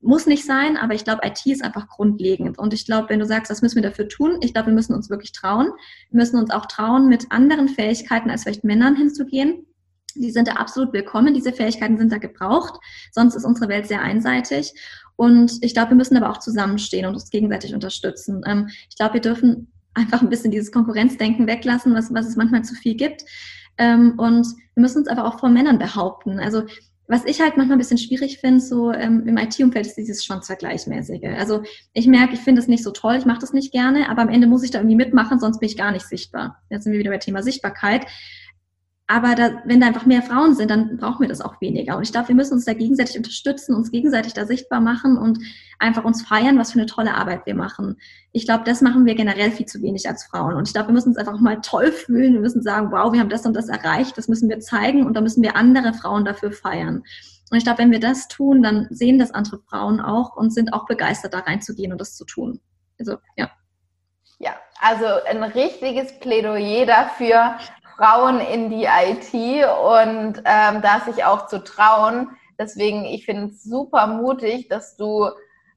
muss 0.00 0.26
nicht 0.26 0.44
sein, 0.44 0.76
aber 0.76 0.94
ich 0.94 1.04
glaube, 1.04 1.22
IT 1.24 1.44
ist 1.46 1.64
einfach 1.64 1.88
grundlegend. 1.88 2.58
Und 2.58 2.72
ich 2.72 2.86
glaube, 2.86 3.08
wenn 3.08 3.18
du 3.18 3.26
sagst, 3.26 3.50
was 3.50 3.62
müssen 3.62 3.76
wir 3.76 3.82
dafür 3.82 4.08
tun? 4.08 4.38
Ich 4.42 4.52
glaube, 4.52 4.68
wir 4.68 4.74
müssen 4.74 4.94
uns 4.94 5.10
wirklich 5.10 5.32
trauen. 5.32 5.68
Wir 6.10 6.20
müssen 6.20 6.38
uns 6.38 6.50
auch 6.50 6.66
trauen, 6.66 7.08
mit 7.08 7.30
anderen 7.30 7.68
Fähigkeiten 7.68 8.30
als 8.30 8.44
vielleicht 8.44 8.64
Männern 8.64 8.94
hinzugehen. 8.94 9.66
Die 10.14 10.30
sind 10.30 10.48
da 10.48 10.52
absolut 10.52 10.92
willkommen. 10.92 11.34
Diese 11.34 11.52
Fähigkeiten 11.52 11.98
sind 11.98 12.12
da 12.12 12.18
gebraucht. 12.18 12.80
Sonst 13.12 13.34
ist 13.34 13.44
unsere 13.44 13.68
Welt 13.68 13.86
sehr 13.86 14.00
einseitig. 14.00 14.72
Und 15.16 15.58
ich 15.62 15.74
glaube, 15.74 15.90
wir 15.90 15.96
müssen 15.96 16.16
aber 16.16 16.30
auch 16.30 16.38
zusammenstehen 16.38 17.06
und 17.06 17.14
uns 17.14 17.30
gegenseitig 17.30 17.74
unterstützen. 17.74 18.42
Ähm, 18.46 18.68
ich 18.88 18.96
glaube, 18.96 19.14
wir 19.14 19.20
dürfen 19.20 19.72
einfach 19.94 20.22
ein 20.22 20.28
bisschen 20.28 20.52
dieses 20.52 20.70
Konkurrenzdenken 20.70 21.46
weglassen, 21.48 21.94
was, 21.94 22.14
was 22.14 22.26
es 22.26 22.36
manchmal 22.36 22.62
zu 22.62 22.74
viel 22.74 22.94
gibt. 22.94 23.24
Ähm, 23.78 24.14
und 24.16 24.46
wir 24.74 24.80
müssen 24.80 24.98
uns 24.98 25.08
aber 25.08 25.24
auch 25.24 25.40
vor 25.40 25.48
Männern 25.48 25.78
behaupten. 25.78 26.38
Also 26.38 26.64
was 27.08 27.24
ich 27.24 27.40
halt 27.40 27.56
manchmal 27.56 27.76
ein 27.76 27.80
bisschen 27.80 27.98
schwierig 27.98 28.38
finde, 28.38 28.60
so 28.60 28.92
ähm, 28.92 29.26
im 29.26 29.38
IT-Umfeld 29.38 29.86
ist 29.86 29.96
dieses 29.96 30.24
schon 30.24 30.42
vergleichmäßige. 30.42 31.24
Also 31.38 31.62
ich 31.94 32.06
merke, 32.06 32.34
ich 32.34 32.40
finde 32.40 32.60
es 32.60 32.68
nicht 32.68 32.84
so 32.84 32.90
toll, 32.90 33.16
ich 33.16 33.24
mache 33.24 33.40
das 33.40 33.54
nicht 33.54 33.72
gerne, 33.72 34.10
aber 34.10 34.22
am 34.22 34.28
Ende 34.28 34.46
muss 34.46 34.62
ich 34.62 34.70
da 34.70 34.78
irgendwie 34.78 34.96
mitmachen, 34.96 35.40
sonst 35.40 35.58
bin 35.58 35.68
ich 35.70 35.76
gar 35.78 35.90
nicht 35.90 36.06
sichtbar. 36.06 36.62
Jetzt 36.68 36.84
sind 36.84 36.92
wir 36.92 37.00
wieder 37.00 37.10
bei 37.10 37.18
Thema 37.18 37.42
Sichtbarkeit. 37.42 38.06
Aber 39.10 39.34
da, 39.34 39.62
wenn 39.64 39.80
da 39.80 39.86
einfach 39.86 40.04
mehr 40.04 40.22
Frauen 40.22 40.54
sind, 40.54 40.70
dann 40.70 40.98
brauchen 40.98 41.22
wir 41.22 41.28
das 41.28 41.40
auch 41.40 41.58
weniger. 41.62 41.96
Und 41.96 42.02
ich 42.02 42.12
glaube, 42.12 42.28
wir 42.28 42.34
müssen 42.34 42.52
uns 42.52 42.66
da 42.66 42.74
gegenseitig 42.74 43.16
unterstützen, 43.16 43.74
uns 43.74 43.90
gegenseitig 43.90 44.34
da 44.34 44.44
sichtbar 44.44 44.80
machen 44.80 45.16
und 45.16 45.38
einfach 45.78 46.04
uns 46.04 46.26
feiern, 46.26 46.58
was 46.58 46.72
für 46.72 46.78
eine 46.78 46.86
tolle 46.86 47.14
Arbeit 47.14 47.46
wir 47.46 47.54
machen. 47.54 47.96
Ich 48.32 48.44
glaube, 48.44 48.64
das 48.64 48.82
machen 48.82 49.06
wir 49.06 49.14
generell 49.14 49.50
viel 49.50 49.64
zu 49.64 49.80
wenig 49.80 50.06
als 50.06 50.24
Frauen. 50.24 50.56
Und 50.56 50.68
ich 50.68 50.74
glaube, 50.74 50.88
wir 50.88 50.92
müssen 50.92 51.08
uns 51.08 51.16
einfach 51.16 51.40
mal 51.40 51.58
toll 51.62 51.90
fühlen. 51.90 52.34
Wir 52.34 52.40
müssen 52.40 52.60
sagen, 52.60 52.92
wow, 52.92 53.10
wir 53.10 53.20
haben 53.20 53.30
das 53.30 53.46
und 53.46 53.54
das 53.54 53.70
erreicht. 53.70 54.18
Das 54.18 54.28
müssen 54.28 54.50
wir 54.50 54.60
zeigen 54.60 55.06
und 55.06 55.14
da 55.14 55.22
müssen 55.22 55.42
wir 55.42 55.56
andere 55.56 55.94
Frauen 55.94 56.26
dafür 56.26 56.52
feiern. 56.52 57.02
Und 57.50 57.56
ich 57.56 57.64
glaube, 57.64 57.78
wenn 57.78 57.90
wir 57.90 58.00
das 58.00 58.28
tun, 58.28 58.62
dann 58.62 58.88
sehen 58.90 59.18
das 59.18 59.30
andere 59.30 59.58
Frauen 59.70 60.00
auch 60.00 60.36
und 60.36 60.52
sind 60.52 60.74
auch 60.74 60.84
begeistert, 60.84 61.32
da 61.32 61.38
reinzugehen 61.38 61.92
und 61.92 62.00
das 62.00 62.14
zu 62.14 62.26
tun. 62.26 62.60
Also, 62.98 63.16
ja. 63.36 63.50
Ja, 64.40 64.54
also 64.80 65.06
ein 65.28 65.42
richtiges 65.42 66.16
Plädoyer 66.20 66.86
dafür, 66.86 67.58
Frauen 67.98 68.40
in 68.40 68.70
die 68.70 68.84
IT 68.84 69.34
und 69.34 70.40
ähm, 70.44 70.82
da 70.82 71.00
sich 71.04 71.24
auch 71.24 71.48
zu 71.48 71.64
trauen. 71.64 72.30
Deswegen, 72.56 73.04
ich 73.04 73.24
finde 73.24 73.46
es 73.46 73.64
super 73.64 74.06
mutig, 74.06 74.68
dass 74.68 74.96
du 74.96 75.28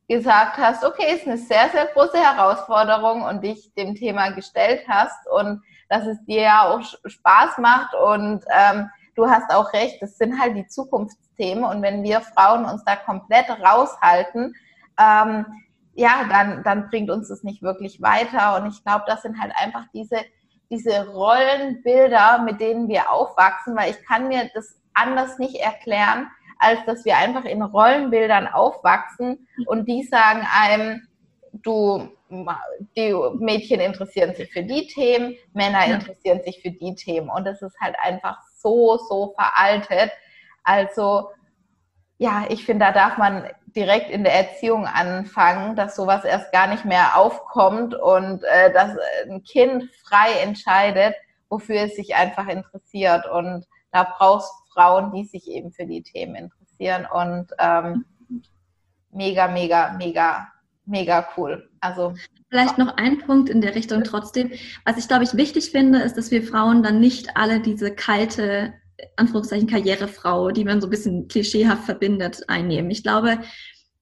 gesagt 0.07 0.57
hast, 0.57 0.83
okay, 0.83 1.15
ist 1.15 1.25
eine 1.25 1.37
sehr, 1.37 1.69
sehr 1.69 1.87
große 1.87 2.17
Herausforderung 2.17 3.23
und 3.23 3.43
dich 3.43 3.73
dem 3.73 3.95
Thema 3.95 4.29
gestellt 4.29 4.83
hast 4.87 5.27
und 5.31 5.61
dass 5.89 6.05
es 6.05 6.23
dir 6.25 6.41
ja 6.41 6.69
auch 6.69 6.81
Spaß 7.05 7.57
macht 7.57 7.95
und 7.95 8.43
ähm, 8.55 8.89
du 9.15 9.27
hast 9.27 9.49
auch 9.53 9.73
recht, 9.73 10.01
das 10.01 10.17
sind 10.17 10.39
halt 10.39 10.55
die 10.55 10.67
Zukunftsthemen 10.67 11.63
und 11.63 11.81
wenn 11.81 12.03
wir 12.03 12.21
Frauen 12.21 12.65
uns 12.65 12.83
da 12.83 12.97
komplett 12.97 13.49
raushalten, 13.49 14.53
ähm, 14.99 15.45
ja, 15.93 16.25
dann, 16.29 16.63
dann 16.63 16.89
bringt 16.89 17.09
uns 17.09 17.29
das 17.29 17.43
nicht 17.43 17.61
wirklich 17.61 18.01
weiter 18.01 18.57
und 18.57 18.67
ich 18.67 18.83
glaube, 18.83 19.05
das 19.07 19.21
sind 19.21 19.39
halt 19.41 19.53
einfach 19.55 19.85
diese 19.93 20.17
diese 20.71 21.07
Rollenbilder, 21.09 22.41
mit 22.43 22.61
denen 22.61 22.87
wir 22.87 23.11
aufwachsen, 23.11 23.75
weil 23.75 23.91
ich 23.91 24.05
kann 24.05 24.29
mir 24.29 24.49
das 24.53 24.79
anders 24.93 25.37
nicht 25.37 25.55
erklären, 25.55 26.27
als 26.57 26.83
dass 26.85 27.05
wir 27.05 27.17
einfach 27.17 27.43
in 27.43 27.61
Rollenbildern 27.61 28.47
aufwachsen 28.47 29.47
und 29.65 29.87
die 29.87 30.03
sagen 30.03 30.47
einem, 30.55 31.07
du, 31.51 32.09
die 32.95 33.13
Mädchen 33.39 33.81
interessieren 33.81 34.33
sich 34.35 34.51
für 34.51 34.63
die 34.63 34.87
Themen, 34.87 35.35
Männer 35.53 35.85
interessieren 35.85 36.41
sich 36.43 36.61
für 36.61 36.71
die 36.71 36.95
Themen 36.95 37.29
und 37.29 37.45
das 37.45 37.61
ist 37.61 37.77
halt 37.79 37.95
einfach 38.01 38.37
so, 38.55 38.97
so 39.09 39.33
veraltet. 39.37 40.11
Also 40.63 41.29
ja, 42.17 42.45
ich 42.49 42.63
finde, 42.65 42.85
da 42.85 42.91
darf 42.91 43.17
man 43.17 43.49
direkt 43.75 44.09
in 44.09 44.23
der 44.23 44.33
Erziehung 44.33 44.85
anfangen, 44.85 45.75
dass 45.75 45.95
sowas 45.95 46.23
erst 46.23 46.51
gar 46.51 46.67
nicht 46.67 46.85
mehr 46.85 47.17
aufkommt 47.17 47.95
und 47.95 48.43
äh, 48.43 48.71
dass 48.73 48.95
ein 49.29 49.43
Kind 49.43 49.89
frei 50.03 50.33
entscheidet, 50.41 51.15
wofür 51.49 51.81
es 51.81 51.95
sich 51.95 52.15
einfach 52.15 52.47
interessiert. 52.47 53.25
Und 53.29 53.65
da 53.91 54.03
brauchst 54.03 54.51
Frauen, 54.73 55.11
die 55.11 55.25
sich 55.25 55.47
eben 55.47 55.71
für 55.71 55.85
die 55.85 56.01
Themen 56.01 56.35
interessieren. 56.35 57.07
Und 57.11 57.47
ähm, 57.59 58.05
mega, 59.11 59.47
mega, 59.47 59.93
mega, 59.97 60.47
mega 60.85 61.27
cool. 61.35 61.69
Also 61.79 62.13
Vielleicht 62.49 62.77
noch 62.77 62.97
ein 62.97 63.19
Punkt 63.19 63.49
in 63.49 63.61
der 63.61 63.75
Richtung 63.75 64.03
trotzdem. 64.03 64.51
Was 64.85 64.97
ich, 64.97 65.07
glaube 65.07 65.23
ich, 65.23 65.35
wichtig 65.35 65.71
finde, 65.71 65.99
ist, 65.99 66.17
dass 66.17 66.31
wir 66.31 66.43
Frauen 66.43 66.83
dann 66.83 66.99
nicht 66.99 67.37
alle 67.37 67.61
diese 67.61 67.95
kalte 67.95 68.73
Anführungszeichen 69.15 69.67
Karrierefrau, 69.67 70.51
die 70.51 70.65
man 70.65 70.81
so 70.81 70.87
ein 70.87 70.91
bisschen 70.91 71.27
klischeehaft 71.27 71.85
verbindet, 71.85 72.43
einnehmen. 72.47 72.91
Ich 72.91 73.03
glaube, 73.03 73.39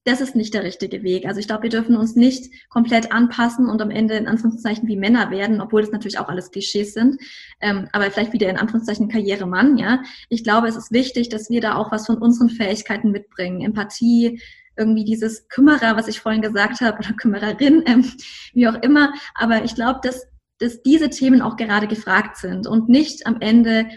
das 0.06 0.22
ist 0.22 0.36
nicht 0.36 0.54
der 0.54 0.64
richtige 0.64 1.04
Weg. 1.04 1.26
Also 1.26 1.40
ich 1.40 1.48
glaube, 1.48 1.64
wir 1.64 1.70
dürfen 1.70 1.96
uns 1.96 2.16
nicht 2.16 2.52
komplett 2.70 3.12
anpassen 3.12 3.70
und 3.70 3.82
am 3.82 3.92
Ende 3.92 4.16
in 4.16 4.28
Anführungszeichen 4.28 4.88
wie 4.88 4.96
Männer 4.96 5.30
werden, 5.30 5.62
obwohl 5.62 5.82
das 5.82 5.92
natürlich 5.92 6.20
auch 6.20 6.30
alles 6.30 6.52
Klischees 6.52 6.94
sind. 6.94 7.18
Ähm, 7.62 7.88
aber 7.92 8.10
vielleicht 8.10 8.34
wieder 8.34 8.50
in 8.50 8.58
Anführungszeichen 8.58 9.10
Karrieremann, 9.10 9.78
ja. 9.78 10.02
Ich 10.30 10.44
glaube, 10.44 10.68
es 10.68 10.78
ist 10.78 10.92
wichtig, 10.92 11.30
dass 11.30 11.50
wir 11.50 11.62
da 11.62 11.76
auch 11.76 11.92
was 11.92 12.06
von 12.06 12.18
unseren 12.18 12.50
Fähigkeiten 12.50 13.12
mitbringen. 13.12 13.62
Empathie, 13.62 14.42
irgendwie 14.78 15.04
dieses 15.04 15.48
Kümmerer, 15.50 15.98
was 15.98 16.08
ich 16.08 16.22
vorhin 16.22 16.42
gesagt 16.42 16.80
habe, 16.82 16.98
oder 16.98 17.14
Kümmererin, 17.14 17.84
ähm, 17.86 18.06
wie 18.54 18.68
auch 18.68 18.82
immer. 18.82 19.14
Aber 19.36 19.64
ich 19.66 19.76
glaube, 19.76 20.00
dass, 20.02 20.28
dass 20.60 20.82
diese 20.82 21.10
Themen 21.10 21.42
auch 21.42 21.58
gerade 21.58 21.88
gefragt 21.88 22.38
sind 22.38 22.66
und 22.66 22.88
nicht 22.88 23.28
am 23.28 23.42
Ende 23.42 23.88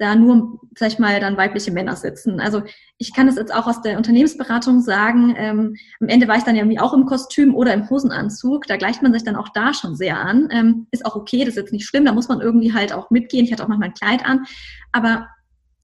da 0.00 0.16
nur, 0.16 0.58
sag 0.76 0.88
ich 0.88 0.98
mal, 0.98 1.20
dann 1.20 1.36
weibliche 1.36 1.70
Männer 1.70 1.94
sitzen. 1.94 2.40
Also 2.40 2.62
ich 2.96 3.14
kann 3.14 3.26
das 3.26 3.36
jetzt 3.36 3.54
auch 3.54 3.66
aus 3.66 3.82
der 3.82 3.98
Unternehmensberatung 3.98 4.80
sagen. 4.80 5.34
Ähm, 5.36 5.76
am 6.00 6.08
Ende 6.08 6.26
war 6.26 6.36
ich 6.36 6.42
dann 6.42 6.56
ja 6.56 6.62
irgendwie 6.62 6.80
auch 6.80 6.94
im 6.94 7.04
Kostüm 7.04 7.54
oder 7.54 7.74
im 7.74 7.88
Hosenanzug. 7.88 8.66
Da 8.66 8.78
gleicht 8.78 9.02
man 9.02 9.12
sich 9.12 9.24
dann 9.24 9.36
auch 9.36 9.50
da 9.50 9.74
schon 9.74 9.94
sehr 9.94 10.18
an. 10.18 10.48
Ähm, 10.50 10.86
ist 10.90 11.04
auch 11.04 11.16
okay, 11.16 11.40
das 11.40 11.50
ist 11.50 11.56
jetzt 11.56 11.72
nicht 11.72 11.86
schlimm. 11.86 12.06
Da 12.06 12.14
muss 12.14 12.28
man 12.28 12.40
irgendwie 12.40 12.72
halt 12.72 12.94
auch 12.94 13.10
mitgehen. 13.10 13.44
Ich 13.44 13.52
hatte 13.52 13.62
auch 13.62 13.68
manchmal 13.68 13.90
ein 13.90 13.94
Kleid 13.94 14.24
an. 14.24 14.46
Aber 14.90 15.28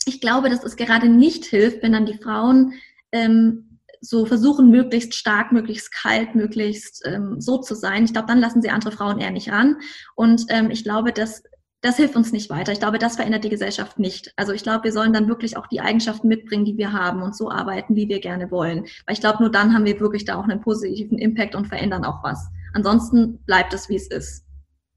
ich 0.06 0.22
glaube, 0.22 0.48
dass 0.48 0.64
es 0.64 0.76
gerade 0.76 1.10
nicht 1.10 1.44
hilft, 1.44 1.82
wenn 1.82 1.92
dann 1.92 2.06
die 2.06 2.16
Frauen 2.16 2.72
ähm, 3.12 3.80
so 4.00 4.24
versuchen, 4.24 4.70
möglichst 4.70 5.14
stark, 5.14 5.52
möglichst 5.52 5.92
kalt, 5.92 6.34
möglichst 6.34 7.02
ähm, 7.04 7.38
so 7.38 7.58
zu 7.58 7.74
sein. 7.74 8.04
Ich 8.04 8.14
glaube, 8.14 8.28
dann 8.28 8.40
lassen 8.40 8.62
sie 8.62 8.70
andere 8.70 8.92
Frauen 8.92 9.18
eher 9.18 9.30
nicht 9.30 9.52
ran. 9.52 9.76
Und 10.14 10.46
ähm, 10.48 10.70
ich 10.70 10.84
glaube, 10.84 11.12
dass 11.12 11.42
das 11.86 11.96
hilft 11.96 12.16
uns 12.16 12.32
nicht 12.32 12.50
weiter. 12.50 12.72
Ich 12.72 12.80
glaube, 12.80 12.98
das 12.98 13.16
verändert 13.16 13.44
die 13.44 13.48
Gesellschaft 13.48 13.98
nicht. 13.98 14.32
Also 14.36 14.52
ich 14.52 14.62
glaube, 14.62 14.84
wir 14.84 14.92
sollen 14.92 15.12
dann 15.12 15.28
wirklich 15.28 15.56
auch 15.56 15.66
die 15.66 15.80
Eigenschaften 15.80 16.26
mitbringen, 16.28 16.64
die 16.64 16.76
wir 16.76 16.92
haben 16.92 17.22
und 17.22 17.36
so 17.36 17.50
arbeiten, 17.50 17.94
wie 17.94 18.08
wir 18.08 18.20
gerne 18.20 18.50
wollen. 18.50 18.86
Weil 19.06 19.12
ich 19.14 19.20
glaube, 19.20 19.38
nur 19.40 19.50
dann 19.50 19.72
haben 19.72 19.84
wir 19.84 20.00
wirklich 20.00 20.24
da 20.24 20.36
auch 20.36 20.44
einen 20.44 20.60
positiven 20.60 21.18
Impact 21.18 21.54
und 21.54 21.66
verändern 21.66 22.04
auch 22.04 22.24
was. 22.24 22.48
Ansonsten 22.74 23.44
bleibt 23.44 23.72
es, 23.72 23.88
wie 23.88 23.96
es 23.96 24.08
ist. 24.08 24.44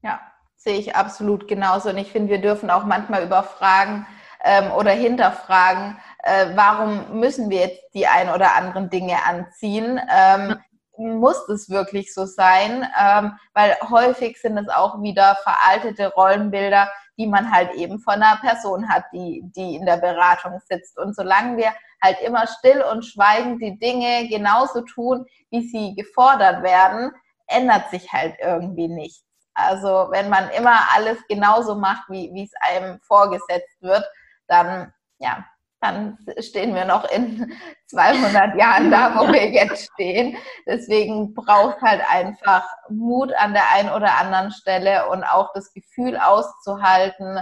Ja, 0.02 0.20
sehe 0.56 0.78
ich 0.78 0.96
absolut 0.96 1.46
genauso. 1.46 1.90
Und 1.90 1.98
ich 1.98 2.10
finde, 2.10 2.30
wir 2.30 2.40
dürfen 2.40 2.70
auch 2.70 2.84
manchmal 2.84 3.24
überfragen 3.24 4.06
ähm, 4.44 4.72
oder 4.72 4.90
hinterfragen, 4.90 5.96
äh, 6.24 6.46
warum 6.54 7.20
müssen 7.20 7.50
wir 7.50 7.60
jetzt 7.60 7.82
die 7.94 8.06
ein 8.06 8.30
oder 8.30 8.56
anderen 8.56 8.90
Dinge 8.90 9.16
anziehen. 9.26 10.00
Ähm, 10.12 10.56
muss 11.00 11.48
es 11.48 11.68
wirklich 11.68 12.12
so 12.14 12.26
sein, 12.26 12.86
ähm, 13.00 13.32
weil 13.54 13.76
häufig 13.88 14.40
sind 14.40 14.58
es 14.58 14.68
auch 14.68 15.02
wieder 15.02 15.36
veraltete 15.42 16.12
Rollenbilder, 16.12 16.88
die 17.18 17.26
man 17.26 17.50
halt 17.50 17.72
eben 17.74 17.98
von 17.98 18.14
einer 18.14 18.38
Person 18.40 18.88
hat, 18.88 19.04
die, 19.12 19.42
die 19.56 19.76
in 19.76 19.86
der 19.86 19.98
Beratung 19.98 20.60
sitzt. 20.68 20.98
Und 20.98 21.14
solange 21.14 21.56
wir 21.56 21.72
halt 22.02 22.20
immer 22.22 22.46
still 22.46 22.82
und 22.82 23.04
schweigend 23.04 23.62
die 23.62 23.78
Dinge 23.78 24.28
genauso 24.28 24.82
tun, 24.82 25.26
wie 25.50 25.68
sie 25.68 25.94
gefordert 25.94 26.62
werden, 26.62 27.12
ändert 27.46 27.90
sich 27.90 28.10
halt 28.12 28.36
irgendwie 28.40 28.88
nichts. 28.88 29.24
Also 29.54 30.08
wenn 30.10 30.30
man 30.30 30.48
immer 30.50 30.78
alles 30.94 31.18
genauso 31.28 31.74
macht, 31.74 32.08
wie, 32.08 32.30
wie 32.32 32.44
es 32.44 32.52
einem 32.60 33.00
vorgesetzt 33.02 33.80
wird, 33.80 34.04
dann 34.46 34.92
ja, 35.18 35.44
dann 35.80 36.18
stehen 36.38 36.74
wir 36.74 36.84
noch 36.84 37.10
in 37.10 37.52
200 37.86 38.54
Jahren 38.58 38.90
da, 38.90 39.14
wo 39.16 39.32
wir 39.32 39.50
jetzt 39.50 39.90
stehen. 39.94 40.36
Deswegen 40.66 41.34
braucht 41.34 41.80
halt 41.80 42.02
einfach 42.08 42.68
Mut 42.90 43.32
an 43.32 43.54
der 43.54 43.70
einen 43.72 43.90
oder 43.90 44.18
anderen 44.18 44.52
Stelle 44.52 45.08
und 45.08 45.24
auch 45.24 45.52
das 45.54 45.72
Gefühl 45.72 46.18
auszuhalten, 46.18 47.38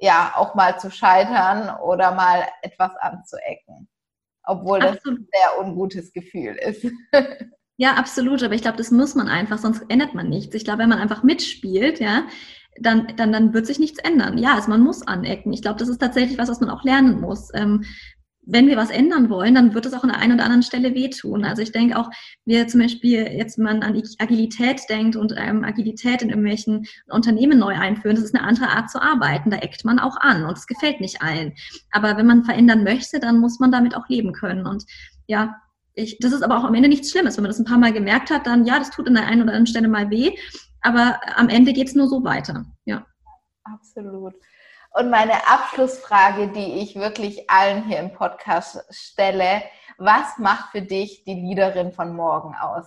ja, 0.00 0.32
auch 0.36 0.54
mal 0.54 0.78
zu 0.78 0.90
scheitern 0.90 1.78
oder 1.80 2.12
mal 2.12 2.46
etwas 2.62 2.94
anzuecken. 2.96 3.88
obwohl 4.44 4.80
das 4.80 4.96
absolut. 4.96 5.20
ein 5.20 5.28
sehr 5.32 5.60
ungutes 5.60 6.12
Gefühl 6.12 6.56
ist. 6.56 6.86
ja, 7.76 7.94
absolut, 7.94 8.42
aber 8.42 8.54
ich 8.54 8.62
glaube, 8.62 8.76
das 8.76 8.90
muss 8.90 9.14
man 9.14 9.28
einfach, 9.28 9.58
sonst 9.58 9.84
ändert 9.88 10.14
man 10.14 10.28
nichts. 10.28 10.54
Ich 10.54 10.64
glaube, 10.64 10.80
wenn 10.80 10.88
man 10.88 10.98
einfach 10.98 11.22
mitspielt, 11.22 12.00
ja, 12.00 12.24
dann, 12.80 13.08
dann, 13.16 13.32
dann 13.32 13.54
wird 13.54 13.66
sich 13.66 13.78
nichts 13.78 13.98
ändern. 13.98 14.38
Ja, 14.38 14.54
also 14.54 14.70
man 14.70 14.80
muss 14.80 15.06
anecken. 15.06 15.52
Ich 15.52 15.62
glaube, 15.62 15.78
das 15.78 15.88
ist 15.88 15.98
tatsächlich 15.98 16.38
was, 16.38 16.48
was 16.48 16.60
man 16.60 16.70
auch 16.70 16.84
lernen 16.84 17.20
muss. 17.20 17.50
Ähm, 17.54 17.84
wenn 18.44 18.66
wir 18.66 18.76
was 18.76 18.90
ändern 18.90 19.30
wollen, 19.30 19.54
dann 19.54 19.72
wird 19.72 19.86
es 19.86 19.94
auch 19.94 20.02
an 20.02 20.08
der 20.08 20.18
einen 20.18 20.32
oder 20.34 20.44
anderen 20.44 20.64
Stelle 20.64 20.94
wehtun. 20.94 21.44
Also 21.44 21.62
ich 21.62 21.70
denke 21.70 21.96
auch, 21.96 22.10
wie 22.44 22.66
zum 22.66 22.80
Beispiel 22.80 23.24
jetzt 23.24 23.56
man 23.56 23.82
an 23.82 24.02
Agilität 24.18 24.80
denkt 24.88 25.14
und 25.14 25.32
ähm, 25.36 25.62
Agilität 25.62 26.22
in 26.22 26.30
irgendwelchen 26.30 26.86
Unternehmen 27.08 27.60
neu 27.60 27.74
einführen, 27.74 28.16
das 28.16 28.24
ist 28.24 28.34
eine 28.34 28.44
andere 28.44 28.68
Art 28.68 28.90
zu 28.90 29.00
arbeiten. 29.00 29.50
Da 29.50 29.58
eckt 29.58 29.84
man 29.84 30.00
auch 30.00 30.16
an 30.16 30.44
und 30.44 30.58
es 30.58 30.66
gefällt 30.66 31.00
nicht 31.00 31.22
allen. 31.22 31.52
Aber 31.92 32.16
wenn 32.16 32.26
man 32.26 32.44
verändern 32.44 32.82
möchte, 32.82 33.20
dann 33.20 33.38
muss 33.38 33.60
man 33.60 33.70
damit 33.70 33.94
auch 33.94 34.08
leben 34.08 34.32
können. 34.32 34.66
Und 34.66 34.84
ja, 35.28 35.54
ich, 35.94 36.18
das 36.18 36.32
ist 36.32 36.42
aber 36.42 36.58
auch 36.58 36.64
am 36.64 36.74
Ende 36.74 36.88
nichts 36.88 37.10
Schlimmes. 37.10 37.36
Wenn 37.36 37.42
man 37.42 37.50
das 37.50 37.60
ein 37.60 37.64
paar 37.64 37.78
Mal 37.78 37.92
gemerkt 37.92 38.30
hat, 38.30 38.46
dann 38.46 38.64
ja, 38.64 38.78
das 38.78 38.90
tut 38.90 39.06
an 39.06 39.14
der 39.14 39.26
einen 39.26 39.42
oder 39.42 39.52
anderen 39.52 39.66
Stelle 39.68 39.88
mal 39.88 40.10
weh. 40.10 40.32
Aber 40.82 41.20
am 41.36 41.48
Ende 41.48 41.72
geht 41.72 41.88
es 41.88 41.94
nur 41.94 42.08
so 42.08 42.24
weiter. 42.24 42.66
Ja. 42.84 43.06
Absolut. 43.64 44.34
Und 44.94 45.10
meine 45.10 45.48
Abschlussfrage, 45.48 46.48
die 46.48 46.80
ich 46.82 46.96
wirklich 46.96 47.48
allen 47.48 47.84
hier 47.84 47.98
im 47.98 48.12
Podcast 48.12 48.84
stelle, 48.90 49.62
was 49.96 50.38
macht 50.38 50.72
für 50.72 50.82
dich 50.82 51.24
die 51.24 51.34
Leaderin 51.34 51.92
von 51.92 52.14
morgen 52.14 52.54
aus? 52.54 52.86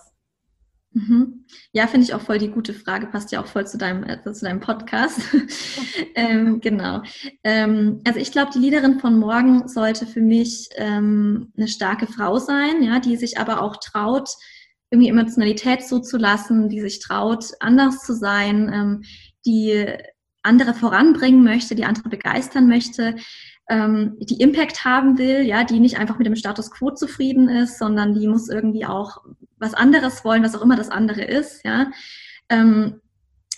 Mhm. 0.96 1.44
Ja, 1.72 1.86
finde 1.86 2.06
ich 2.06 2.14
auch 2.14 2.22
voll 2.22 2.38
die 2.38 2.50
gute 2.50 2.72
Frage, 2.72 3.06
passt 3.08 3.30
ja 3.30 3.42
auch 3.42 3.46
voll 3.46 3.66
zu 3.66 3.76
deinem, 3.76 4.04
äh, 4.04 4.22
zu 4.32 4.44
deinem 4.46 4.60
Podcast. 4.60 5.20
ähm, 6.14 6.60
genau. 6.60 7.02
Ähm, 7.44 8.00
also 8.06 8.18
ich 8.18 8.32
glaube, 8.32 8.50
die 8.54 8.60
Leaderin 8.60 8.98
von 8.98 9.18
morgen 9.18 9.68
sollte 9.68 10.06
für 10.06 10.22
mich 10.22 10.70
ähm, 10.76 11.52
eine 11.56 11.68
starke 11.68 12.06
Frau 12.06 12.38
sein, 12.38 12.82
ja, 12.82 12.98
die 12.98 13.16
sich 13.16 13.38
aber 13.38 13.60
auch 13.60 13.76
traut, 13.76 14.30
irgendwie 14.90 15.08
Emotionalität 15.08 15.84
zuzulassen, 15.84 16.68
die 16.68 16.80
sich 16.80 17.00
traut, 17.00 17.52
anders 17.60 18.04
zu 18.04 18.14
sein, 18.14 18.70
ähm, 18.72 19.02
die 19.44 19.86
andere 20.42 20.74
voranbringen 20.74 21.42
möchte, 21.42 21.74
die 21.74 21.84
andere 21.84 22.08
begeistern 22.08 22.68
möchte, 22.68 23.16
ähm, 23.68 24.16
die 24.20 24.40
Impact 24.40 24.84
haben 24.84 25.18
will, 25.18 25.42
ja, 25.42 25.64
die 25.64 25.80
nicht 25.80 25.98
einfach 25.98 26.18
mit 26.18 26.26
dem 26.26 26.36
Status 26.36 26.70
quo 26.70 26.92
zufrieden 26.92 27.48
ist, 27.48 27.78
sondern 27.78 28.14
die 28.14 28.28
muss 28.28 28.48
irgendwie 28.48 28.86
auch 28.86 29.24
was 29.58 29.74
anderes 29.74 30.24
wollen, 30.24 30.44
was 30.44 30.54
auch 30.54 30.62
immer 30.62 30.76
das 30.76 30.90
andere 30.90 31.22
ist, 31.22 31.64
ja. 31.64 31.90
Ähm, 32.48 33.00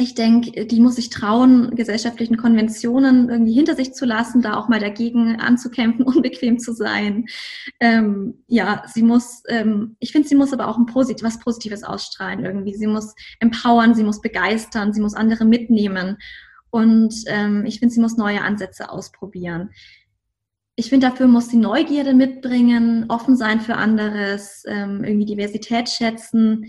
ich 0.00 0.14
denke, 0.14 0.64
die 0.64 0.80
muss 0.80 0.94
sich 0.94 1.10
trauen, 1.10 1.74
gesellschaftlichen 1.74 2.36
Konventionen 2.36 3.28
irgendwie 3.28 3.52
hinter 3.52 3.74
sich 3.74 3.94
zu 3.94 4.06
lassen, 4.06 4.42
da 4.42 4.56
auch 4.56 4.68
mal 4.68 4.78
dagegen 4.78 5.40
anzukämpfen, 5.40 6.04
unbequem 6.06 6.60
zu 6.60 6.72
sein. 6.72 7.26
Ähm, 7.80 8.44
ja, 8.46 8.84
sie 8.86 9.02
muss, 9.02 9.42
ähm, 9.48 9.96
ich 9.98 10.12
finde, 10.12 10.28
sie 10.28 10.36
muss 10.36 10.52
aber 10.52 10.68
auch 10.68 10.78
ein 10.78 10.86
Posit 10.86 11.24
was 11.24 11.40
Positives 11.40 11.82
ausstrahlen 11.82 12.44
irgendwie. 12.44 12.74
Sie 12.74 12.86
muss 12.86 13.12
empowern, 13.40 13.96
sie 13.96 14.04
muss 14.04 14.20
begeistern, 14.20 14.92
sie 14.92 15.00
muss 15.00 15.14
andere 15.14 15.44
mitnehmen. 15.44 16.16
Und 16.70 17.14
ähm, 17.26 17.64
ich 17.66 17.80
finde, 17.80 17.92
sie 17.92 18.00
muss 18.00 18.16
neue 18.16 18.42
Ansätze 18.42 18.90
ausprobieren. 18.90 19.70
Ich 20.76 20.90
finde, 20.90 21.08
dafür 21.08 21.26
muss 21.26 21.48
sie 21.48 21.56
Neugierde 21.56 22.14
mitbringen, 22.14 23.06
offen 23.08 23.36
sein 23.36 23.60
für 23.60 23.74
anderes, 23.74 24.62
ähm, 24.68 25.02
irgendwie 25.02 25.26
Diversität 25.26 25.88
schätzen. 25.88 26.66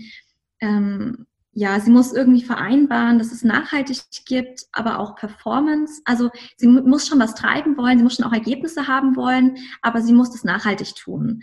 Ja, 1.52 1.80
sie 1.80 1.90
muss 1.90 2.12
irgendwie 2.12 2.42
vereinbaren, 2.42 3.18
dass 3.18 3.32
es 3.32 3.42
nachhaltig 3.42 3.98
gibt, 4.24 4.66
aber 4.72 5.00
auch 5.00 5.16
Performance. 5.16 6.00
Also 6.04 6.30
sie 6.56 6.68
muss 6.68 7.08
schon 7.08 7.18
was 7.18 7.34
treiben 7.34 7.76
wollen, 7.76 7.98
sie 7.98 8.04
muss 8.04 8.16
schon 8.16 8.24
auch 8.24 8.32
Ergebnisse 8.32 8.86
haben 8.86 9.16
wollen, 9.16 9.56
aber 9.82 10.00
sie 10.00 10.12
muss 10.12 10.30
das 10.30 10.44
nachhaltig 10.44 10.94
tun. 10.94 11.42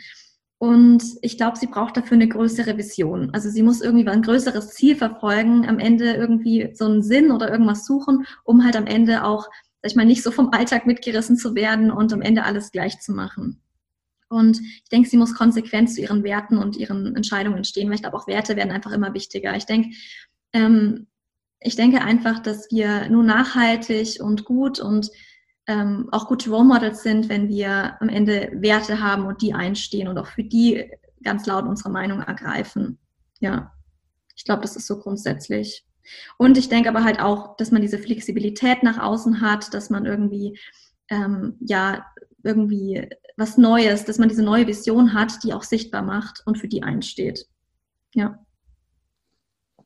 Und 0.59 1.03
ich 1.21 1.37
glaube, 1.37 1.57
sie 1.57 1.67
braucht 1.67 1.97
dafür 1.97 2.15
eine 2.15 2.27
größere 2.27 2.77
Vision. 2.77 3.29
Also 3.33 3.49
sie 3.49 3.61
muss 3.61 3.81
irgendwie 3.81 4.07
ein 4.07 4.23
größeres 4.23 4.69
Ziel 4.69 4.95
verfolgen, 4.95 5.67
am 5.67 5.77
Ende 5.77 6.13
irgendwie 6.13 6.71
so 6.73 6.85
einen 6.85 7.03
Sinn 7.03 7.31
oder 7.31 7.51
irgendwas 7.51 7.85
suchen, 7.85 8.25
um 8.43 8.63
halt 8.63 8.75
am 8.75 8.87
Ende 8.87 9.23
auch, 9.23 9.43
sag 9.81 9.91
ich 9.91 9.95
mal, 9.95 10.05
nicht 10.05 10.23
so 10.23 10.31
vom 10.31 10.49
Alltag 10.51 10.87
mitgerissen 10.87 11.37
zu 11.37 11.53
werden 11.53 11.91
und 11.91 12.11
am 12.13 12.21
Ende 12.21 12.43
alles 12.43 12.71
gleich 12.71 12.99
zu 13.01 13.11
machen. 13.11 13.61
Und 14.29 14.59
ich 14.59 14.89
denke, 14.91 15.09
sie 15.09 15.17
muss 15.17 15.35
konsequent 15.35 15.91
zu 15.91 16.01
ihren 16.01 16.23
Werten 16.23 16.57
und 16.57 16.75
ihren 16.75 17.15
Entscheidungen 17.15 17.63
stehen, 17.63 17.87
weil 17.87 17.95
ich 17.95 18.01
glaube, 18.01 18.17
auch 18.17 18.27
Werte 18.27 18.55
werden 18.55 18.71
einfach 18.71 18.91
immer 18.91 19.13
wichtiger. 19.13 19.55
Ich 19.55 19.65
denke, 19.65 19.95
ähm, 20.53 21.07
ich 21.59 21.75
denke 21.75 22.01
einfach, 22.01 22.39
dass 22.39 22.69
wir 22.71 23.09
nur 23.09 23.23
nachhaltig 23.23 24.19
und 24.21 24.45
gut 24.45 24.79
und 24.79 25.09
ähm, 25.67 26.07
auch 26.11 26.27
gute 26.27 26.49
Role 26.49 26.65
Models 26.65 27.03
sind, 27.03 27.29
wenn 27.29 27.49
wir 27.49 28.01
am 28.01 28.09
Ende 28.09 28.51
Werte 28.53 29.01
haben 29.01 29.25
und 29.25 29.41
die 29.41 29.53
einstehen 29.53 30.07
und 30.07 30.17
auch 30.17 30.27
für 30.27 30.43
die 30.43 30.89
ganz 31.23 31.45
laut 31.45 31.65
unsere 31.65 31.89
Meinung 31.89 32.21
ergreifen. 32.21 32.99
Ja, 33.39 33.73
ich 34.35 34.45
glaube, 34.45 34.61
das 34.61 34.75
ist 34.75 34.87
so 34.87 34.99
grundsätzlich. 34.99 35.85
Und 36.37 36.57
ich 36.57 36.69
denke 36.69 36.89
aber 36.89 37.03
halt 37.03 37.19
auch, 37.19 37.57
dass 37.57 37.71
man 37.71 37.81
diese 37.81 37.99
Flexibilität 37.99 38.83
nach 38.83 38.99
außen 38.99 39.41
hat, 39.41 39.73
dass 39.73 39.89
man 39.89 40.05
irgendwie, 40.05 40.57
ähm, 41.09 41.57
ja, 41.59 42.05
irgendwie 42.43 43.09
was 43.37 43.57
Neues, 43.57 44.03
dass 44.03 44.17
man 44.17 44.29
diese 44.29 44.43
neue 44.43 44.67
Vision 44.67 45.13
hat, 45.13 45.43
die 45.43 45.53
auch 45.53 45.63
sichtbar 45.63 46.01
macht 46.01 46.41
und 46.45 46.57
für 46.57 46.67
die 46.67 46.83
einsteht. 46.83 47.45
Ja. 48.13 48.39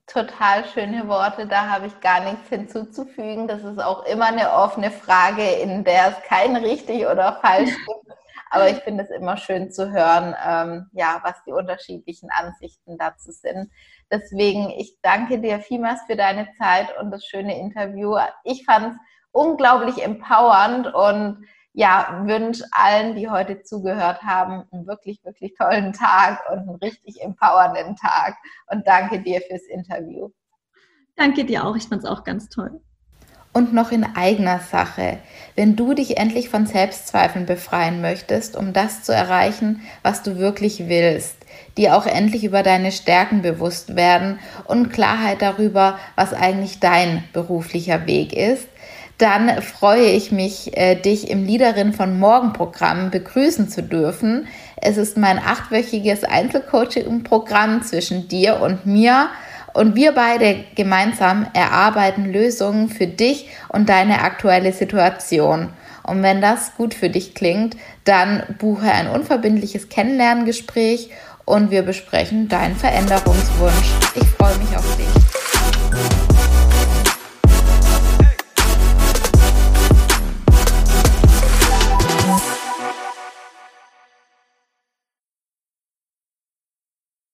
Total 0.08 0.66
schöne 0.66 1.08
Worte, 1.08 1.48
da 1.48 1.70
habe 1.70 1.88
ich 1.88 2.00
gar 2.00 2.24
nichts 2.24 2.50
hinzuzufügen. 2.50 3.48
Das 3.48 3.64
ist 3.64 3.80
auch 3.80 4.06
immer 4.06 4.26
eine 4.26 4.52
offene 4.52 4.90
Frage, 4.90 5.44
in 5.44 5.84
der 5.84 6.10
es 6.10 6.24
kein 6.28 6.56
richtig 6.56 7.06
oder 7.06 7.40
falsch 7.42 7.70
gibt. 7.88 8.18
Aber 8.54 8.70
ich 8.70 8.80
finde 8.80 9.04
es 9.04 9.10
immer 9.10 9.38
schön 9.38 9.72
zu 9.72 9.92
hören, 9.92 10.36
ähm, 10.46 10.90
ja, 10.92 11.22
was 11.24 11.42
die 11.46 11.54
unterschiedlichen 11.54 12.30
Ansichten 12.32 12.98
dazu 12.98 13.32
sind. 13.32 13.72
Deswegen, 14.12 14.70
ich 14.72 14.98
danke 15.02 15.40
dir 15.40 15.60
vielmals 15.60 16.02
für 16.06 16.18
deine 16.18 16.50
Zeit 16.58 16.98
und 17.00 17.12
das 17.12 17.26
schöne 17.26 17.58
Interview. 17.58 18.18
Ich 18.44 18.66
fand 18.66 18.94
es 18.94 19.00
unglaublich 19.32 20.04
empowernd 20.04 20.94
und 20.94 21.48
ja, 21.74 22.24
wünsche 22.26 22.66
allen, 22.72 23.16
die 23.16 23.30
heute 23.30 23.64
zugehört 23.64 24.22
haben, 24.24 24.64
einen 24.72 24.88
wirklich, 24.88 25.24
wirklich 25.24 25.54
tollen 25.58 25.94
Tag 25.94 26.42
und 26.52 26.60
einen 26.60 26.76
richtig 26.76 27.22
empowernden 27.22 27.96
Tag. 27.96 28.36
Und 28.70 28.86
danke 28.88 29.22
dir 29.22 29.42
fürs 29.42 29.64
Interview. 29.64 30.30
Danke 31.16 31.46
dir 31.46 31.66
auch. 31.66 31.76
Ich 31.76 31.88
fand 31.88 32.04
es 32.04 32.10
auch 32.10 32.24
ganz 32.24 32.50
toll. 32.50 32.82
Und 33.54 33.74
noch 33.74 33.92
in 33.92 34.06
eigener 34.16 34.60
Sache, 34.60 35.20
wenn 35.56 35.76
du 35.76 35.94
dich 35.94 36.18
endlich 36.18 36.48
von 36.48 36.66
Selbstzweifeln 36.66 37.46
befreien 37.46 38.00
möchtest, 38.00 38.56
um 38.56 38.72
das 38.72 39.04
zu 39.04 39.14
erreichen, 39.14 39.82
was 40.04 40.24
du 40.24 40.38
wirklich 40.38 40.88
willst, 40.88 41.36
dir 41.78 41.98
auch 41.98 42.06
endlich 42.06 42.46
über 42.46 42.64
deine 42.64 42.94
Stärken 42.94 43.42
bewusst 43.42 43.98
werden 43.98 44.40
und 44.66 44.90
Klarheit 44.90 45.42
darüber, 45.42 46.00
was 46.16 46.34
eigentlich 46.34 46.80
dein 46.80 47.26
beruflicher 47.34 48.08
Weg 48.08 48.32
ist, 48.32 48.70
dann 49.22 49.62
freue 49.62 50.08
ich 50.08 50.32
mich, 50.32 50.76
äh, 50.76 50.96
dich 50.96 51.30
im 51.30 51.46
Liederin 51.46 51.94
von 51.94 52.20
Morgen 52.20 52.54
Programm 52.54 53.12
begrüßen 53.12 53.70
zu 53.70 53.84
dürfen. 53.84 54.48
Es 54.78 54.98
ist 54.98 55.16
mein 55.16 55.38
achtwöchiges 55.38 56.24
Einzelcoaching-Programm 56.24 57.84
zwischen 57.84 58.28
dir 58.28 58.62
und 58.62 58.86
mir. 58.86 59.30
Und 59.74 59.96
wir 59.96 60.12
beide 60.14 60.66
gemeinsam 60.76 61.48
erarbeiten 61.54 62.26
Lösungen 62.26 62.90
für 62.90 63.08
dich 63.08 63.48
und 63.70 63.88
deine 63.90 64.22
aktuelle 64.22 64.74
Situation. 64.74 65.70
Und 66.04 66.24
wenn 66.24 66.42
das 66.42 66.76
gut 66.76 66.94
für 66.94 67.10
dich 67.10 67.36
klingt, 67.36 67.78
dann 68.04 68.44
buche 68.58 68.92
ein 68.92 69.08
unverbindliches 69.08 69.88
Kennenlerngespräch 69.88 71.12
und 71.46 71.72
wir 71.72 71.84
besprechen 71.84 72.50
deinen 72.50 72.76
Veränderungswunsch. 72.76 73.92
Ich 74.16 74.28
freue 74.30 74.58
mich 74.58 74.76
auf 74.76 74.98
dich. 74.98 75.31